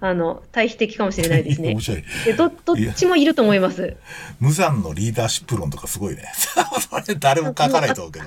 [0.00, 1.80] あの、対比的かもしれないですね 面。
[1.80, 2.04] 白い。
[2.24, 3.96] でど、どっちもいると思います。
[4.40, 6.24] 無残のリーダーシップ論とかすごいね。
[6.36, 8.26] それ誰も書かないと思うけど。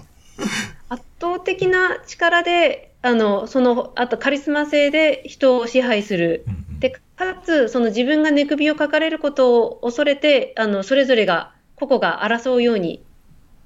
[0.90, 6.44] 圧倒的な力で、あの、その、あとカリスマ性で人を支配する。
[6.48, 13.04] うんうんで、かつ、その自分が寝首をかかれることを恐れて、あの、それぞれが、個々が争うように、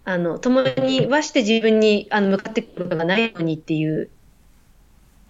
[0.04, 4.10] あの、共に和して自分に、あの、向かってくることがないようにっていう。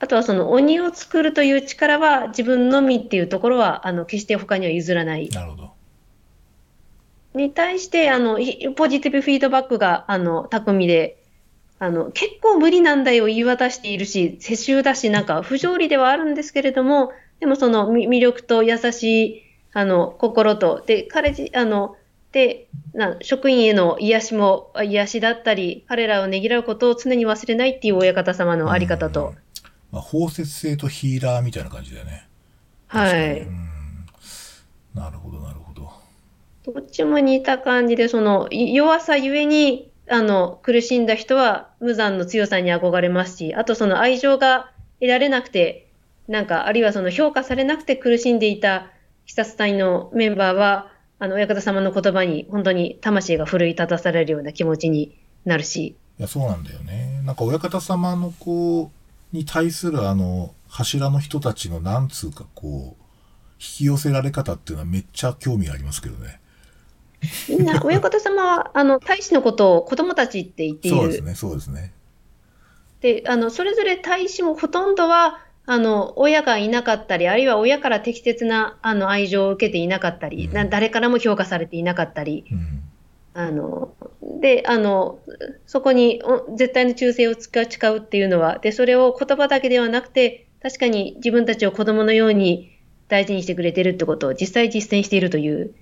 [0.04, 5.30] あとはその鬼を作るという力は自分のみっていうところは、あの、決して他には譲らない。
[5.30, 5.72] なるほど。
[7.36, 11.24] に対して、あの、ひポジティブフィードバックが、あの、巧みで、
[11.80, 21.96] あの、結構無理難題を言い渡しているし、世襲だし、なんか不条理ではあるんですけれども、でもそのみ魅力と優しい、あの、心と、で、彼自、あの、
[22.34, 29.34] で、な職員への癒しも、あ癒しだったり、彼らをねぎらうことを常に忘れないっていう親方様のあり方と、
[29.94, 32.28] まあ、包摂性とヒーラーみたいな感じだよね。
[32.88, 33.42] はい。
[33.42, 34.06] うん。
[34.96, 35.92] なるほど、なるほど。
[36.66, 45.88] どっちも似た感じで、そのい弱さゆえに、あの、苦しんだ人は無残の強さに憧れますし、あとその愛情が得られなくて、
[46.28, 48.88] なんか、あるいはその評価されなくて苦しんでいた
[49.28, 57.22] 視察隊のメンバーは、あの、親方様の言葉に本当に魂が奮い立たされるような気持ちになるし、いや、そうなんだよね。
[57.26, 59.03] なんか親方様のこう、
[59.34, 63.04] に対するあの、柱の人たちのなんつうかこう、
[63.54, 66.40] 引き寄せられ方っていうのはめっちゃ興味がありますけどね。
[67.50, 70.98] みんな、親方様は、あの、大使のことを子供たちって言っている。
[70.98, 71.94] そうですね、そうですね。
[73.02, 82.84] で、あの、それぞれ大使もほとんどは、あの、親がいなかったり、あるいは親から適切な、あの、愛情を受けていなかったり、うんな誰からも評価されていなかったり、うん。
[83.34, 83.94] あの、
[84.44, 85.20] で、あの、
[85.66, 95.74] そこにお絶対の忠誠を誓誓うっていうのは、で、それを言葉だけではなくて、確かに自分たちを子供のように大事にしてくれてるってことを実際実践しているという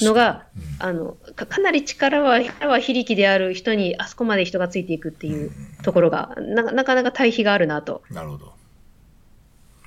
[0.00, 0.46] のが、
[0.80, 5.52] うんあの、かかなり力は、力は非力である人に、あそこまで人がついていくっていう
[5.84, 8.02] ところが、ななかなか対比があるなと。
[8.10, 8.52] なるほど。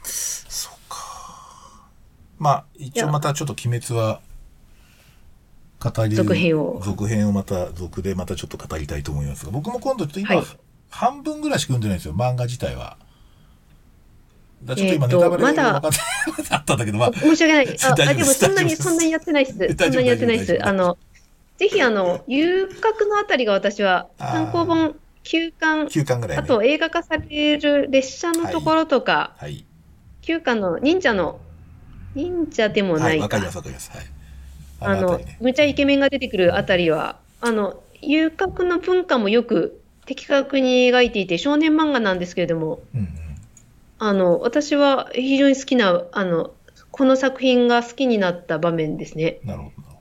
[0.04, 1.90] そうか。
[2.40, 4.22] まあ、一応またちょっと鬼滅は、
[5.90, 10.46] 語り、続編を続編をまた、続でまたちょっと語りたいと思いますが、僕も今度ちょっと今、はい
[10.96, 12.96] 半分ぐらいしか読んでないんですよ、漫画自体は。
[14.64, 16.00] だちょっと今ネタバレまだ分かって
[16.56, 17.68] あったんだけど、まあ、申し訳ない。
[17.84, 19.52] あ、あでもそんなに、そんなにやってないっす。
[19.54, 19.58] そ
[19.90, 20.58] んなにやってないっす。
[20.66, 20.98] あの、
[21.58, 26.44] ぜひあの、遊郭のあたりが私は、単行本、休巻、9巻ぐらい、ね。
[26.44, 29.66] あと映画化される列車のところとか、はい。
[30.22, 31.42] 休巻の忍者の、
[32.14, 33.92] 忍者でもは、ないいかわかります、わかります。
[33.92, 34.15] はい。
[34.86, 35.38] あのあの辺りね。
[35.42, 43.10] むちゃイケメンが出てくるあたりは、あの、遊郭の文化もよく的確に描いていて、少年漫画なんですけれども、うんうん。
[43.98, 46.52] あの、私は非常に好きな、あの、
[46.92, 49.40] この作品が好きになった場面ですね。
[49.44, 49.96] なるほど、なる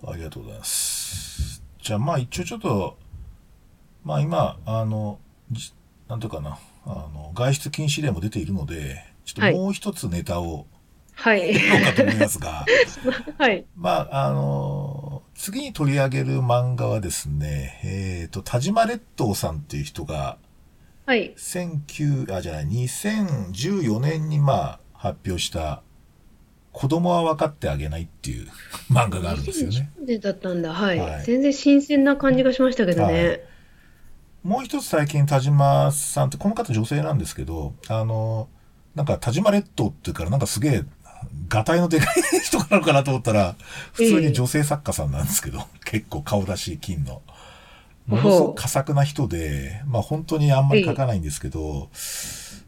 [0.00, 0.12] ほど。
[0.12, 1.62] ありがとうございます。
[1.82, 2.96] じゃあ、まあ一応ちょっと、
[4.04, 5.18] まあ今、あの、
[5.50, 5.72] じ
[6.08, 10.66] なんていうかな、あの、外出禁止令も出ているので、ちょっともう一つネタをはい。
[11.24, 12.64] 言おうかと思いますが、
[13.38, 13.64] はい。
[13.76, 20.38] まあ、あの、次に取り上げる漫画はですね、えっ、と、田島列島さんっていう人が、
[21.06, 21.34] はい。
[21.36, 25.82] 19、あ、じゃない、2014年にまあ発表した、
[26.72, 28.48] 子供は分かってあげないっていう
[28.90, 29.90] 漫画があるんですよね。
[30.00, 30.72] 2010年だったんだ。
[30.72, 30.98] はい。
[30.98, 33.28] はい全然新鮮な感じがしましたけどね。
[33.28, 33.40] はい
[34.44, 38.50] もう一つ最近田島さんって、この方女性なんですけど、あの、
[38.94, 40.84] なんか田島列島っていうからなんかすげえ、
[41.54, 43.54] ガタイのでかい人なのかなと思ったら、
[43.92, 47.22] 普通に女性作家さんなんですけど、 結構顔出し金の。
[48.08, 51.90] ものすごく佳作な人で、まあ本当にあんまり書かないんですけど、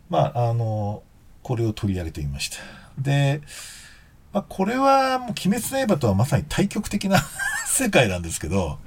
[0.08, 1.02] まああの、
[1.42, 2.58] これを取り上げてみました。
[2.96, 3.42] で、
[4.32, 7.26] まあこれはもう鬼滅の刃とはまさに対極的な
[7.66, 8.78] 世界なんですけど、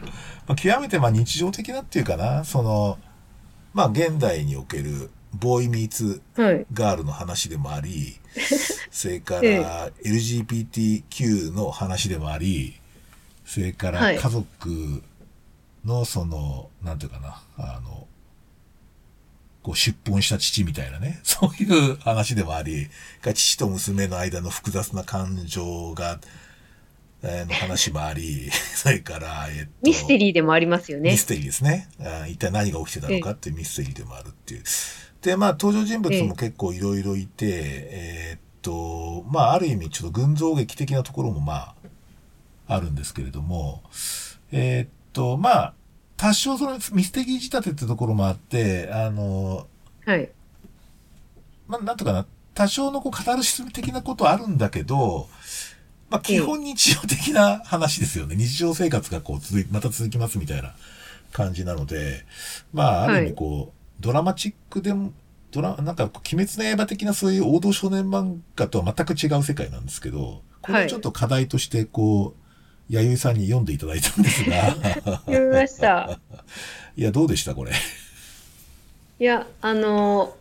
[0.47, 2.97] まあ、極めてまあ日常的なっていうかな、その、
[3.73, 6.65] まあ現代におけるボーイミーツはい。
[6.73, 8.19] ガールの話でもあり、
[8.91, 12.79] それかえら LGBTQ の話でもあり、
[13.45, 15.03] それかはいら家族
[15.85, 18.07] のその、なんていうかな、あの、
[19.61, 22.87] こう出奔した父みたいなね、 そういう話でもあり、
[23.21, 26.19] が父と娘の間の複雑な感情が、
[27.21, 31.17] えーの話もあり、 それから、えっと、ミステリーでもありますよねミ。
[31.17, 31.89] ステリーですね。
[31.99, 34.63] あ一体何が起きてたのかっていうミステリーでもあるっていう。
[35.21, 41.75] で、まあ、登場人物も結構いろいろいて、えーっと、まあ、ある意味ちょっと群像劇的なところもまあ、
[42.67, 43.83] あるんですけれども、
[44.51, 45.73] えーっと、まあ、
[46.15, 49.67] 多少そのミステリー仕立てってところもあって、あの、
[50.05, 50.29] はい。
[51.67, 55.29] まあ、なんとかな、多少のこう、カタルシス的なことはあるんだけど、
[56.09, 58.35] まあ、基本日常的な話ですよね。
[58.35, 60.73] 日常生活がこう、続い、また続きますみたいな
[61.31, 62.25] 感じなので、
[62.73, 65.11] まあ、ある意味こう、ドラマチックでも、
[65.51, 74.75] ドラ、なんか、鬼滅の刃的なそういう王道少年漫画とは全く違う世界なんですけど、これをちょっと課題として、こう、弥生さんに読んでいただいたんですが、
[75.25, 76.19] 読みました。
[76.95, 77.71] いや、どうでしたこれ？
[79.19, 80.35] いや、あの、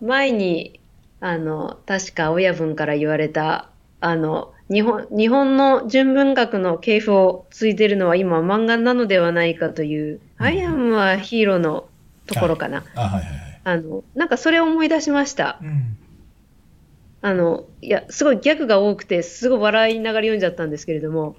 [0.00, 0.80] 前に、
[1.20, 3.68] あの、確か親分から言われた、
[4.00, 11.84] あの、日本、日本の純文学の系譜を継いでるのは今漫画なのではないかという、うんアイアムはヒーローの
[12.26, 12.84] ところかな。
[12.94, 13.60] あ、はいはいはい。
[13.64, 15.58] あの、なんかそれを思い出しました。
[15.62, 15.96] うん。
[17.20, 21.36] あの、いや、すごいギャグが多くて、すごい笑いながら読んじゃったんですけれども、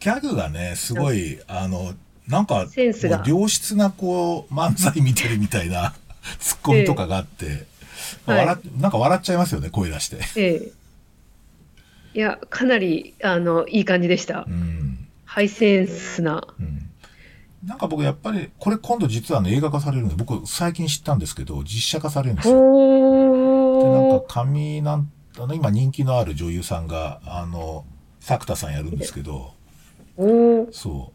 [0.00, 1.94] ギャグがね、すごい、あの、
[2.28, 5.94] なんか、センスが良質なこう、漫才見てるみたいな、
[6.40, 7.66] ツッコミとかがあって、はい
[8.26, 10.18] 笑っなんか笑っちゃいますよね、声出して。
[10.36, 10.72] ええ。
[12.14, 14.50] いや、かなり、あの、いい感じでしたう。
[14.50, 15.08] ん。
[15.24, 16.46] ハイセンスな。
[16.58, 16.85] うん。
[17.66, 22.54] なんか僕やっぱり、これ今度実はね、映画化されるんで、僕最近知ったんですけど、実写化されるんですよ。
[23.82, 24.20] で、なん。
[24.20, 27.84] か神なん、あの、今人気のある女優さんが、あの、
[28.20, 29.54] 作田さんやるんですけど。
[30.70, 31.12] そ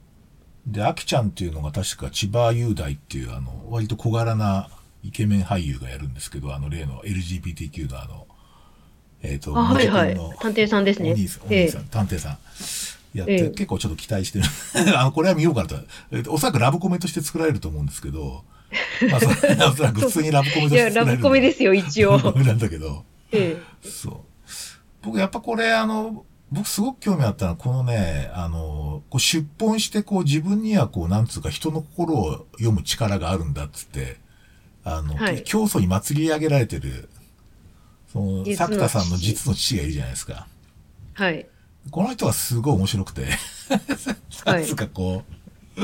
[0.68, 0.72] う。
[0.74, 4.70] で、アキちゃんっていうのが確か千葉雄大っていう、あの、割と小柄な
[5.04, 8.28] イケメン俳優がやるんですけど、あの例の LGBTQ のあの、
[9.24, 10.16] えっ、と、あ、はいはい。
[10.40, 11.28] 探偵さんですねお兄
[11.70, 11.86] さん、。
[11.86, 12.38] 探偵さん。
[13.14, 14.46] やって、ええ結構ちょっと期待してる。
[14.98, 15.76] あの、これは見ようかなと。
[16.12, 18.44] えおそらくラブコメとして作られると思うんですけど、
[19.10, 19.28] まあ、そ
[19.70, 21.12] おそらく普通にラブコメといや、して作られる。。
[21.12, 22.18] ラブコメですすよ、一応ラ。
[22.18, 23.04] ブコメなんだけど。
[23.32, 24.16] えそう。
[25.02, 34.18] 僕やっぱこれあの、僕すごく興味あったのは、このね、あの、こう出本してこう自分にはこう、なんつうか人の心を読む力があるんだっつって、
[34.84, 37.10] あの、はい教祖に祭り上げられてる、
[38.12, 40.48] その、作田さんの父実の父がいるじゃないですか。
[41.20, 41.48] えはい。
[41.90, 43.26] この人がすごい面白くて、
[44.46, 45.24] はないんつうかこ
[45.76, 45.82] う、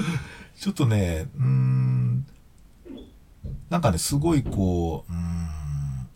[0.59, 2.27] ちょっとね、うーん、
[3.69, 6.07] なんかね、すごいこう、うーん、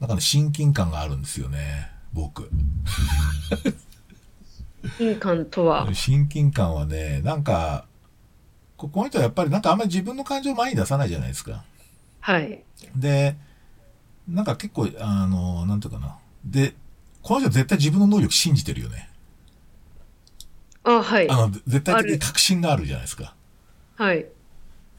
[0.00, 2.50] なんかね、親近感があるんですよね、僕。
[4.98, 5.88] 印鑑とは？
[5.94, 7.86] 親近感はね、なんか、
[8.76, 11.64] ここの人はやっぱりなんかあんまり自分の感情を前に出さないじゃないですか。
[12.20, 12.62] はい。
[12.94, 13.36] で、
[14.28, 16.18] なんか結構、あの、なんていうかな。
[16.44, 16.74] で、
[17.26, 19.08] この人は絶対自分の能力信じてるよね。
[20.84, 21.28] あ、はい。
[21.28, 23.34] あの、絶対的に確信があるじゃないですか。
[23.96, 24.26] はい。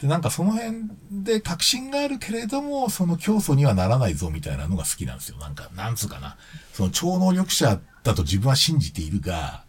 [0.02, 5.38] で、なんかその辺で確信があるけれども、その競争にはならないぞみたいなのが好きなんですよ。
[5.38, 6.36] なんか、なんつうかな。
[6.74, 9.64] その超能力者だと自分は信じているが、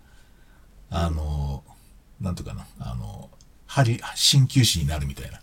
[0.90, 1.62] あの、
[2.20, 2.66] なんとかな。
[2.80, 3.30] あの、
[3.68, 5.40] 針、鍼灸師になるみたいな。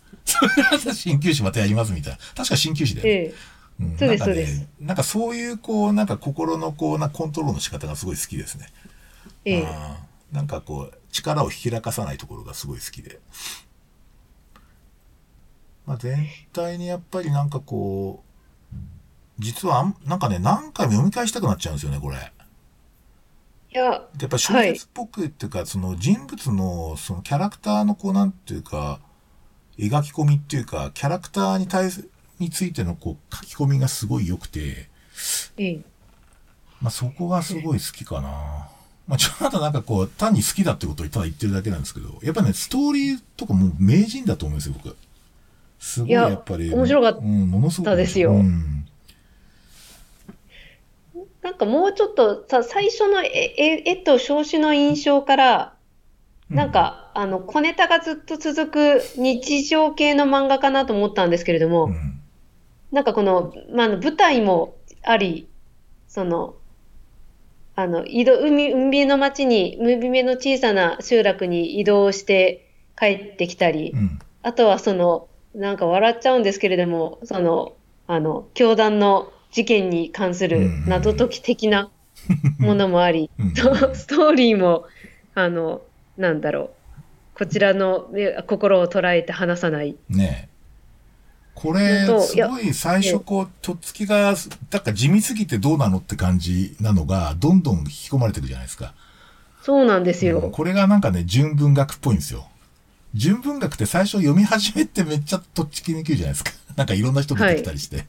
[0.92, 2.20] 鍼灸師またやりますみたいな。
[2.36, 3.14] 確か鍼灸師だよね。
[3.14, 3.55] ええ。
[3.80, 8.68] うんそうですなんかねそうですなんかそういう、こう、なんか心のこうなコントロールの仕方がすごい好きですね。
[9.44, 9.68] ええ。
[10.32, 13.20] なんかこう、力をひらかさないところがすごい好きで。
[15.86, 18.36] まあ、全体にやっぱりなんかこう、
[19.40, 22.18] 実はなんかね、何回も読み返したくなっちゃうんですよね、これ。
[22.18, 29.00] いや、やっぱり小説っぽくっていうか、その人物の、そのキャラクターのこう、なんていうか、
[29.78, 32.08] 描き込みっていうか、キャラクターに対す、
[32.40, 34.90] についてのこう、書き込みがすごい良くて、
[35.58, 35.80] ええ。
[36.82, 38.70] まあそこがすごい好きかな。
[39.08, 44.96] まあちょっとなんかこう、単に好きだってことをただ言ってるだけなんですけど、やっぱね、ストーリーとかもう名人だと思うんですよ、僕。
[45.80, 46.74] すごいいややっぱり。
[46.74, 47.96] 面白かったうん、ものすごく。
[47.96, 48.86] ですようん。
[51.42, 55.76] なんかもうちょっとさ、最初の絵絵絵と表紙の印象から、
[56.50, 62.15] なんか、あの、小ネタがずっと続く日常系の漫画かなと思ったんですけれども、うん。
[62.92, 65.48] なんかこの、まあ舞台もあり、
[66.08, 66.56] その、
[67.76, 74.20] あの、移動、海、海辺の町に、海辺の小さな集落に移動して帰ってきたり、うん。
[74.44, 77.74] あとはその、なんか笑っちゃうんですけれども、その、
[78.08, 81.90] あの、教団の事件に関する謎解き的な
[82.60, 84.86] ものもあり、うんとストーリーも、
[85.34, 85.82] あの、
[86.18, 89.96] なんだろう、こちらのえ心を捉えて離さない。
[90.10, 90.55] ねえ。
[91.56, 94.36] これすごい最初こう、とっつきが、
[94.72, 98.94] なんか地味すぎてどうなのって感じなのが、どんどん引き込まれてるじゃないですか。
[99.64, 100.40] そうなんですよ。
[100.40, 102.48] うんこれがなんかね、純文学っぽいんですよ。
[103.16, 106.52] 純文学って最初読み始めてめっちゃとっちきにくいじゃないですか。
[106.76, 108.06] なんかいろんな人出てきたりして。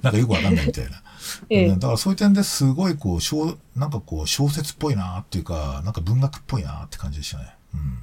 [0.00, 1.02] なんかよくわかんないみたいな。
[1.50, 7.54] ええうんだからそういう点ですごいこう、小、なんかこう小説っぽいなっていうか、なんか文学っぽいなって感じでしたね。
[7.74, 7.98] うん。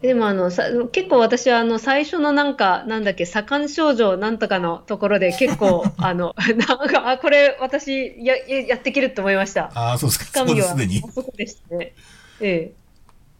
[0.00, 6.34] でもあのさ、結構私はあの最初のなんか、なんだっけ、左官少女なんとかのところで結構、 あの、
[6.66, 9.70] なんか、あ、これ私や、ややっていけるって思いました。
[9.74, 10.40] ああ、そうですか。
[10.40, 11.02] そこですでに。
[11.06, 11.92] あそこでしたね。
[12.40, 12.72] え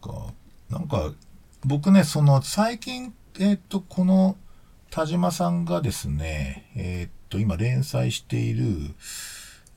[0.02, 0.34] か。
[0.68, 1.12] なんか、
[1.64, 4.36] 僕ね、その、最近、えっ、と、この、
[4.90, 8.94] 田島さんがですね、えっ、と、今連載している、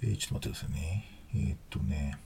[0.01, 1.05] えーちょっと待ってくださいね。
[1.35, 2.17] えっ、とね、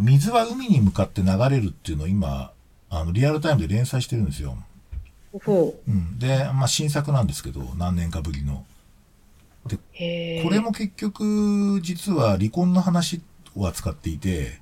[0.00, 2.52] 水は海に向かって流れるっていうのを今、
[2.90, 4.58] あの、リアルタイムで連載してるんですよ。
[5.88, 6.18] うん。
[6.18, 8.66] で、まあ、新作なんですけど、何年かぶりの。
[9.70, 9.78] う。
[9.92, 10.42] へえ。
[10.42, 13.22] これも結局、実は離婚の話
[13.54, 14.60] を扱っていて、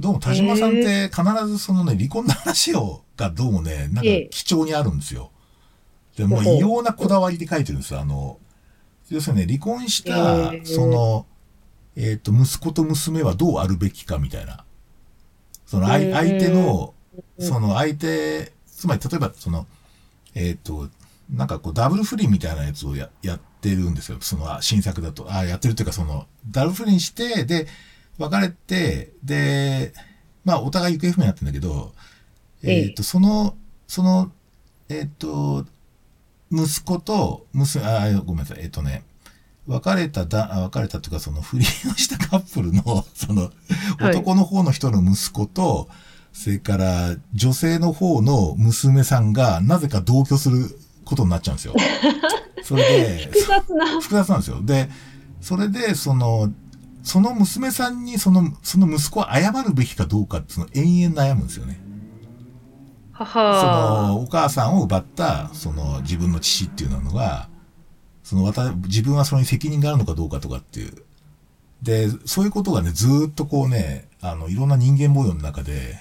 [0.00, 5.30] どうも田島さんって必ずそのね、離婚の話を、がどうもね、なんか貴重にあるんですよ。
[6.16, 8.00] で、もう異様なこだわりで書いてるんですよ。
[8.00, 8.38] あの、
[9.08, 11.26] 要するにね、離婚した、その、
[11.94, 14.64] えっ、と、息子と娘はどうあるべきかみたいな。
[15.66, 16.94] その相相手の、
[17.38, 19.66] その相手、つまり例えばその、
[20.34, 20.88] えっ、と、
[21.30, 24.18] なんかこうダブル不倫みたいなやつをややってるんですよ。
[24.20, 25.32] そのあ新作だと。
[25.32, 27.66] あやってるっていうかその、ダブル不倫して、で、
[28.18, 29.92] 別れて、で、
[30.44, 31.94] まあお互い行方不明になってんだけど、
[32.62, 33.56] えっ、と、その、
[33.86, 34.32] その、
[34.88, 35.66] えっ、と、
[36.50, 39.04] 息子と娘、あ、ごめんなさい、えっ、とね、
[39.66, 43.52] 別れただ、あ別れたというか、その不倫をしたカップルの、その、はい
[44.10, 45.88] 男の方の人の息子と、
[46.32, 50.66] それから女性の方の娘さんがなぜか同居する
[51.04, 51.74] ことになっちゃうんですよ。
[52.64, 54.00] それで、複雑な。
[54.00, 54.62] 複雑なんですよ。
[54.62, 54.88] で、
[55.40, 56.52] それで、その、
[57.02, 61.80] その娘さんにその、その息子は謝るべきかどうかって、その延々悩むんですよね。
[63.12, 67.48] はそはの、お母さんを奪った、その、自分の父っていうのが、
[68.22, 70.94] その、わた、自分はそれに責任があるのかどうかとかっていう。
[71.82, 75.98] で、そういうことがね、ずーっとこうね、あの、いろんな人間模様の中で、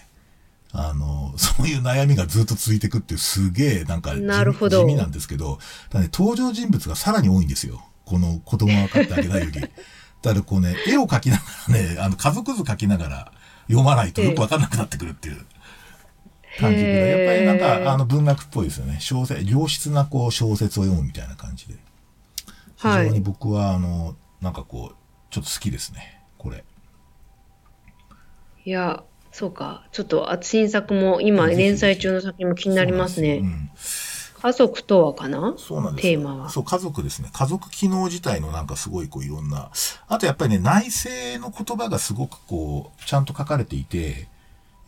[0.74, 7.84] あの、 そういう悩みがずっと続いていくっていう、すげえ、なんか地味、なるほど地味なんですけど、ただね、登場人物がさらに多いんですよ。
[8.06, 9.62] この子供が分かってあげないより。
[9.62, 13.32] だからこうね、絵を描きながらね、あの、家族図描きながら
[13.68, 15.46] 読まないとよく分かんなくなってくるっていう。
[16.60, 18.98] 感じで、やっぱりなんか、あの、文学っぽいですよね。
[19.00, 21.76] 小説、良質なこう、小説を読むみたいな感じで。
[22.76, 24.96] 非はい常に僕は、あの、なんかこう、
[25.30, 26.22] ちょっと好きですね。
[26.38, 26.64] これ。
[28.66, 29.84] いや、そうか。
[29.92, 33.38] ちょっと、あ新作も、今、連載中の作品も気になりますね。
[33.38, 33.70] うん
[34.44, 35.54] 家族とはかな？
[35.56, 37.30] そうなんですよテーマはそう、家族ですね。
[37.32, 39.70] 家族機能自体のなんかすごいこういろんな。
[40.08, 44.30] あとやっぱりね、内政の言葉がすごくこう、ちゃんと書かれていて、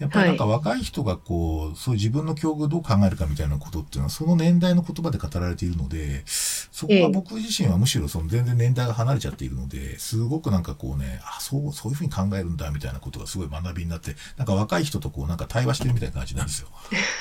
[0.03, 16.67] やっぱりなんか若い人がこう、そういう自分の境遇をどう考えるかみたいなことっていうのは、その年代の言葉で語られているので、そこええは僕自身はむしろその全然年代が離れちゃっているので、すごくなんかこうね、あ、そう、そういうふうに考えるんだみたいなことがすごい学びになって、なんか若い人とこうなんか対話してるみたいな感じなんですよ。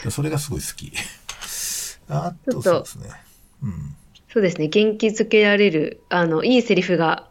[0.02, 0.92] で それがすごい好き。
[2.08, 3.10] あとそうですね。
[3.62, 3.96] うん。
[4.32, 4.66] そうですね。
[4.66, 7.28] 元気づけられる、あの、いいセリフが、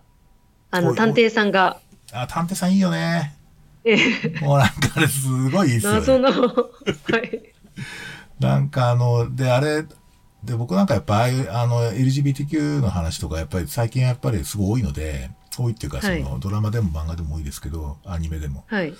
[0.69, 1.81] あの、探偵さんが、
[2.13, 3.35] あ、探偵さんいいよね。
[3.83, 5.99] ええもうなんかあれすごいいいっすよね。
[5.99, 6.67] 謎の、は
[7.17, 7.53] い。
[8.39, 9.85] なんかあの、で、あれ、
[10.43, 18.65] で、僕なんかやっぱああいう、あの、LGBTQ の話とかやっぱり最近やっぱりすごい多いので、多いっていうか、そはいの、ドラマでも漫画でも多いですけど、アニメでも。
[18.67, 18.93] はい。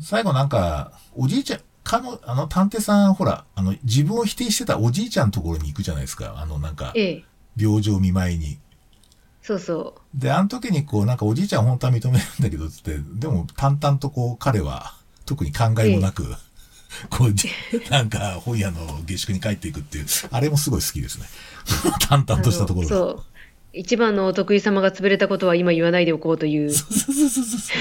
[0.00, 6.34] 最後なんか、おじいちゃん、かの、あの、探偵さん、ほら、あの、自分を否定してたおじいちゃんのところに行くじゃないですか。
[6.38, 7.24] あの、なんか、ええ。
[7.56, 8.58] 病状見舞いに。
[9.46, 14.94] そうそで、あの時にこう、なんかおじいちゃん本当は認めるんだけど、つって、でも淡々とこう、彼は
[15.24, 16.24] 特に考えもなく、
[17.10, 17.48] こう、じ
[17.88, 21.26] なんか本屋の下宿に帰っていくっていう、あれもすごい好きですね。
[22.08, 22.24] 淡う。
[22.26, 22.96] 々としたところが。
[22.96, 23.22] そう。
[23.72, 26.72] 一番のお得意様が潰れたことは今言わないでおこうという。
[26.72, 27.74] そうそうそうそうそ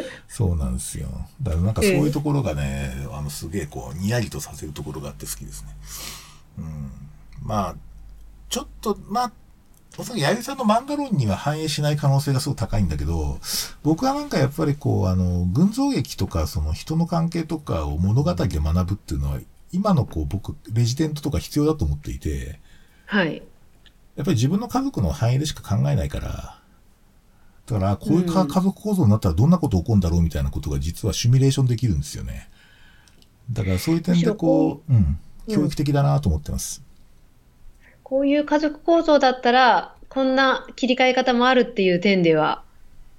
[0.00, 0.04] う。
[0.26, 1.06] そうなんですよ。
[1.40, 5.68] だからなんかそういうところがね、あのすげえこう、にやりとさせるところがあって好きですね。
[6.58, 6.90] うん。
[7.44, 7.76] まあ、
[8.48, 9.32] ちょっと、まあ、
[9.98, 13.38] おそらく弥生さんの漫画論には反映しない可能性がすごく高いんだけど、
[13.82, 19.40] 僕はなんかやっぱりこう、あの、群像劇とか、その人の関係とかを物語で学ぶっていうのは、
[19.72, 22.60] 今のこう、僕、レジデントとか必要だと思っていて、
[23.06, 23.42] はい。
[24.16, 26.60] やっぱり自分の家族の範囲でしか考えないから、
[27.66, 32.48] だから、こういう家族構造になったらどんなこと起こるんだろうみたいなことが実はシミュレーションできるんですよね。
[33.50, 36.82] だからそういう点でこう、うん、うん教育的だなと思ってます。
[38.10, 42.64] こういう家族構造だったら、こんな切り替え方もあるっていう点では、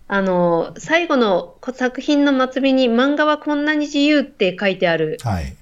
[0.10, 5.56] あの、最後の作品の末尾に漫画はこんなに自由って書いてあるはい。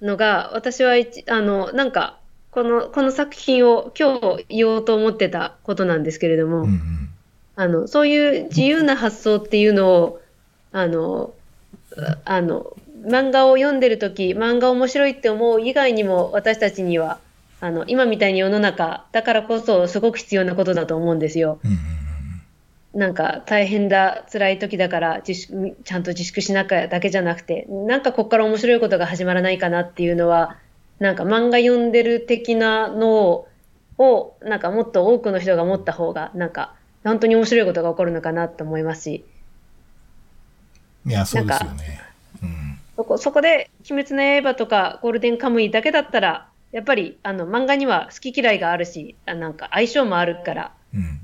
[0.00, 2.20] のが、私は一、あの、なんか、
[2.52, 7.08] この、この作品を今日言おうと思ってたことなんですけれども、うんうん。
[7.56, 10.20] あの、そういう自由な発想っていうのを、
[10.70, 11.34] あの、
[12.24, 17.18] あの、漫画を読んでるとき、漫画面白いって思う以外にも、私たちには、
[17.64, 21.60] あの、今みたいに世の中、だからこそすごく必要なことだと思うんですよ。
[22.92, 30.58] なんか大変だ、辛い時だから自粛、ちゃんと自粛しなきゃだけじゃなくて、なんかここから面白いことが始まらないかなっていうのは、
[30.98, 33.48] なんか漫画読んでる的なのを、
[33.96, 39.24] をなんかもっと多くの人が持った方が、なんか本当に面白いことが起こるのかなと思いますし、
[41.06, 41.12] うん。
[41.12, 42.02] いや、そうですよね。
[42.42, 42.78] うん。
[42.96, 51.20] そこそこで「鬼滅の刃」とか「ゴールデンカムイ」だけだったら、やっぱりあの漫画には好き嫌いがあるし、あなんか相性もあるから、うん。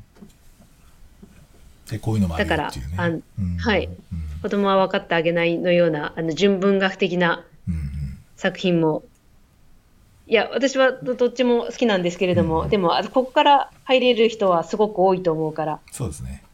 [1.91, 2.91] で、こういうのもあるよっていうね。
[2.93, 3.57] だからあんうん。
[3.59, 3.87] はい。
[3.87, 4.41] うん。
[4.43, 7.45] 子供は分かってあげないのような、あの、純文学的な
[8.37, 9.03] 作品も、
[10.29, 16.45] いや、私はどどっちも好きなんですけれども、うんでも、ここから入れる人はすごく多いと思うから、そうですね。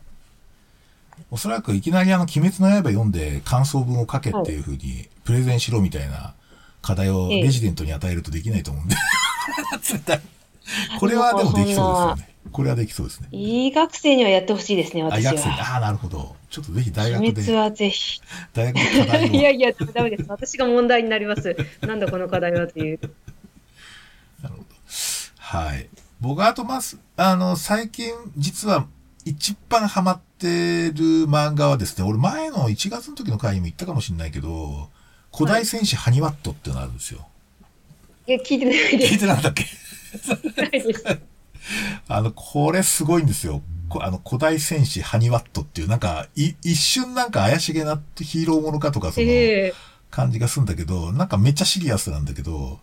[1.31, 6.33] おそらくいきなりあの、鬼滅の刃読んで感想文を書けっていうふうに、プレゼンしろみたいな
[6.87, 8.95] 課題をええレジデントに与えるとできないと思うんで。
[11.01, 12.29] これはでもできそうですよね。
[12.53, 13.29] これはできそうですね。
[13.33, 15.49] 医学生にはやってほしいですね、あ、私医学生。
[15.51, 16.37] ああ、なるほど。
[16.49, 18.21] ちょっとぜひ大学で、鬼滅はぜひ。
[18.55, 19.33] 大学で課題を。
[19.33, 20.25] いやいや、ダメです。
[20.29, 21.57] 私が問題になります。
[21.81, 23.01] なんだこの課題はという。
[24.43, 24.65] なるほど。
[25.39, 25.89] はい。
[26.21, 28.87] 僕はあとます、あの、最近、実は、
[29.25, 34.89] 一番ハマってる漫画はですね、俺前の1月の時の回にも言ったかもしれないけど、
[35.37, 37.27] 古代戦士ハニワットってのがあるんですよ。
[38.27, 39.19] いや、聞いてないで聞いす。
[39.19, 39.67] てなかったっけ。
[42.09, 43.63] あの、これすごいんですよ。
[43.89, 49.75] こあの、古代戦士ハニワットっていう、なんか、い、一瞬なんか怪しげなヒーローものかとか、その、ええ
[50.09, 52.79] 感じがするんだけど、なんかめっちゃシリアスなんだけど、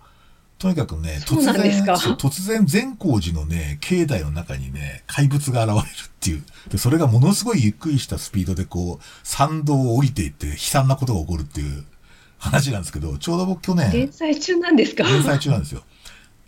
[0.60, 1.98] とにかくね、そうなんですか？
[1.98, 6.44] そう突然善光寺のね、境内の中にね、怪物が現れるっていう。
[6.70, 11.86] で、それがものすごいゆっくりしたスピードでこう、参道を降りていって悲惨なことが起こるっていう
[12.44, 15.04] 話なんですけど、ちょうど僕去年、連載中なんですか？
[15.04, 15.82] 連載中なんですよ。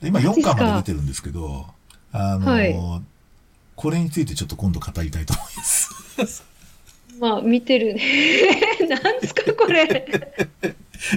[0.01, 0.55] で今4マジっすか？
[0.55, 1.65] 巻まで出てるんですけど、
[2.11, 2.75] あの、はい
[3.75, 6.43] これについてちょっと今度語りたいと思います。
[7.19, 8.01] まあ、見てるね。
[8.89, 10.41] なんですか、これ？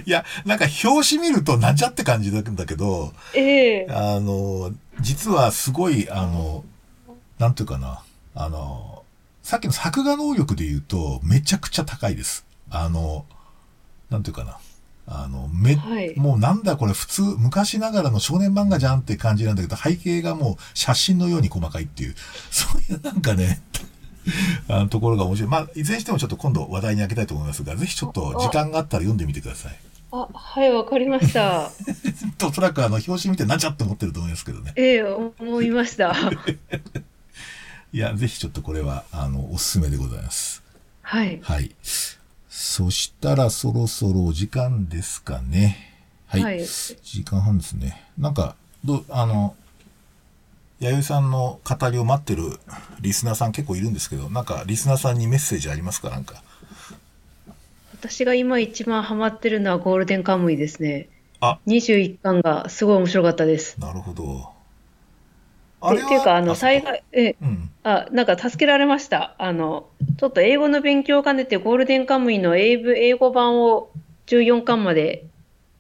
[0.05, 6.65] いや、なんか表紙見るとなんじゃって感じなんだけど、ええあの、実はすごい、あの、
[7.39, 8.03] なんていうかな、
[8.35, 9.05] あの、
[9.45, 12.45] さっきの作画能力で言うと、めちゃくちゃ高いです。
[12.71, 13.25] あの、
[14.11, 14.59] なんていうかな。
[15.11, 22.15] あの、め、はいもうなんだこれ普通、昔ながらの少年漫画じゃんって感じなんだけど、背景がもう写真のように細かいっていう、
[22.51, 23.61] そういうなんかね、
[24.69, 25.51] あのところが面白い。
[25.51, 29.79] まあ、いずれにしてもちょっと今度話題にあげたいと思いますが、ぜひちょっと時間があったら読んでみてください。
[30.11, 31.71] あ、はい、わかりました。
[32.47, 34.73] おそらくあの、表紙見てなんちゃって思ってると思いますけどね。
[34.77, 36.15] ええ思いました。
[37.93, 40.63] いや、ぜひちょっとこれは、あの、おすすめでございます。
[41.03, 41.41] はい。
[41.43, 41.75] はい。
[42.49, 45.95] そしたらそろそろお時間ですかね。
[46.27, 46.43] はい。
[46.43, 48.05] はい時間半ですね。
[48.19, 49.55] なんか、どう、あの、
[50.81, 52.61] 弥生さんの語りを待ってる
[53.01, 56.11] リスナーさん結構いるんですけど、なんかリスナーさんにメッセージありますか？
[56.11, 56.43] なんか。
[57.93, 61.09] 私が今一番ハマってるのはゴールデンカムイですね。
[61.41, 63.81] あ21巻がすごい面白かったです。
[63.81, 64.53] なるほど。
[65.95, 67.05] でっていうか、あの、災害。
[67.13, 67.71] 害、え、うん。
[67.85, 69.35] あ、なんか助けられました。
[69.39, 69.89] あの、
[70.19, 73.91] ちょっと英語の勉強を兼ねてゴールデンカムイの英語英語版を
[74.27, 75.25] 14巻まで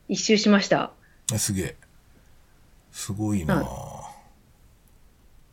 [0.08, 0.92] 一周しました。
[1.32, 1.76] えすげえ。
[2.92, 4.10] すごいな、は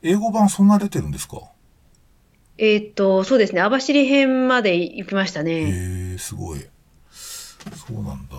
[0.02, 1.42] 英語版そんな出てるんですか？
[2.58, 6.14] えーっと、そうですね、網走編まで行きましたへね。
[6.14, 6.66] えすごい。
[7.12, 8.36] そうなんだ。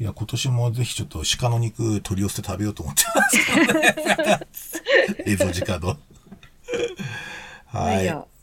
[0.00, 3.96] いや、今年もぜひちょっと鹿の肉取り寄せて食べようと思ってますけどね。
[5.26, 5.96] 映像時間の。
[7.66, 8.38] はい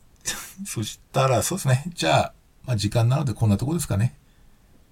[0.66, 1.84] そしたら、そうですね。
[1.94, 2.34] じゃあ、
[2.66, 4.16] まあ時間なのでこんなとこですかね。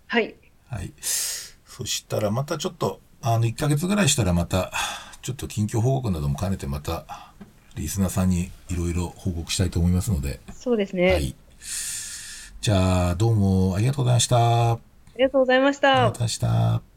[0.08, 0.36] はい。
[0.70, 0.94] はい。
[1.02, 4.72] そしたらまたちょっと、あの、1ヶ月ぐらいしたらまた、
[5.22, 7.06] ちょっと近況報告なども兼ねてまた、
[7.76, 11.14] リスナーさんにいろいろ報告したいと思いますので、そうですね。
[11.14, 11.36] はい。
[12.62, 14.93] じゃあ、どうもありがとうございました。
[15.16, 16.93] ありがとうございましたありがとうございました。